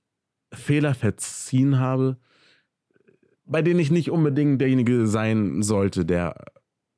Fehler 0.52 0.94
verziehen 0.94 1.78
habe, 1.78 2.16
bei 3.44 3.62
denen 3.62 3.80
ich 3.80 3.90
nicht 3.90 4.10
unbedingt 4.10 4.60
derjenige 4.60 5.06
sein 5.06 5.62
sollte, 5.62 6.04
der, 6.04 6.46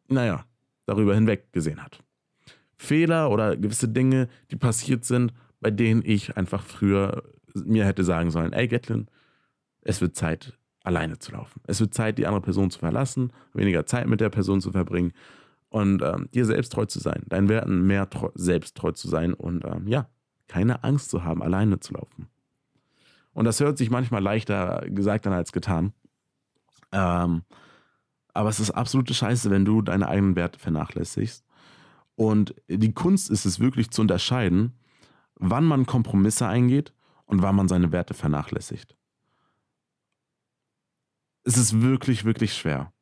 naja, 0.09 0.45
darüber 0.87 1.15
hinweg 1.15 1.53
gesehen 1.53 1.83
hat. 1.83 2.03
Fehler 2.77 3.31
oder 3.31 3.57
gewisse 3.57 3.89
Dinge, 3.89 4.29
die 4.51 4.57
passiert 4.57 5.05
sind, 5.05 5.33
bei 5.61 5.71
denen 5.71 6.03
ich 6.05 6.37
einfach 6.37 6.65
früher 6.65 7.23
mir 7.55 7.85
hätte 7.85 8.05
sagen 8.05 8.31
sollen, 8.31 8.53
ey 8.53 8.69
Gatlin, 8.69 9.09
es 9.83 10.01
wird 10.01 10.17
Zeit, 10.17 10.59
alleine 10.83 11.19
zu 11.19 11.33
laufen. 11.33 11.61
Es 11.67 11.81
wird 11.81 11.95
Zeit, 11.95 12.19
die 12.19 12.27
andere 12.27 12.43
Person 12.43 12.71
zu 12.71 12.79
verlassen, 12.79 13.33
weniger 13.53 13.87
Zeit 13.87 14.07
mit 14.07 14.21
der 14.21 14.31
Person 14.31 14.61
zu 14.61 14.73
verbringen 14.73 15.13
und 15.69 16.03
ähm, 16.03 16.29
dir 16.33 16.47
selbst 16.47 16.73
treu 16.73 16.87
zu 16.87 16.99
sein, 16.99 17.23
deinen 17.29 17.49
Werten 17.49 17.87
mehr 17.87 18.09
treu, 18.09 18.31
selbst 18.35 18.77
treu 18.77 18.93
zu 18.93 19.09
sein 19.09 19.35
und 19.35 19.65
ähm, 19.65 19.87
ja, 19.87 20.09
keine 20.49 20.83
Angst 20.83 21.11
zu 21.11 21.25
haben, 21.25 21.43
alleine 21.43 21.81
zu 21.81 21.95
laufen. 21.95 22.29
Und 23.33 23.45
das 23.45 23.61
hört 23.61 23.79
sich 23.79 23.91
manchmal 23.91 24.23
leichter 24.23 24.85
gesagt 24.89 25.27
an 25.27 25.33
als 25.33 25.53
getan. 25.53 25.93
Ähm, 26.93 27.43
aber 28.35 28.49
es 28.49 28.59
ist 28.59 28.71
absolute 28.71 29.15
Scheiße, 29.15 29.51
wenn 29.51 29.65
du 29.65 29.83
deine 29.83 30.09
eigenen 30.09 30.37
Werte 30.37 30.59
vernachlässigst 30.59 31.45
und 32.21 32.55
die 32.69 32.93
Kunst 32.93 33.31
ist 33.31 33.47
es 33.47 33.61
wirklich 33.61 33.91
zu 33.93 34.03
unterscheiden, 34.03 34.79
wann 35.37 35.65
man 35.65 35.87
Kompromisse 35.87 36.47
eingeht 36.47 36.93
und 37.25 37.41
wann 37.41 37.57
man 37.57 37.67
seine 37.67 37.93
Werte 37.93 38.13
vernachlässigt. 38.13 38.95
Es 41.51 41.57
ist 41.57 41.83
wirklich, 41.83 42.25
wirklich 42.25 42.55
schwer. 42.55 42.93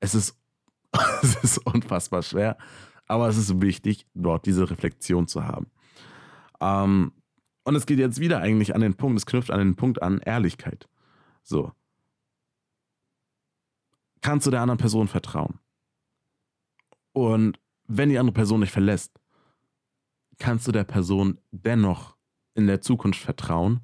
Es 0.00 0.16
ist, 0.16 0.36
es 1.22 1.36
ist 1.36 1.58
unfassbar 1.58 2.24
schwer, 2.24 2.58
aber 3.06 3.28
es 3.28 3.36
ist 3.36 3.60
wichtig, 3.60 4.08
dort 4.12 4.44
diese 4.44 4.68
Reflexion 4.68 5.28
zu 5.28 5.44
haben. 5.44 5.70
Ähm, 6.60 7.12
und 7.62 7.76
es 7.76 7.86
geht 7.86 8.00
jetzt 8.00 8.18
wieder 8.18 8.40
eigentlich 8.40 8.74
an 8.74 8.80
den 8.80 8.96
Punkt, 8.96 9.20
es 9.20 9.24
knüpft 9.24 9.52
an 9.52 9.60
den 9.60 9.76
Punkt 9.76 10.02
an 10.02 10.18
Ehrlichkeit. 10.18 10.88
So. 11.44 11.70
Kannst 14.20 14.48
du 14.48 14.50
der 14.50 14.62
anderen 14.62 14.78
Person 14.78 15.06
vertrauen? 15.06 15.60
Und 17.12 17.60
wenn 17.86 18.08
die 18.08 18.18
andere 18.18 18.34
Person 18.34 18.62
dich 18.62 18.72
verlässt, 18.72 19.12
kannst 20.40 20.66
du 20.66 20.72
der 20.72 20.82
Person 20.82 21.38
dennoch 21.52 22.16
in 22.54 22.66
der 22.66 22.80
Zukunft 22.80 23.20
vertrauen? 23.20 23.80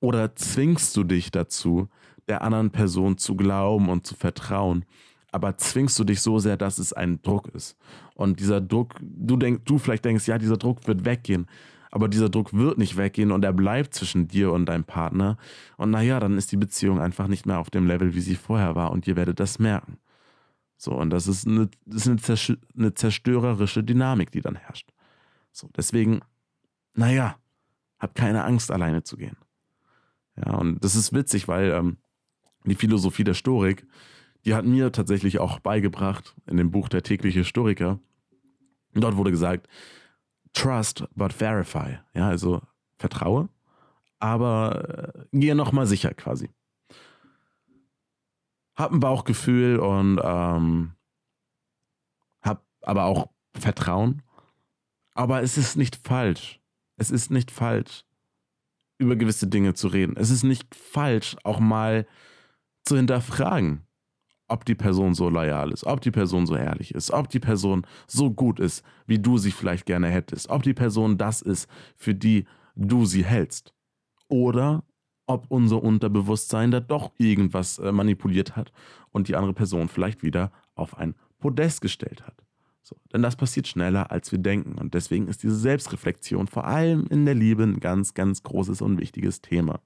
Oder 0.00 0.36
zwingst 0.36 0.94
du 0.94 1.04
dich 1.04 1.30
dazu, 1.30 1.88
der 2.28 2.42
anderen 2.42 2.70
Person 2.70 3.18
zu 3.18 3.36
glauben 3.36 3.88
und 3.88 4.06
zu 4.06 4.14
vertrauen? 4.14 4.84
Aber 5.32 5.56
zwingst 5.58 5.98
du 5.98 6.04
dich 6.04 6.20
so 6.20 6.38
sehr, 6.38 6.56
dass 6.56 6.78
es 6.78 6.92
ein 6.92 7.20
Druck 7.22 7.48
ist? 7.48 7.76
Und 8.14 8.40
dieser 8.40 8.60
Druck, 8.60 8.94
du 9.00 9.36
denkst, 9.36 9.62
du 9.64 9.78
vielleicht 9.78 10.04
denkst, 10.04 10.26
ja, 10.26 10.38
dieser 10.38 10.56
Druck 10.56 10.86
wird 10.86 11.04
weggehen. 11.04 11.46
Aber 11.90 12.08
dieser 12.08 12.28
Druck 12.28 12.52
wird 12.52 12.78
nicht 12.78 12.96
weggehen 12.96 13.30
und 13.30 13.44
er 13.44 13.52
bleibt 13.52 13.94
zwischen 13.94 14.28
dir 14.28 14.52
und 14.52 14.66
deinem 14.66 14.84
Partner. 14.84 15.36
Und 15.76 15.90
naja, 15.90 16.20
dann 16.20 16.36
ist 16.36 16.52
die 16.52 16.56
Beziehung 16.56 17.00
einfach 17.00 17.28
nicht 17.28 17.46
mehr 17.46 17.58
auf 17.58 17.70
dem 17.70 17.86
Level, 17.86 18.14
wie 18.14 18.20
sie 18.20 18.34
vorher 18.34 18.74
war. 18.74 18.90
Und 18.92 19.06
ihr 19.06 19.16
werdet 19.16 19.40
das 19.40 19.58
merken. 19.58 19.98
So, 20.76 20.92
und 20.92 21.10
das 21.10 21.26
ist 21.26 21.46
eine, 21.46 21.70
das 21.86 22.06
ist 22.06 22.36
eine, 22.76 22.94
zerstörerische 22.94 23.82
Dynamik, 23.82 24.30
die 24.30 24.42
dann 24.42 24.56
herrscht. 24.56 24.90
So, 25.52 25.70
deswegen, 25.76 26.20
naja, 26.94 27.36
hab 27.98 28.14
keine 28.14 28.44
Angst, 28.44 28.70
alleine 28.70 29.02
zu 29.02 29.16
gehen. 29.16 29.36
Ja, 30.36 30.54
und 30.54 30.84
das 30.84 30.96
ist 30.96 31.14
witzig, 31.14 31.48
weil 31.48 31.70
ähm, 31.70 31.96
die 32.70 32.76
Philosophie 32.76 33.24
der 33.24 33.34
Storik, 33.34 33.86
die 34.44 34.54
hat 34.54 34.64
mir 34.64 34.92
tatsächlich 34.92 35.38
auch 35.38 35.58
beigebracht 35.60 36.34
in 36.46 36.56
dem 36.56 36.70
Buch 36.70 36.88
Der 36.88 37.02
tägliche 37.02 37.40
Historiker. 37.40 37.98
Und 38.94 39.02
dort 39.02 39.16
wurde 39.16 39.30
gesagt, 39.30 39.68
trust 40.52 41.04
but 41.14 41.32
verify. 41.32 41.98
Ja, 42.14 42.28
also 42.28 42.62
vertraue, 42.98 43.48
aber 44.18 45.14
äh, 45.32 45.38
gehe 45.38 45.54
nochmal 45.54 45.86
sicher 45.86 46.14
quasi 46.14 46.50
hab 48.76 48.92
ein 48.92 49.00
Bauchgefühl 49.00 49.78
und 49.78 50.20
ähm, 50.22 50.92
hab 52.42 52.64
aber 52.82 53.04
auch 53.04 53.30
Vertrauen. 53.54 54.22
Aber 55.14 55.42
es 55.42 55.56
ist 55.56 55.76
nicht 55.76 55.96
falsch. 55.96 56.60
Es 56.98 57.10
ist 57.10 57.30
nicht 57.30 57.50
falsch, 57.50 58.04
über 58.98 59.16
gewisse 59.16 59.46
Dinge 59.46 59.74
zu 59.74 59.88
reden. 59.88 60.16
Es 60.16 60.30
ist 60.30 60.44
nicht 60.44 60.74
falsch, 60.74 61.36
auch 61.42 61.58
mal 61.58 62.06
zu 62.86 62.96
hinterfragen, 62.96 63.82
ob 64.48 64.64
die 64.64 64.74
Person 64.74 65.14
so 65.14 65.28
loyal 65.28 65.72
ist, 65.72 65.84
ob 65.84 66.00
die 66.00 66.10
Person 66.10 66.46
so 66.46 66.56
ehrlich 66.56 66.94
ist, 66.94 67.10
ob 67.10 67.28
die 67.28 67.40
Person 67.40 67.86
so 68.06 68.30
gut 68.30 68.60
ist, 68.60 68.84
wie 69.06 69.18
du 69.18 69.38
sie 69.38 69.50
vielleicht 69.50 69.86
gerne 69.86 70.08
hättest, 70.08 70.48
ob 70.48 70.62
die 70.62 70.74
Person 70.74 71.18
das 71.18 71.42
ist, 71.42 71.68
für 71.96 72.14
die 72.14 72.46
du 72.76 73.04
sie 73.04 73.24
hältst. 73.24 73.74
Oder 74.28 74.84
ob 75.26 75.46
unser 75.48 75.82
Unterbewusstsein 75.82 76.70
da 76.70 76.80
doch 76.80 77.10
irgendwas 77.18 77.78
äh, 77.78 77.90
manipuliert 77.90 78.54
hat 78.54 78.72
und 79.10 79.28
die 79.28 79.34
andere 79.34 79.54
Person 79.54 79.88
vielleicht 79.88 80.22
wieder 80.22 80.52
auf 80.76 80.96
ein 80.96 81.16
Podest 81.38 81.80
gestellt 81.80 82.24
hat. 82.24 82.44
So, 82.82 82.96
denn 83.12 83.22
das 83.22 83.34
passiert 83.34 83.66
schneller, 83.66 84.12
als 84.12 84.30
wir 84.30 84.38
denken. 84.38 84.78
Und 84.78 84.94
deswegen 84.94 85.26
ist 85.26 85.42
diese 85.42 85.56
Selbstreflexion 85.56 86.46
vor 86.46 86.66
allem 86.66 87.06
in 87.10 87.24
der 87.24 87.34
Liebe 87.34 87.64
ein 87.64 87.80
ganz, 87.80 88.14
ganz 88.14 88.44
großes 88.44 88.80
und 88.80 89.00
wichtiges 89.00 89.40
Thema. 89.40 89.80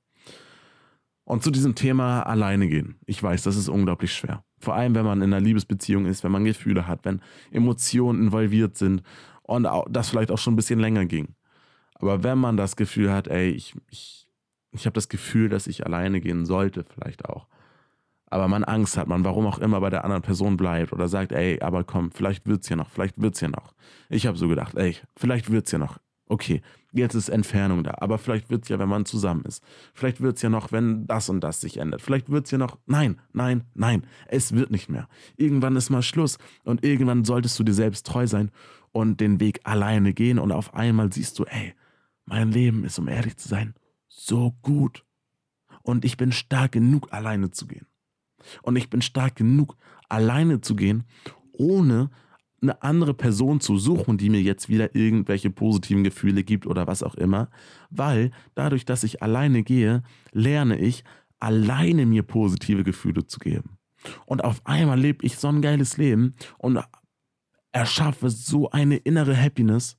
Und 1.31 1.45
zu 1.45 1.51
diesem 1.53 1.77
Thema 1.77 2.23
alleine 2.23 2.67
gehen. 2.67 2.97
Ich 3.07 3.23
weiß, 3.23 3.45
das 3.45 3.57
ist 3.57 3.69
unglaublich 3.69 4.13
schwer. 4.13 4.43
Vor 4.59 4.75
allem, 4.75 4.97
wenn 4.97 5.05
man 5.05 5.23
in 5.23 5.33
einer 5.33 5.41
Liebesbeziehung 5.41 6.07
ist, 6.07 6.25
wenn 6.25 6.33
man 6.33 6.45
Gefühle 6.45 6.89
hat, 6.89 7.05
wenn 7.05 7.21
Emotionen 7.53 8.21
involviert 8.21 8.77
sind 8.77 9.03
und 9.43 9.69
das 9.89 10.11
vielleicht 10.11 10.33
auch 10.33 10.39
schon 10.39 10.55
ein 10.55 10.57
bisschen 10.57 10.81
länger 10.81 11.07
ging. 11.07 11.37
Aber 11.95 12.25
wenn 12.25 12.39
man 12.39 12.57
das 12.57 12.75
Gefühl 12.75 13.13
hat, 13.13 13.29
ey, 13.29 13.51
ich, 13.51 13.75
ich 13.91 14.21
ich 14.73 14.87
habe 14.87 14.95
das 14.95 15.09
Gefühl, 15.09 15.49
dass 15.49 15.67
ich 15.67 15.85
alleine 15.85 16.21
gehen 16.21 16.47
sollte, 16.47 16.85
vielleicht 16.85 17.25
auch. 17.25 17.47
Aber 18.27 18.47
man 18.47 18.63
Angst 18.63 18.97
hat, 18.97 19.09
man 19.09 19.25
warum 19.25 19.47
auch 19.47 19.59
immer 19.59 19.81
bei 19.81 19.91
der 19.91 20.05
anderen 20.05 20.23
Person 20.23 20.57
bleibt 20.57 20.93
oder 20.93 21.09
sagt, 21.09 21.33
ey, 21.33 21.61
aber 21.61 21.83
komm, 21.83 22.13
vielleicht 22.13 22.47
wird's 22.47 22.69
ja 22.69 22.77
noch, 22.77 22.89
vielleicht 22.91 23.21
wird's 23.21 23.41
ja 23.41 23.49
noch. 23.49 23.75
Ich 24.09 24.27
habe 24.27 24.39
so 24.39 24.47
gedacht, 24.47 24.77
ey, 24.77 24.97
vielleicht 25.17 25.51
wird's 25.51 25.73
ja 25.73 25.79
noch. 25.79 25.99
Okay, 26.27 26.63
jetzt 26.93 27.15
ist 27.15 27.29
Entfernung 27.29 27.85
da, 27.85 27.95
aber 27.99 28.19
vielleicht 28.19 28.51
wird 28.51 28.65
es 28.65 28.69
ja, 28.69 28.79
wenn 28.79 28.89
man 28.89 29.05
zusammen 29.05 29.45
ist. 29.45 29.63
Vielleicht 29.95 30.21
wird 30.21 30.37
es 30.37 30.43
ja 30.43 30.49
noch, 30.49 30.73
wenn 30.73 31.07
das 31.07 31.29
und 31.29 31.41
das 31.41 31.61
sich 31.61 31.77
ändert. 31.77 32.03
Vielleicht 32.03 32.31
wird 32.31 32.47
es 32.47 32.51
ja 32.51 32.59
noch, 32.59 32.79
nein, 32.87 33.21
nein, 33.33 33.65
nein, 33.75 34.07
es 34.27 34.53
wird 34.53 34.71
nicht 34.71 34.89
mehr. 34.89 35.09
Irgendwann 35.37 35.77
ist 35.77 35.91
mal 35.91 36.03
Schluss 36.03 36.39
und 36.65 36.85
irgendwann 36.85 37.25
solltest 37.25 37.59
du 37.59 37.65
dir 37.65 37.75
selbst 37.75 38.07
treu 38.07 38.27
sein 38.27 38.51
und 38.93 39.21
den 39.21 39.41
Weg 39.41 39.61
alleine 39.65 40.13
gehen 40.13 40.39
und 40.39 40.53
auf 40.53 40.75
einmal 40.75 41.13
siehst 41.13 41.39
du, 41.39 41.45
ey, 41.45 41.75
mein 42.25 42.51
Leben 42.51 42.85
ist, 42.85 42.99
um 42.99 43.09
ehrlich 43.09 43.37
zu 43.37 43.49
sein, 43.49 43.75
so 44.09 44.55
gut. 44.63 45.05
Und 45.83 46.05
ich 46.05 46.17
bin 46.17 46.33
stark 46.33 46.73
genug, 46.73 47.13
alleine 47.13 47.51
zu 47.51 47.67
gehen. 47.67 47.87
Und 48.63 48.77
ich 48.77 48.91
bin 48.91 49.03
stark 49.03 49.37
genug, 49.37 49.77
alleine 50.09 50.61
zu 50.61 50.77
gehen, 50.77 51.05
ohne 51.53 52.11
eine 52.63 52.83
andere 52.83 53.15
Person 53.15 53.61
zu 53.61 53.79
suchen, 53.79 54.19
die 54.19 54.29
mir 54.29 54.43
jetzt 54.43 54.69
wieder 54.69 54.95
irgendwelche 54.95 55.51
positiven 55.51 56.05
Gefühle 56.05 56.45
gibt 56.45 56.67
oder 56.67 56.87
was 56.87 57.03
auch 57.03 57.15
immer, 57.15 57.49
weil 57.91 58.31
dadurch, 58.55 58.85
dass 58.85 59.03
ich 59.03 59.23
alleine 59.23 59.63
gehe, 59.63 60.03
lerne 60.33 60.79
ich, 60.79 61.05
alleine 61.39 62.05
mir 62.05 62.23
positive 62.23 62.85
Gefühle 62.85 63.27
zu 63.27 63.39
geben. 63.39 63.79
Und 64.27 64.45
auf 64.45 64.61
einmal 64.65 64.99
lebe 64.99 65.25
ich 65.25 65.37
so 65.37 65.49
ein 65.49 65.63
geiles 65.63 65.97
Leben 65.97 66.35
und 66.59 66.79
erschaffe 67.73 68.31
so 68.31 68.71
eine 68.71 68.97
innere 68.97 69.37
Happiness 69.37 69.97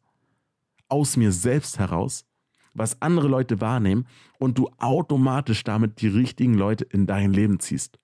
aus 0.88 1.18
mir 1.18 1.32
selbst 1.32 1.80
heraus, 1.80 2.26
was 2.74 3.02
andere 3.02 3.28
Leute 3.28 3.62
wahrnehmen 3.62 4.06
und 4.40 4.58
du 4.58 4.70
automatisch 4.78 5.64
damit 5.64 6.02
die 6.02 6.08
richtigen 6.08 6.54
Leute 6.54 6.84
in 6.86 7.06
dein 7.06 7.34
Leben 7.34 7.60
ziehst. 7.60 8.00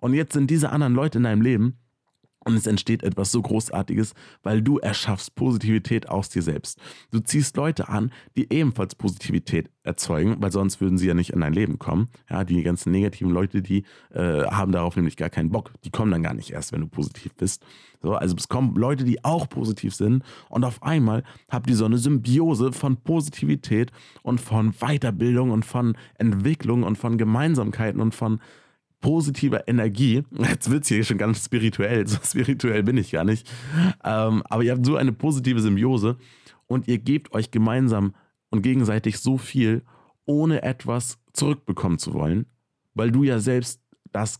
Und 0.00 0.14
jetzt 0.14 0.32
sind 0.32 0.50
diese 0.50 0.70
anderen 0.70 0.94
Leute 0.94 1.18
in 1.18 1.24
deinem 1.24 1.42
Leben 1.42 1.78
und 2.44 2.54
es 2.54 2.66
entsteht 2.66 3.02
etwas 3.02 3.30
so 3.32 3.42
Großartiges, 3.42 4.14
weil 4.42 4.62
du 4.62 4.78
erschaffst 4.78 5.34
Positivität 5.34 6.08
aus 6.08 6.28
dir 6.30 6.42
selbst. 6.42 6.78
Du 7.10 7.20
ziehst 7.20 7.56
Leute 7.56 7.88
an, 7.88 8.12
die 8.36 8.52
ebenfalls 8.52 8.94
Positivität 8.94 9.70
erzeugen, 9.82 10.36
weil 10.40 10.50
sonst 10.50 10.80
würden 10.80 10.98
sie 10.98 11.06
ja 11.06 11.14
nicht 11.14 11.30
in 11.30 11.40
dein 11.40 11.52
Leben 11.52 11.78
kommen. 11.78 12.08
Ja, 12.28 12.44
die 12.44 12.62
ganzen 12.62 12.92
negativen 12.92 13.30
Leute, 13.30 13.62
die 13.62 13.84
äh, 14.12 14.44
haben 14.44 14.72
darauf 14.72 14.96
nämlich 14.96 15.16
gar 15.16 15.30
keinen 15.30 15.50
Bock. 15.50 15.72
Die 15.84 15.90
kommen 15.90 16.10
dann 16.10 16.22
gar 16.22 16.34
nicht 16.34 16.50
erst, 16.50 16.72
wenn 16.72 16.80
du 16.80 16.86
positiv 16.86 17.34
bist. 17.34 17.62
So, 18.02 18.14
also 18.14 18.34
es 18.36 18.48
kommen 18.48 18.74
Leute, 18.76 19.04
die 19.04 19.22
auch 19.24 19.48
positiv 19.48 19.94
sind 19.94 20.24
und 20.48 20.64
auf 20.64 20.82
einmal 20.82 21.22
habt 21.50 21.68
ihr 21.68 21.76
so 21.76 21.84
eine 21.84 21.98
Symbiose 21.98 22.72
von 22.72 22.96
Positivität 22.96 23.92
und 24.22 24.40
von 24.40 24.72
Weiterbildung 24.72 25.50
und 25.50 25.66
von 25.66 25.96
Entwicklung 26.18 26.82
und 26.82 26.96
von 26.96 27.18
Gemeinsamkeiten 27.18 28.00
und 28.00 28.14
von 28.14 28.40
positiver 29.00 29.66
Energie. 29.68 30.22
Jetzt 30.30 30.70
wird 30.70 30.82
es 30.82 30.88
hier 30.88 31.04
schon 31.04 31.18
ganz 31.18 31.44
spirituell, 31.44 32.06
so 32.08 32.18
spirituell 32.22 32.82
bin 32.82 32.96
ich 32.96 33.12
gar 33.12 33.24
nicht. 33.24 33.50
Ähm, 34.04 34.42
aber 34.48 34.62
ihr 34.62 34.72
habt 34.72 34.86
so 34.86 34.96
eine 34.96 35.12
positive 35.12 35.60
Symbiose 35.60 36.16
und 36.66 36.88
ihr 36.88 36.98
gebt 36.98 37.32
euch 37.32 37.50
gemeinsam 37.50 38.14
und 38.50 38.62
gegenseitig 38.62 39.18
so 39.18 39.38
viel, 39.38 39.82
ohne 40.26 40.62
etwas 40.62 41.18
zurückbekommen 41.32 41.98
zu 41.98 42.14
wollen, 42.14 42.46
weil 42.94 43.10
du 43.10 43.24
ja 43.24 43.38
selbst 43.38 43.80
das 44.12 44.38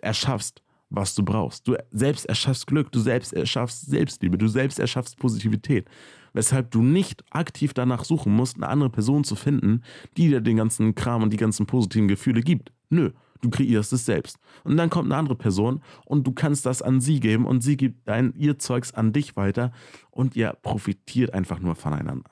erschaffst, 0.00 0.62
was 0.90 1.14
du 1.14 1.22
brauchst. 1.22 1.66
Du 1.68 1.76
selbst 1.90 2.26
erschaffst 2.26 2.66
Glück, 2.66 2.92
du 2.92 3.00
selbst 3.00 3.32
erschaffst 3.32 3.86
Selbstliebe, 3.86 4.36
du 4.36 4.48
selbst 4.48 4.78
erschaffst 4.78 5.18
Positivität. 5.18 5.88
Weshalb 6.34 6.70
du 6.70 6.82
nicht 6.82 7.24
aktiv 7.30 7.74
danach 7.74 8.04
suchen 8.04 8.34
musst, 8.34 8.56
eine 8.56 8.68
andere 8.68 8.90
Person 8.90 9.24
zu 9.24 9.34
finden, 9.34 9.82
die 10.16 10.28
dir 10.28 10.40
den 10.40 10.56
ganzen 10.56 10.94
Kram 10.94 11.22
und 11.22 11.32
die 11.32 11.38
ganzen 11.38 11.66
positiven 11.66 12.08
Gefühle 12.08 12.40
gibt. 12.40 12.72
Nö, 12.88 13.10
Du 13.42 13.50
kreierst 13.50 13.92
es 13.92 14.06
selbst. 14.06 14.38
Und 14.62 14.76
dann 14.76 14.88
kommt 14.88 15.06
eine 15.06 15.16
andere 15.16 15.34
Person 15.34 15.82
und 16.06 16.26
du 16.26 16.32
kannst 16.32 16.64
das 16.64 16.80
an 16.80 17.00
sie 17.00 17.18
geben 17.18 17.44
und 17.44 17.60
sie 17.60 17.76
gibt 17.76 18.08
dein, 18.08 18.32
ihr 18.34 18.58
Zeugs 18.58 18.94
an 18.94 19.12
dich 19.12 19.36
weiter 19.36 19.72
und 20.10 20.36
ihr 20.36 20.52
profitiert 20.62 21.34
einfach 21.34 21.58
nur 21.58 21.74
voneinander. 21.74 22.30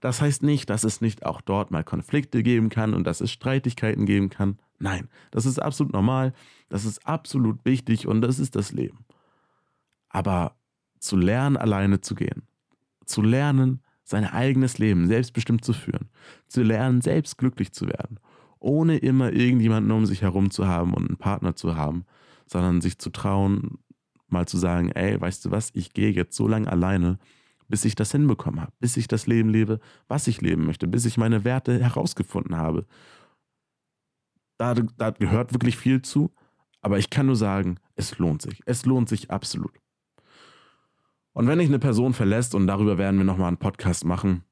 Das 0.00 0.20
heißt 0.20 0.44
nicht, 0.44 0.70
dass 0.70 0.84
es 0.84 1.00
nicht 1.00 1.26
auch 1.26 1.40
dort 1.40 1.72
mal 1.72 1.82
Konflikte 1.82 2.44
geben 2.44 2.68
kann 2.68 2.94
und 2.94 3.04
dass 3.04 3.20
es 3.20 3.32
Streitigkeiten 3.32 4.06
geben 4.06 4.30
kann. 4.30 4.58
Nein, 4.78 5.08
das 5.32 5.44
ist 5.44 5.58
absolut 5.58 5.92
normal, 5.92 6.32
das 6.68 6.84
ist 6.84 7.04
absolut 7.04 7.64
wichtig 7.64 8.06
und 8.06 8.20
das 8.20 8.38
ist 8.38 8.54
das 8.54 8.70
Leben. 8.70 9.04
Aber 10.08 10.54
zu 11.00 11.16
lernen, 11.16 11.56
alleine 11.56 12.00
zu 12.00 12.14
gehen, 12.14 12.46
zu 13.06 13.22
lernen, 13.22 13.82
sein 14.04 14.24
eigenes 14.24 14.78
Leben 14.78 15.08
selbstbestimmt 15.08 15.64
zu 15.64 15.72
führen, 15.72 16.08
zu 16.46 16.62
lernen, 16.62 17.00
selbst 17.00 17.38
glücklich 17.38 17.72
zu 17.72 17.86
werden 17.86 18.20
ohne 18.60 18.98
immer 18.98 19.32
irgendjemanden 19.32 19.90
um 19.92 20.06
sich 20.06 20.22
herum 20.22 20.50
zu 20.50 20.66
haben 20.66 20.94
und 20.94 21.08
einen 21.08 21.16
Partner 21.16 21.56
zu 21.56 21.76
haben, 21.76 22.04
sondern 22.46 22.80
sich 22.80 22.98
zu 22.98 23.10
trauen, 23.10 23.78
mal 24.28 24.46
zu 24.46 24.58
sagen, 24.58 24.90
ey, 24.90 25.20
weißt 25.20 25.44
du 25.44 25.50
was, 25.50 25.70
ich 25.74 25.92
gehe 25.92 26.10
jetzt 26.10 26.36
so 26.36 26.48
lange 26.48 26.70
alleine, 26.70 27.18
bis 27.68 27.84
ich 27.84 27.94
das 27.94 28.12
hinbekommen 28.12 28.60
habe, 28.60 28.72
bis 28.80 28.96
ich 28.96 29.08
das 29.08 29.26
Leben 29.26 29.50
lebe, 29.50 29.80
was 30.08 30.26
ich 30.26 30.40
leben 30.40 30.66
möchte, 30.66 30.86
bis 30.88 31.04
ich 31.04 31.18
meine 31.18 31.44
Werte 31.44 31.78
herausgefunden 31.78 32.56
habe. 32.56 32.86
Da, 34.56 34.74
da 34.74 35.10
gehört 35.10 35.52
wirklich 35.52 35.76
viel 35.76 36.02
zu, 36.02 36.32
aber 36.80 36.98
ich 36.98 37.10
kann 37.10 37.26
nur 37.26 37.36
sagen, 37.36 37.78
es 37.94 38.18
lohnt 38.18 38.42
sich. 38.42 38.60
Es 38.66 38.86
lohnt 38.86 39.08
sich 39.08 39.30
absolut. 39.30 39.78
Und 41.32 41.46
wenn 41.46 41.60
ich 41.60 41.68
eine 41.68 41.78
Person 41.78 42.14
verlässt, 42.14 42.54
und 42.54 42.66
darüber 42.66 42.98
werden 42.98 43.18
wir 43.18 43.24
nochmal 43.24 43.48
einen 43.48 43.58
Podcast 43.58 44.04
machen, 44.04 44.42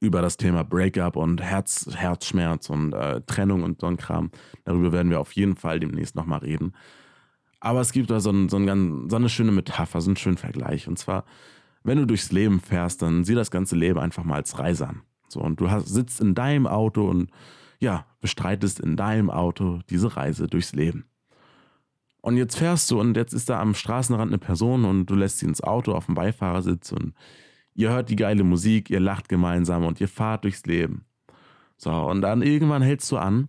über 0.00 0.22
das 0.22 0.36
Thema 0.36 0.62
Breakup 0.64 1.16
und 1.16 1.42
Herz, 1.42 1.88
Herzschmerz 1.94 2.70
und 2.70 2.92
äh, 2.92 3.20
Trennung 3.22 3.62
und 3.62 3.80
so 3.80 3.86
ein 3.86 3.96
Kram. 3.96 4.30
Darüber 4.64 4.92
werden 4.92 5.10
wir 5.10 5.20
auf 5.20 5.32
jeden 5.32 5.56
Fall 5.56 5.80
demnächst 5.80 6.14
nochmal 6.14 6.40
reden. 6.40 6.72
Aber 7.60 7.80
es 7.80 7.92
gibt 7.92 8.10
da 8.10 8.20
so, 8.20 8.30
ein, 8.30 8.48
so, 8.48 8.56
ein, 8.56 9.10
so, 9.10 9.16
eine 9.16 9.28
schöne 9.28 9.52
Metapher, 9.52 10.00
so 10.00 10.10
einen 10.10 10.16
schönen 10.16 10.38
Vergleich. 10.38 10.88
Und 10.88 10.98
zwar, 10.98 11.24
wenn 11.82 11.98
du 11.98 12.06
durchs 12.06 12.32
Leben 12.32 12.60
fährst, 12.60 13.02
dann 13.02 13.24
sieh 13.24 13.34
das 13.34 13.50
ganze 13.50 13.76
Leben 13.76 13.98
einfach 13.98 14.24
mal 14.24 14.36
als 14.36 14.58
Reise 14.58 14.88
an. 14.88 15.02
So, 15.28 15.40
und 15.40 15.60
du 15.60 15.70
hast, 15.70 15.88
sitzt 15.88 16.20
in 16.20 16.34
deinem 16.34 16.66
Auto 16.66 17.08
und 17.08 17.30
ja, 17.78 18.06
bestreitest 18.20 18.80
in 18.80 18.96
deinem 18.96 19.30
Auto 19.30 19.80
diese 19.88 20.16
Reise 20.16 20.46
durchs 20.46 20.72
Leben. 20.72 21.04
Und 22.22 22.36
jetzt 22.36 22.56
fährst 22.56 22.90
du 22.90 23.00
und 23.00 23.16
jetzt 23.16 23.32
ist 23.32 23.48
da 23.48 23.60
am 23.60 23.74
Straßenrand 23.74 24.30
eine 24.30 24.38
Person 24.38 24.84
und 24.84 25.06
du 25.06 25.14
lässt 25.14 25.38
sie 25.38 25.46
ins 25.46 25.62
Auto 25.62 25.92
auf 25.92 26.06
dem 26.06 26.14
Beifahrersitz 26.14 26.92
und 26.92 27.14
Ihr 27.74 27.90
hört 27.90 28.10
die 28.10 28.16
geile 28.16 28.44
Musik, 28.44 28.90
ihr 28.90 29.00
lacht 29.00 29.28
gemeinsam 29.28 29.84
und 29.84 30.00
ihr 30.00 30.08
fahrt 30.08 30.44
durchs 30.44 30.66
Leben. 30.66 31.04
So, 31.76 31.90
und 31.90 32.20
dann 32.20 32.42
irgendwann 32.42 32.82
hältst 32.82 33.10
du 33.10 33.16
an 33.16 33.48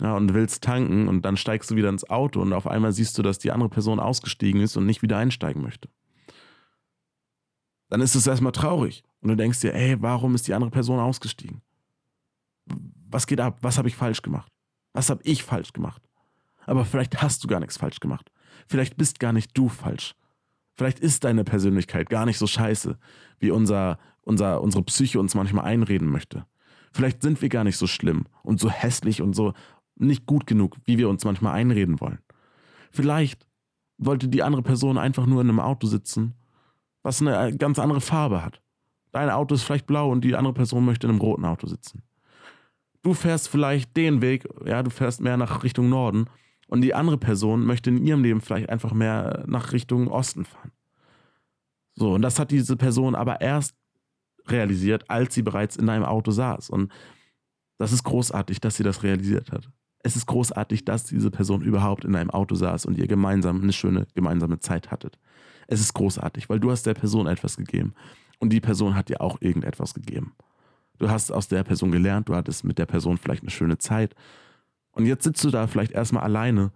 ja, 0.00 0.14
und 0.14 0.34
willst 0.34 0.62
tanken 0.62 1.08
und 1.08 1.22
dann 1.22 1.36
steigst 1.36 1.70
du 1.70 1.76
wieder 1.76 1.88
ins 1.88 2.08
Auto 2.08 2.40
und 2.40 2.52
auf 2.52 2.66
einmal 2.66 2.92
siehst 2.92 3.16
du, 3.18 3.22
dass 3.22 3.38
die 3.38 3.52
andere 3.52 3.68
Person 3.68 4.00
ausgestiegen 4.00 4.60
ist 4.60 4.76
und 4.76 4.86
nicht 4.86 5.02
wieder 5.02 5.18
einsteigen 5.18 5.62
möchte. 5.62 5.88
Dann 7.88 8.00
ist 8.00 8.14
es 8.14 8.26
erstmal 8.26 8.52
traurig 8.52 9.04
und 9.20 9.28
du 9.28 9.36
denkst 9.36 9.60
dir, 9.60 9.74
ey, 9.74 10.00
warum 10.00 10.34
ist 10.34 10.48
die 10.48 10.54
andere 10.54 10.70
Person 10.70 10.98
ausgestiegen? 10.98 11.62
Was 13.08 13.26
geht 13.26 13.40
ab? 13.40 13.58
Was 13.62 13.78
habe 13.78 13.88
ich 13.88 13.96
falsch 13.96 14.22
gemacht? 14.22 14.52
Was 14.92 15.10
habe 15.10 15.22
ich 15.24 15.44
falsch 15.44 15.72
gemacht? 15.72 16.02
Aber 16.66 16.84
vielleicht 16.84 17.22
hast 17.22 17.44
du 17.44 17.48
gar 17.48 17.60
nichts 17.60 17.76
falsch 17.76 18.00
gemacht. 18.00 18.30
Vielleicht 18.66 18.96
bist 18.96 19.20
gar 19.20 19.32
nicht 19.32 19.56
du 19.56 19.68
falsch. 19.68 20.14
Vielleicht 20.76 21.00
ist 21.00 21.24
deine 21.24 21.44
Persönlichkeit 21.44 22.10
gar 22.10 22.26
nicht 22.26 22.38
so 22.38 22.46
scheiße, 22.46 22.98
wie 23.38 23.50
unser, 23.50 23.98
unser, 24.22 24.60
unsere 24.60 24.84
Psyche 24.84 25.18
uns 25.18 25.34
manchmal 25.34 25.64
einreden 25.64 26.08
möchte. 26.08 26.44
Vielleicht 26.92 27.22
sind 27.22 27.40
wir 27.40 27.48
gar 27.48 27.64
nicht 27.64 27.78
so 27.78 27.86
schlimm 27.86 28.24
und 28.42 28.60
so 28.60 28.70
hässlich 28.70 29.22
und 29.22 29.34
so 29.34 29.54
nicht 29.96 30.26
gut 30.26 30.46
genug, 30.46 30.76
wie 30.84 30.98
wir 30.98 31.08
uns 31.08 31.24
manchmal 31.24 31.54
einreden 31.54 32.00
wollen. 32.00 32.18
Vielleicht 32.90 33.46
wollte 33.98 34.28
die 34.28 34.42
andere 34.42 34.62
Person 34.62 34.98
einfach 34.98 35.26
nur 35.26 35.40
in 35.40 35.48
einem 35.48 35.60
Auto 35.60 35.86
sitzen, 35.86 36.34
was 37.02 37.22
eine 37.22 37.56
ganz 37.56 37.78
andere 37.78 38.00
Farbe 38.00 38.44
hat. 38.44 38.60
Dein 39.12 39.30
Auto 39.30 39.54
ist 39.54 39.62
vielleicht 39.62 39.86
blau 39.86 40.10
und 40.10 40.22
die 40.22 40.34
andere 40.34 40.52
Person 40.52 40.84
möchte 40.84 41.06
in 41.06 41.12
einem 41.12 41.20
roten 41.20 41.46
Auto 41.46 41.66
sitzen. 41.66 42.02
Du 43.02 43.14
fährst 43.14 43.48
vielleicht 43.48 43.96
den 43.96 44.20
Weg, 44.20 44.46
ja, 44.66 44.82
du 44.82 44.90
fährst 44.90 45.20
mehr 45.20 45.36
nach 45.36 45.62
Richtung 45.62 45.88
Norden 45.88 46.26
und 46.66 46.80
die 46.80 46.94
andere 46.94 47.18
Person 47.18 47.64
möchte 47.64 47.90
in 47.90 48.04
ihrem 48.04 48.22
Leben 48.22 48.40
vielleicht 48.40 48.68
einfach 48.68 48.92
mehr 48.92 49.44
nach 49.46 49.72
Richtung 49.72 50.08
Osten 50.08 50.44
fahren. 50.44 50.72
So, 51.94 52.14
und 52.14 52.22
das 52.22 52.38
hat 52.38 52.50
diese 52.50 52.76
Person 52.76 53.14
aber 53.14 53.40
erst 53.40 53.74
realisiert, 54.48 55.08
als 55.08 55.34
sie 55.34 55.42
bereits 55.42 55.76
in 55.76 55.88
einem 55.88 56.04
Auto 56.04 56.30
saß. 56.30 56.70
Und 56.70 56.92
das 57.78 57.92
ist 57.92 58.04
großartig, 58.04 58.60
dass 58.60 58.76
sie 58.76 58.82
das 58.82 59.02
realisiert 59.02 59.52
hat. 59.52 59.68
Es 60.02 60.14
ist 60.14 60.26
großartig, 60.26 60.84
dass 60.84 61.04
diese 61.04 61.30
Person 61.30 61.62
überhaupt 61.62 62.04
in 62.04 62.14
einem 62.14 62.30
Auto 62.30 62.54
saß 62.54 62.86
und 62.86 62.96
ihr 62.96 63.08
gemeinsam 63.08 63.62
eine 63.62 63.72
schöne 63.72 64.06
gemeinsame 64.14 64.60
Zeit 64.60 64.90
hattet. 64.90 65.18
Es 65.66 65.80
ist 65.80 65.94
großartig, 65.94 66.48
weil 66.48 66.60
du 66.60 66.70
hast 66.70 66.86
der 66.86 66.94
Person 66.94 67.26
etwas 67.26 67.56
gegeben 67.56 67.94
und 68.38 68.50
die 68.50 68.60
Person 68.60 68.94
hat 68.94 69.08
dir 69.08 69.20
auch 69.20 69.40
irgendetwas 69.40 69.94
gegeben. 69.94 70.34
Du 70.98 71.10
hast 71.10 71.32
aus 71.32 71.48
der 71.48 71.64
Person 71.64 71.90
gelernt, 71.90 72.28
du 72.28 72.34
hattest 72.34 72.64
mit 72.64 72.78
der 72.78 72.86
Person 72.86 73.18
vielleicht 73.18 73.42
eine 73.42 73.50
schöne 73.50 73.78
Zeit 73.78 74.14
und 74.96 75.04
jetzt 75.04 75.24
sitzt 75.24 75.44
du 75.44 75.50
da 75.50 75.66
vielleicht 75.66 75.92
erstmal 75.92 76.22
alleine. 76.22 76.72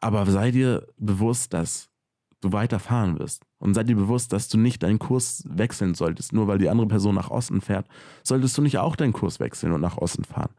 Aber 0.00 0.26
sei 0.26 0.50
dir 0.50 0.86
bewusst, 0.98 1.54
dass 1.54 1.88
du 2.42 2.52
weiterfahren 2.52 3.18
wirst. 3.18 3.42
Und 3.56 3.72
sei 3.72 3.84
dir 3.84 3.96
bewusst, 3.96 4.34
dass 4.34 4.48
du 4.48 4.58
nicht 4.58 4.82
deinen 4.82 4.98
Kurs 4.98 5.44
wechseln 5.48 5.94
solltest. 5.94 6.34
Nur 6.34 6.46
weil 6.46 6.58
die 6.58 6.68
andere 6.68 6.86
Person 6.86 7.14
nach 7.14 7.30
Osten 7.30 7.62
fährt, 7.62 7.88
solltest 8.22 8.56
du 8.58 8.62
nicht 8.62 8.76
auch 8.76 8.96
deinen 8.96 9.14
Kurs 9.14 9.40
wechseln 9.40 9.72
und 9.72 9.80
nach 9.80 9.96
Osten 9.96 10.24
fahren. 10.24 10.52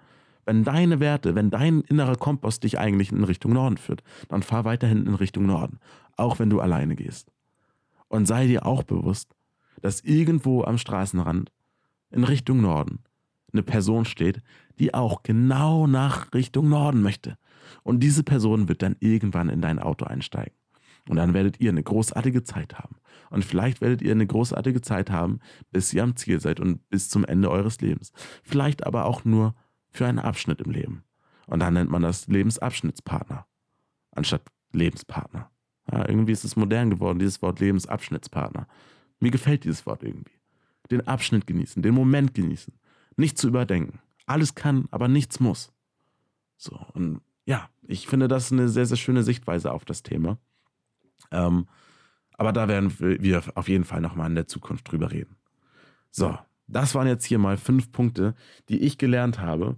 Wenn 0.45 0.63
deine 0.63 0.99
Werte, 0.99 1.35
wenn 1.35 1.51
dein 1.51 1.81
innerer 1.81 2.15
Kompass 2.15 2.59
dich 2.59 2.79
eigentlich 2.79 3.11
in 3.11 3.23
Richtung 3.23 3.53
Norden 3.53 3.77
führt, 3.77 4.01
dann 4.29 4.41
fahr 4.41 4.65
weiterhin 4.65 5.05
in 5.05 5.13
Richtung 5.13 5.45
Norden. 5.45 5.77
Auch 6.17 6.39
wenn 6.39 6.49
du 6.49 6.59
alleine 6.59 6.95
gehst. 6.95 7.31
Und 8.07 8.25
sei 8.25 8.47
dir 8.47 8.65
auch 8.65 8.81
bewusst, 8.81 9.35
dass 9.79 10.01
irgendwo 10.01 10.63
am 10.63 10.79
Straßenrand 10.79 11.51
in 12.09 12.23
Richtung 12.23 12.61
Norden 12.61 13.03
eine 13.53 13.63
Person 13.63 14.05
steht, 14.05 14.41
die 14.79 14.93
auch 14.93 15.23
genau 15.23 15.87
nach 15.87 16.33
Richtung 16.33 16.69
Norden 16.69 17.01
möchte. 17.01 17.37
Und 17.83 18.01
diese 18.01 18.23
Person 18.23 18.67
wird 18.67 18.81
dann 18.81 18.95
irgendwann 18.99 19.49
in 19.49 19.61
dein 19.61 19.79
Auto 19.79 20.05
einsteigen. 20.05 20.53
Und 21.07 21.15
dann 21.15 21.33
werdet 21.33 21.59
ihr 21.59 21.71
eine 21.71 21.83
großartige 21.83 22.43
Zeit 22.43 22.77
haben. 22.77 22.97
Und 23.29 23.45
vielleicht 23.45 23.81
werdet 23.81 24.01
ihr 24.01 24.11
eine 24.11 24.27
großartige 24.27 24.81
Zeit 24.81 25.09
haben, 25.09 25.39
bis 25.71 25.93
ihr 25.93 26.03
am 26.03 26.15
Ziel 26.15 26.39
seid 26.39 26.59
und 26.59 26.87
bis 26.89 27.09
zum 27.09 27.25
Ende 27.25 27.49
eures 27.49 27.81
Lebens. 27.81 28.11
Vielleicht 28.43 28.85
aber 28.85 29.05
auch 29.05 29.25
nur 29.25 29.55
für 29.89 30.05
einen 30.05 30.19
Abschnitt 30.19 30.61
im 30.61 30.71
Leben. 30.71 31.03
Und 31.47 31.59
dann 31.61 31.73
nennt 31.73 31.89
man 31.89 32.03
das 32.03 32.27
Lebensabschnittspartner, 32.27 33.47
anstatt 34.11 34.43
Lebenspartner. 34.71 35.49
Ja, 35.91 36.07
irgendwie 36.07 36.31
ist 36.31 36.43
es 36.43 36.55
modern 36.55 36.91
geworden, 36.91 37.17
dieses 37.17 37.41
Wort 37.41 37.59
Lebensabschnittspartner. 37.59 38.67
Mir 39.19 39.31
gefällt 39.31 39.63
dieses 39.63 39.85
Wort 39.87 40.03
irgendwie. 40.03 40.37
Den 40.91 41.07
Abschnitt 41.07 41.47
genießen, 41.47 41.81
den 41.81 41.95
Moment 41.95 42.33
genießen, 42.35 42.73
nicht 43.15 43.37
zu 43.37 43.47
überdenken. 43.47 43.99
Alles 44.29 44.53
kann, 44.53 44.87
aber 44.91 45.07
nichts 45.07 45.39
muss. 45.39 45.73
So, 46.55 46.79
und 46.93 47.21
ja, 47.45 47.67
ich 47.87 48.07
finde 48.07 48.27
das 48.27 48.51
eine 48.51 48.69
sehr, 48.69 48.85
sehr 48.85 48.97
schöne 48.97 49.23
Sichtweise 49.23 49.71
auf 49.71 49.85
das 49.85 50.03
Thema. 50.03 50.37
Ähm, 51.31 51.67
aber 52.33 52.53
da 52.53 52.67
werden 52.67 52.93
wir 52.99 53.41
auf 53.55 53.67
jeden 53.67 53.85
Fall 53.85 54.01
nochmal 54.01 54.29
in 54.29 54.35
der 54.35 54.47
Zukunft 54.47 54.91
drüber 54.91 55.11
reden. 55.11 55.35
So, 56.11 56.37
das 56.67 56.93
waren 56.93 57.07
jetzt 57.07 57.25
hier 57.25 57.39
mal 57.39 57.57
fünf 57.57 57.91
Punkte, 57.91 58.35
die 58.69 58.79
ich 58.81 58.99
gelernt 58.99 59.39
habe. 59.39 59.77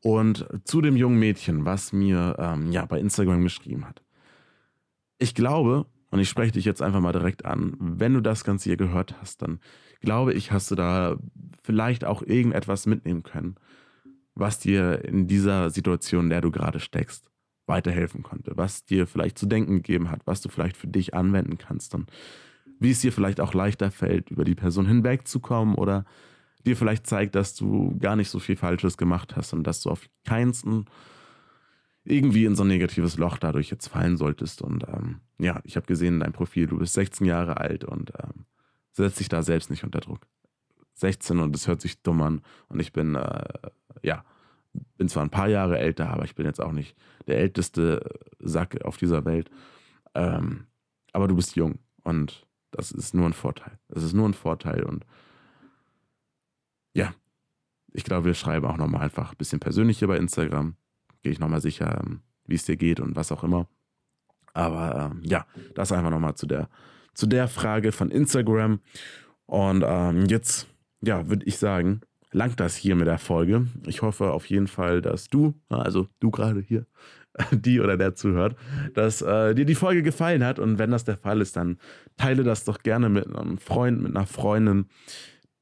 Und 0.00 0.46
zu 0.64 0.80
dem 0.80 0.96
jungen 0.96 1.18
Mädchen, 1.18 1.66
was 1.66 1.92
mir 1.92 2.36
ähm, 2.38 2.72
ja 2.72 2.86
bei 2.86 2.98
Instagram 2.98 3.42
geschrieben 3.42 3.86
hat. 3.86 4.02
Ich 5.18 5.34
glaube, 5.34 5.84
und 6.10 6.18
ich 6.18 6.30
spreche 6.30 6.52
dich 6.52 6.64
jetzt 6.64 6.80
einfach 6.80 7.00
mal 7.00 7.12
direkt 7.12 7.44
an, 7.44 7.76
wenn 7.78 8.14
du 8.14 8.22
das 8.22 8.42
Ganze 8.42 8.70
hier 8.70 8.78
gehört 8.78 9.20
hast, 9.20 9.42
dann 9.42 9.60
glaube 10.00 10.32
ich, 10.32 10.50
hast 10.50 10.70
du 10.70 10.76
da 10.76 11.16
vielleicht 11.62 12.04
auch 12.04 12.22
irgendetwas 12.22 12.86
mitnehmen 12.86 13.22
können, 13.22 13.56
was 14.34 14.58
dir 14.58 15.04
in 15.04 15.26
dieser 15.26 15.70
Situation, 15.70 16.24
in 16.24 16.30
der 16.30 16.40
du 16.40 16.50
gerade 16.50 16.80
steckst, 16.80 17.30
weiterhelfen 17.66 18.22
konnte, 18.22 18.52
was 18.56 18.84
dir 18.84 19.06
vielleicht 19.06 19.38
zu 19.38 19.46
denken 19.46 19.76
gegeben 19.76 20.10
hat, 20.10 20.20
was 20.24 20.40
du 20.40 20.48
vielleicht 20.48 20.76
für 20.76 20.88
dich 20.88 21.14
anwenden 21.14 21.58
kannst 21.58 21.94
und 21.94 22.10
wie 22.80 22.90
es 22.90 23.00
dir 23.00 23.12
vielleicht 23.12 23.40
auch 23.40 23.54
leichter 23.54 23.90
fällt, 23.90 24.30
über 24.30 24.44
die 24.44 24.56
Person 24.56 24.86
hinwegzukommen 24.86 25.76
oder 25.76 26.04
dir 26.66 26.76
vielleicht 26.76 27.06
zeigt, 27.06 27.34
dass 27.34 27.54
du 27.54 27.96
gar 27.98 28.16
nicht 28.16 28.30
so 28.30 28.38
viel 28.38 28.56
Falsches 28.56 28.96
gemacht 28.96 29.36
hast 29.36 29.52
und 29.52 29.64
dass 29.64 29.82
du 29.82 29.90
auf 29.90 30.08
keinsten 30.24 30.86
irgendwie 32.04 32.44
in 32.44 32.56
so 32.56 32.64
ein 32.64 32.68
negatives 32.68 33.16
Loch 33.16 33.38
dadurch 33.38 33.70
jetzt 33.70 33.88
fallen 33.88 34.16
solltest. 34.16 34.62
Und 34.62 34.84
ähm, 34.88 35.20
ja, 35.38 35.60
ich 35.64 35.76
habe 35.76 35.86
gesehen 35.86 36.14
in 36.14 36.20
deinem 36.20 36.32
Profil, 36.32 36.66
du 36.66 36.78
bist 36.78 36.94
16 36.94 37.26
Jahre 37.26 37.58
alt 37.58 37.84
und 37.84 38.12
ähm, 38.20 38.46
setzt 38.92 39.20
dich 39.20 39.28
da 39.28 39.42
selbst 39.42 39.70
nicht 39.70 39.84
unter 39.84 40.00
Druck. 40.00 40.26
16 40.94 41.38
und 41.38 41.54
es 41.54 41.68
hört 41.68 41.80
sich 41.80 42.02
dumm 42.02 42.20
an 42.22 42.42
und 42.68 42.80
ich 42.80 42.92
bin, 42.92 43.14
äh, 43.14 43.44
ja, 44.02 44.24
bin 44.96 45.08
zwar 45.08 45.22
ein 45.22 45.30
paar 45.30 45.48
Jahre 45.48 45.78
älter, 45.78 46.10
aber 46.10 46.24
ich 46.24 46.34
bin 46.34 46.46
jetzt 46.46 46.60
auch 46.60 46.72
nicht 46.72 46.96
der 47.26 47.38
älteste 47.38 48.08
Sack 48.38 48.84
auf 48.84 48.96
dieser 48.96 49.24
Welt. 49.24 49.50
Ähm, 50.14 50.66
aber 51.12 51.28
du 51.28 51.36
bist 51.36 51.56
jung 51.56 51.78
und 52.04 52.46
das 52.70 52.90
ist 52.90 53.14
nur 53.14 53.26
ein 53.26 53.34
Vorteil. 53.34 53.78
Das 53.88 54.02
ist 54.02 54.14
nur 54.14 54.28
ein 54.28 54.34
Vorteil 54.34 54.82
und 54.84 55.04
ja, 56.94 57.14
ich 57.92 58.04
glaube, 58.04 58.26
wir 58.26 58.34
schreiben 58.34 58.66
auch 58.66 58.76
nochmal 58.76 59.02
einfach 59.02 59.32
ein 59.32 59.36
bisschen 59.36 59.60
persönlicher 59.60 60.06
bei 60.06 60.16
Instagram. 60.16 60.76
Gehe 61.22 61.32
ich 61.32 61.38
nochmal 61.38 61.60
sicher, 61.60 62.02
ähm, 62.02 62.22
wie 62.46 62.54
es 62.54 62.64
dir 62.64 62.76
geht 62.76 63.00
und 63.00 63.16
was 63.16 63.32
auch 63.32 63.44
immer. 63.44 63.68
Aber 64.54 65.12
ähm, 65.12 65.22
ja, 65.24 65.46
das 65.74 65.92
einfach 65.92 66.10
nochmal 66.10 66.34
zu 66.34 66.46
der, 66.46 66.68
zu 67.14 67.26
der 67.26 67.48
Frage 67.48 67.92
von 67.92 68.10
Instagram. 68.10 68.80
Und 69.46 69.84
ähm, 69.86 70.26
jetzt, 70.26 70.66
ja, 71.02 71.28
würde 71.28 71.46
ich 71.46 71.58
sagen, 71.58 72.00
langt 72.32 72.60
das 72.60 72.76
hier 72.76 72.96
mit 72.96 73.06
der 73.06 73.18
Folge. 73.18 73.66
Ich 73.86 74.02
hoffe 74.02 74.32
auf 74.32 74.46
jeden 74.46 74.66
Fall, 74.66 75.02
dass 75.02 75.28
du, 75.28 75.54
also 75.68 76.08
du 76.20 76.30
gerade 76.30 76.60
hier, 76.60 76.86
die 77.50 77.80
oder 77.80 77.96
der 77.96 78.14
zuhört, 78.14 78.56
dass 78.94 79.22
äh, 79.22 79.54
dir 79.54 79.64
die 79.64 79.74
Folge 79.74 80.02
gefallen 80.02 80.44
hat. 80.44 80.58
Und 80.58 80.78
wenn 80.78 80.90
das 80.90 81.04
der 81.04 81.16
Fall 81.16 81.40
ist, 81.40 81.56
dann 81.56 81.78
teile 82.16 82.42
das 82.42 82.64
doch 82.64 82.78
gerne 82.82 83.08
mit 83.08 83.26
einem 83.34 83.58
Freund, 83.58 84.02
mit 84.02 84.16
einer 84.16 84.26
Freundin, 84.26 84.86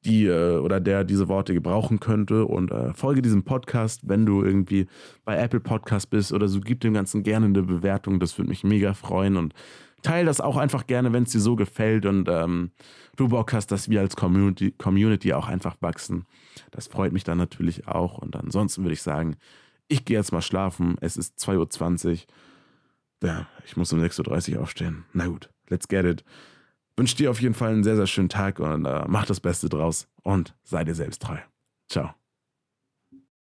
die 0.05 0.27
äh, 0.27 0.57
oder 0.57 0.81
der 0.81 1.05
diese 1.05 1.29
Worte 1.29 1.55
gebrauchen 1.55 2.01
könnte. 2.01 2.47
Und 2.47 2.71
äh, 2.71 2.95
folge 2.95 3.23
diesem 3.23 3.45
Podcast, 3.45 4.09
wenn 4.09 4.27
du 4.27 4.43
irgendwie 4.43 4.87
bei 5.25 5.37
Apple 5.37 5.61
Podcast 5.61 6.11
bist 6.11 6.33
oder 6.33 6.49
so, 6.49 6.61
gib 6.61 6.81
dem 6.81 6.95
Ganzen 6.95 7.23
gerne 7.23 7.47
eine 7.47 7.63
Bewertung. 7.63 8.19
Das 8.19 8.37
würde 8.39 8.49
mich 8.49 8.65
mega 8.65 8.95
freuen. 8.95 9.37
Und 9.37 9.55
teile 10.03 10.27
das 10.27 10.41
auch 10.41 10.57
einfach 10.57 10.87
gerne, 10.87 11.13
wenn 11.13 11.25
es 11.25 11.33
dir 11.33 11.41
so 11.41 11.57
gefällt 11.57 12.07
und 12.07 12.29
ähm, 12.29 12.71
du 13.17 13.29
Bock 13.29 13.53
hast, 13.53 13.69
dass 13.69 13.89
wir 13.89 14.01
als 14.01 14.17
Community, 14.17 14.73
Community 14.73 15.33
auch 15.33 15.49
einfach 15.49 15.77
wachsen. 15.81 16.27
Das 16.71 16.87
freut 16.87 17.13
mich 17.13 17.25
dann 17.25 17.39
natürlich 17.39 17.89
auch. 17.89 18.19
Und 18.19 18.37
ansonsten 18.37 18.83
würde 18.83 18.95
ich 18.95 19.03
sagen, 19.03 19.37
ich 19.89 20.05
gehe 20.05 20.17
jetzt 20.17 20.33
mal 20.33 20.43
schlafen. 20.43 20.97
Es 21.01 21.17
ist 21.17 21.39
2.20 21.39 22.11
Uhr. 22.11 23.29
Ja, 23.29 23.47
ich 23.67 23.77
muss 23.77 23.93
um 23.93 24.01
6.30 24.01 24.57
Uhr 24.57 24.63
aufstehen. 24.63 25.05
Na 25.13 25.27
gut, 25.27 25.51
let's 25.69 25.89
get 25.89 26.05
it. 26.05 26.25
Wünsche 26.97 27.17
dir 27.17 27.31
auf 27.31 27.41
jeden 27.41 27.55
Fall 27.55 27.73
einen 27.73 27.85
sehr, 27.85 27.97
sehr 27.97 28.07
schönen 28.07 28.29
Tag 28.29 28.61
und 28.61 28.85
äh, 28.85 29.05
mach 29.09 29.27
das 29.27 29.41
Beste 29.41 29.69
draus 29.69 30.09
und 30.23 30.55
sei 30.63 30.85
dir 30.85 30.95
selbst 30.95 31.23
treu. 31.23 31.39
Ciao. 31.89 32.20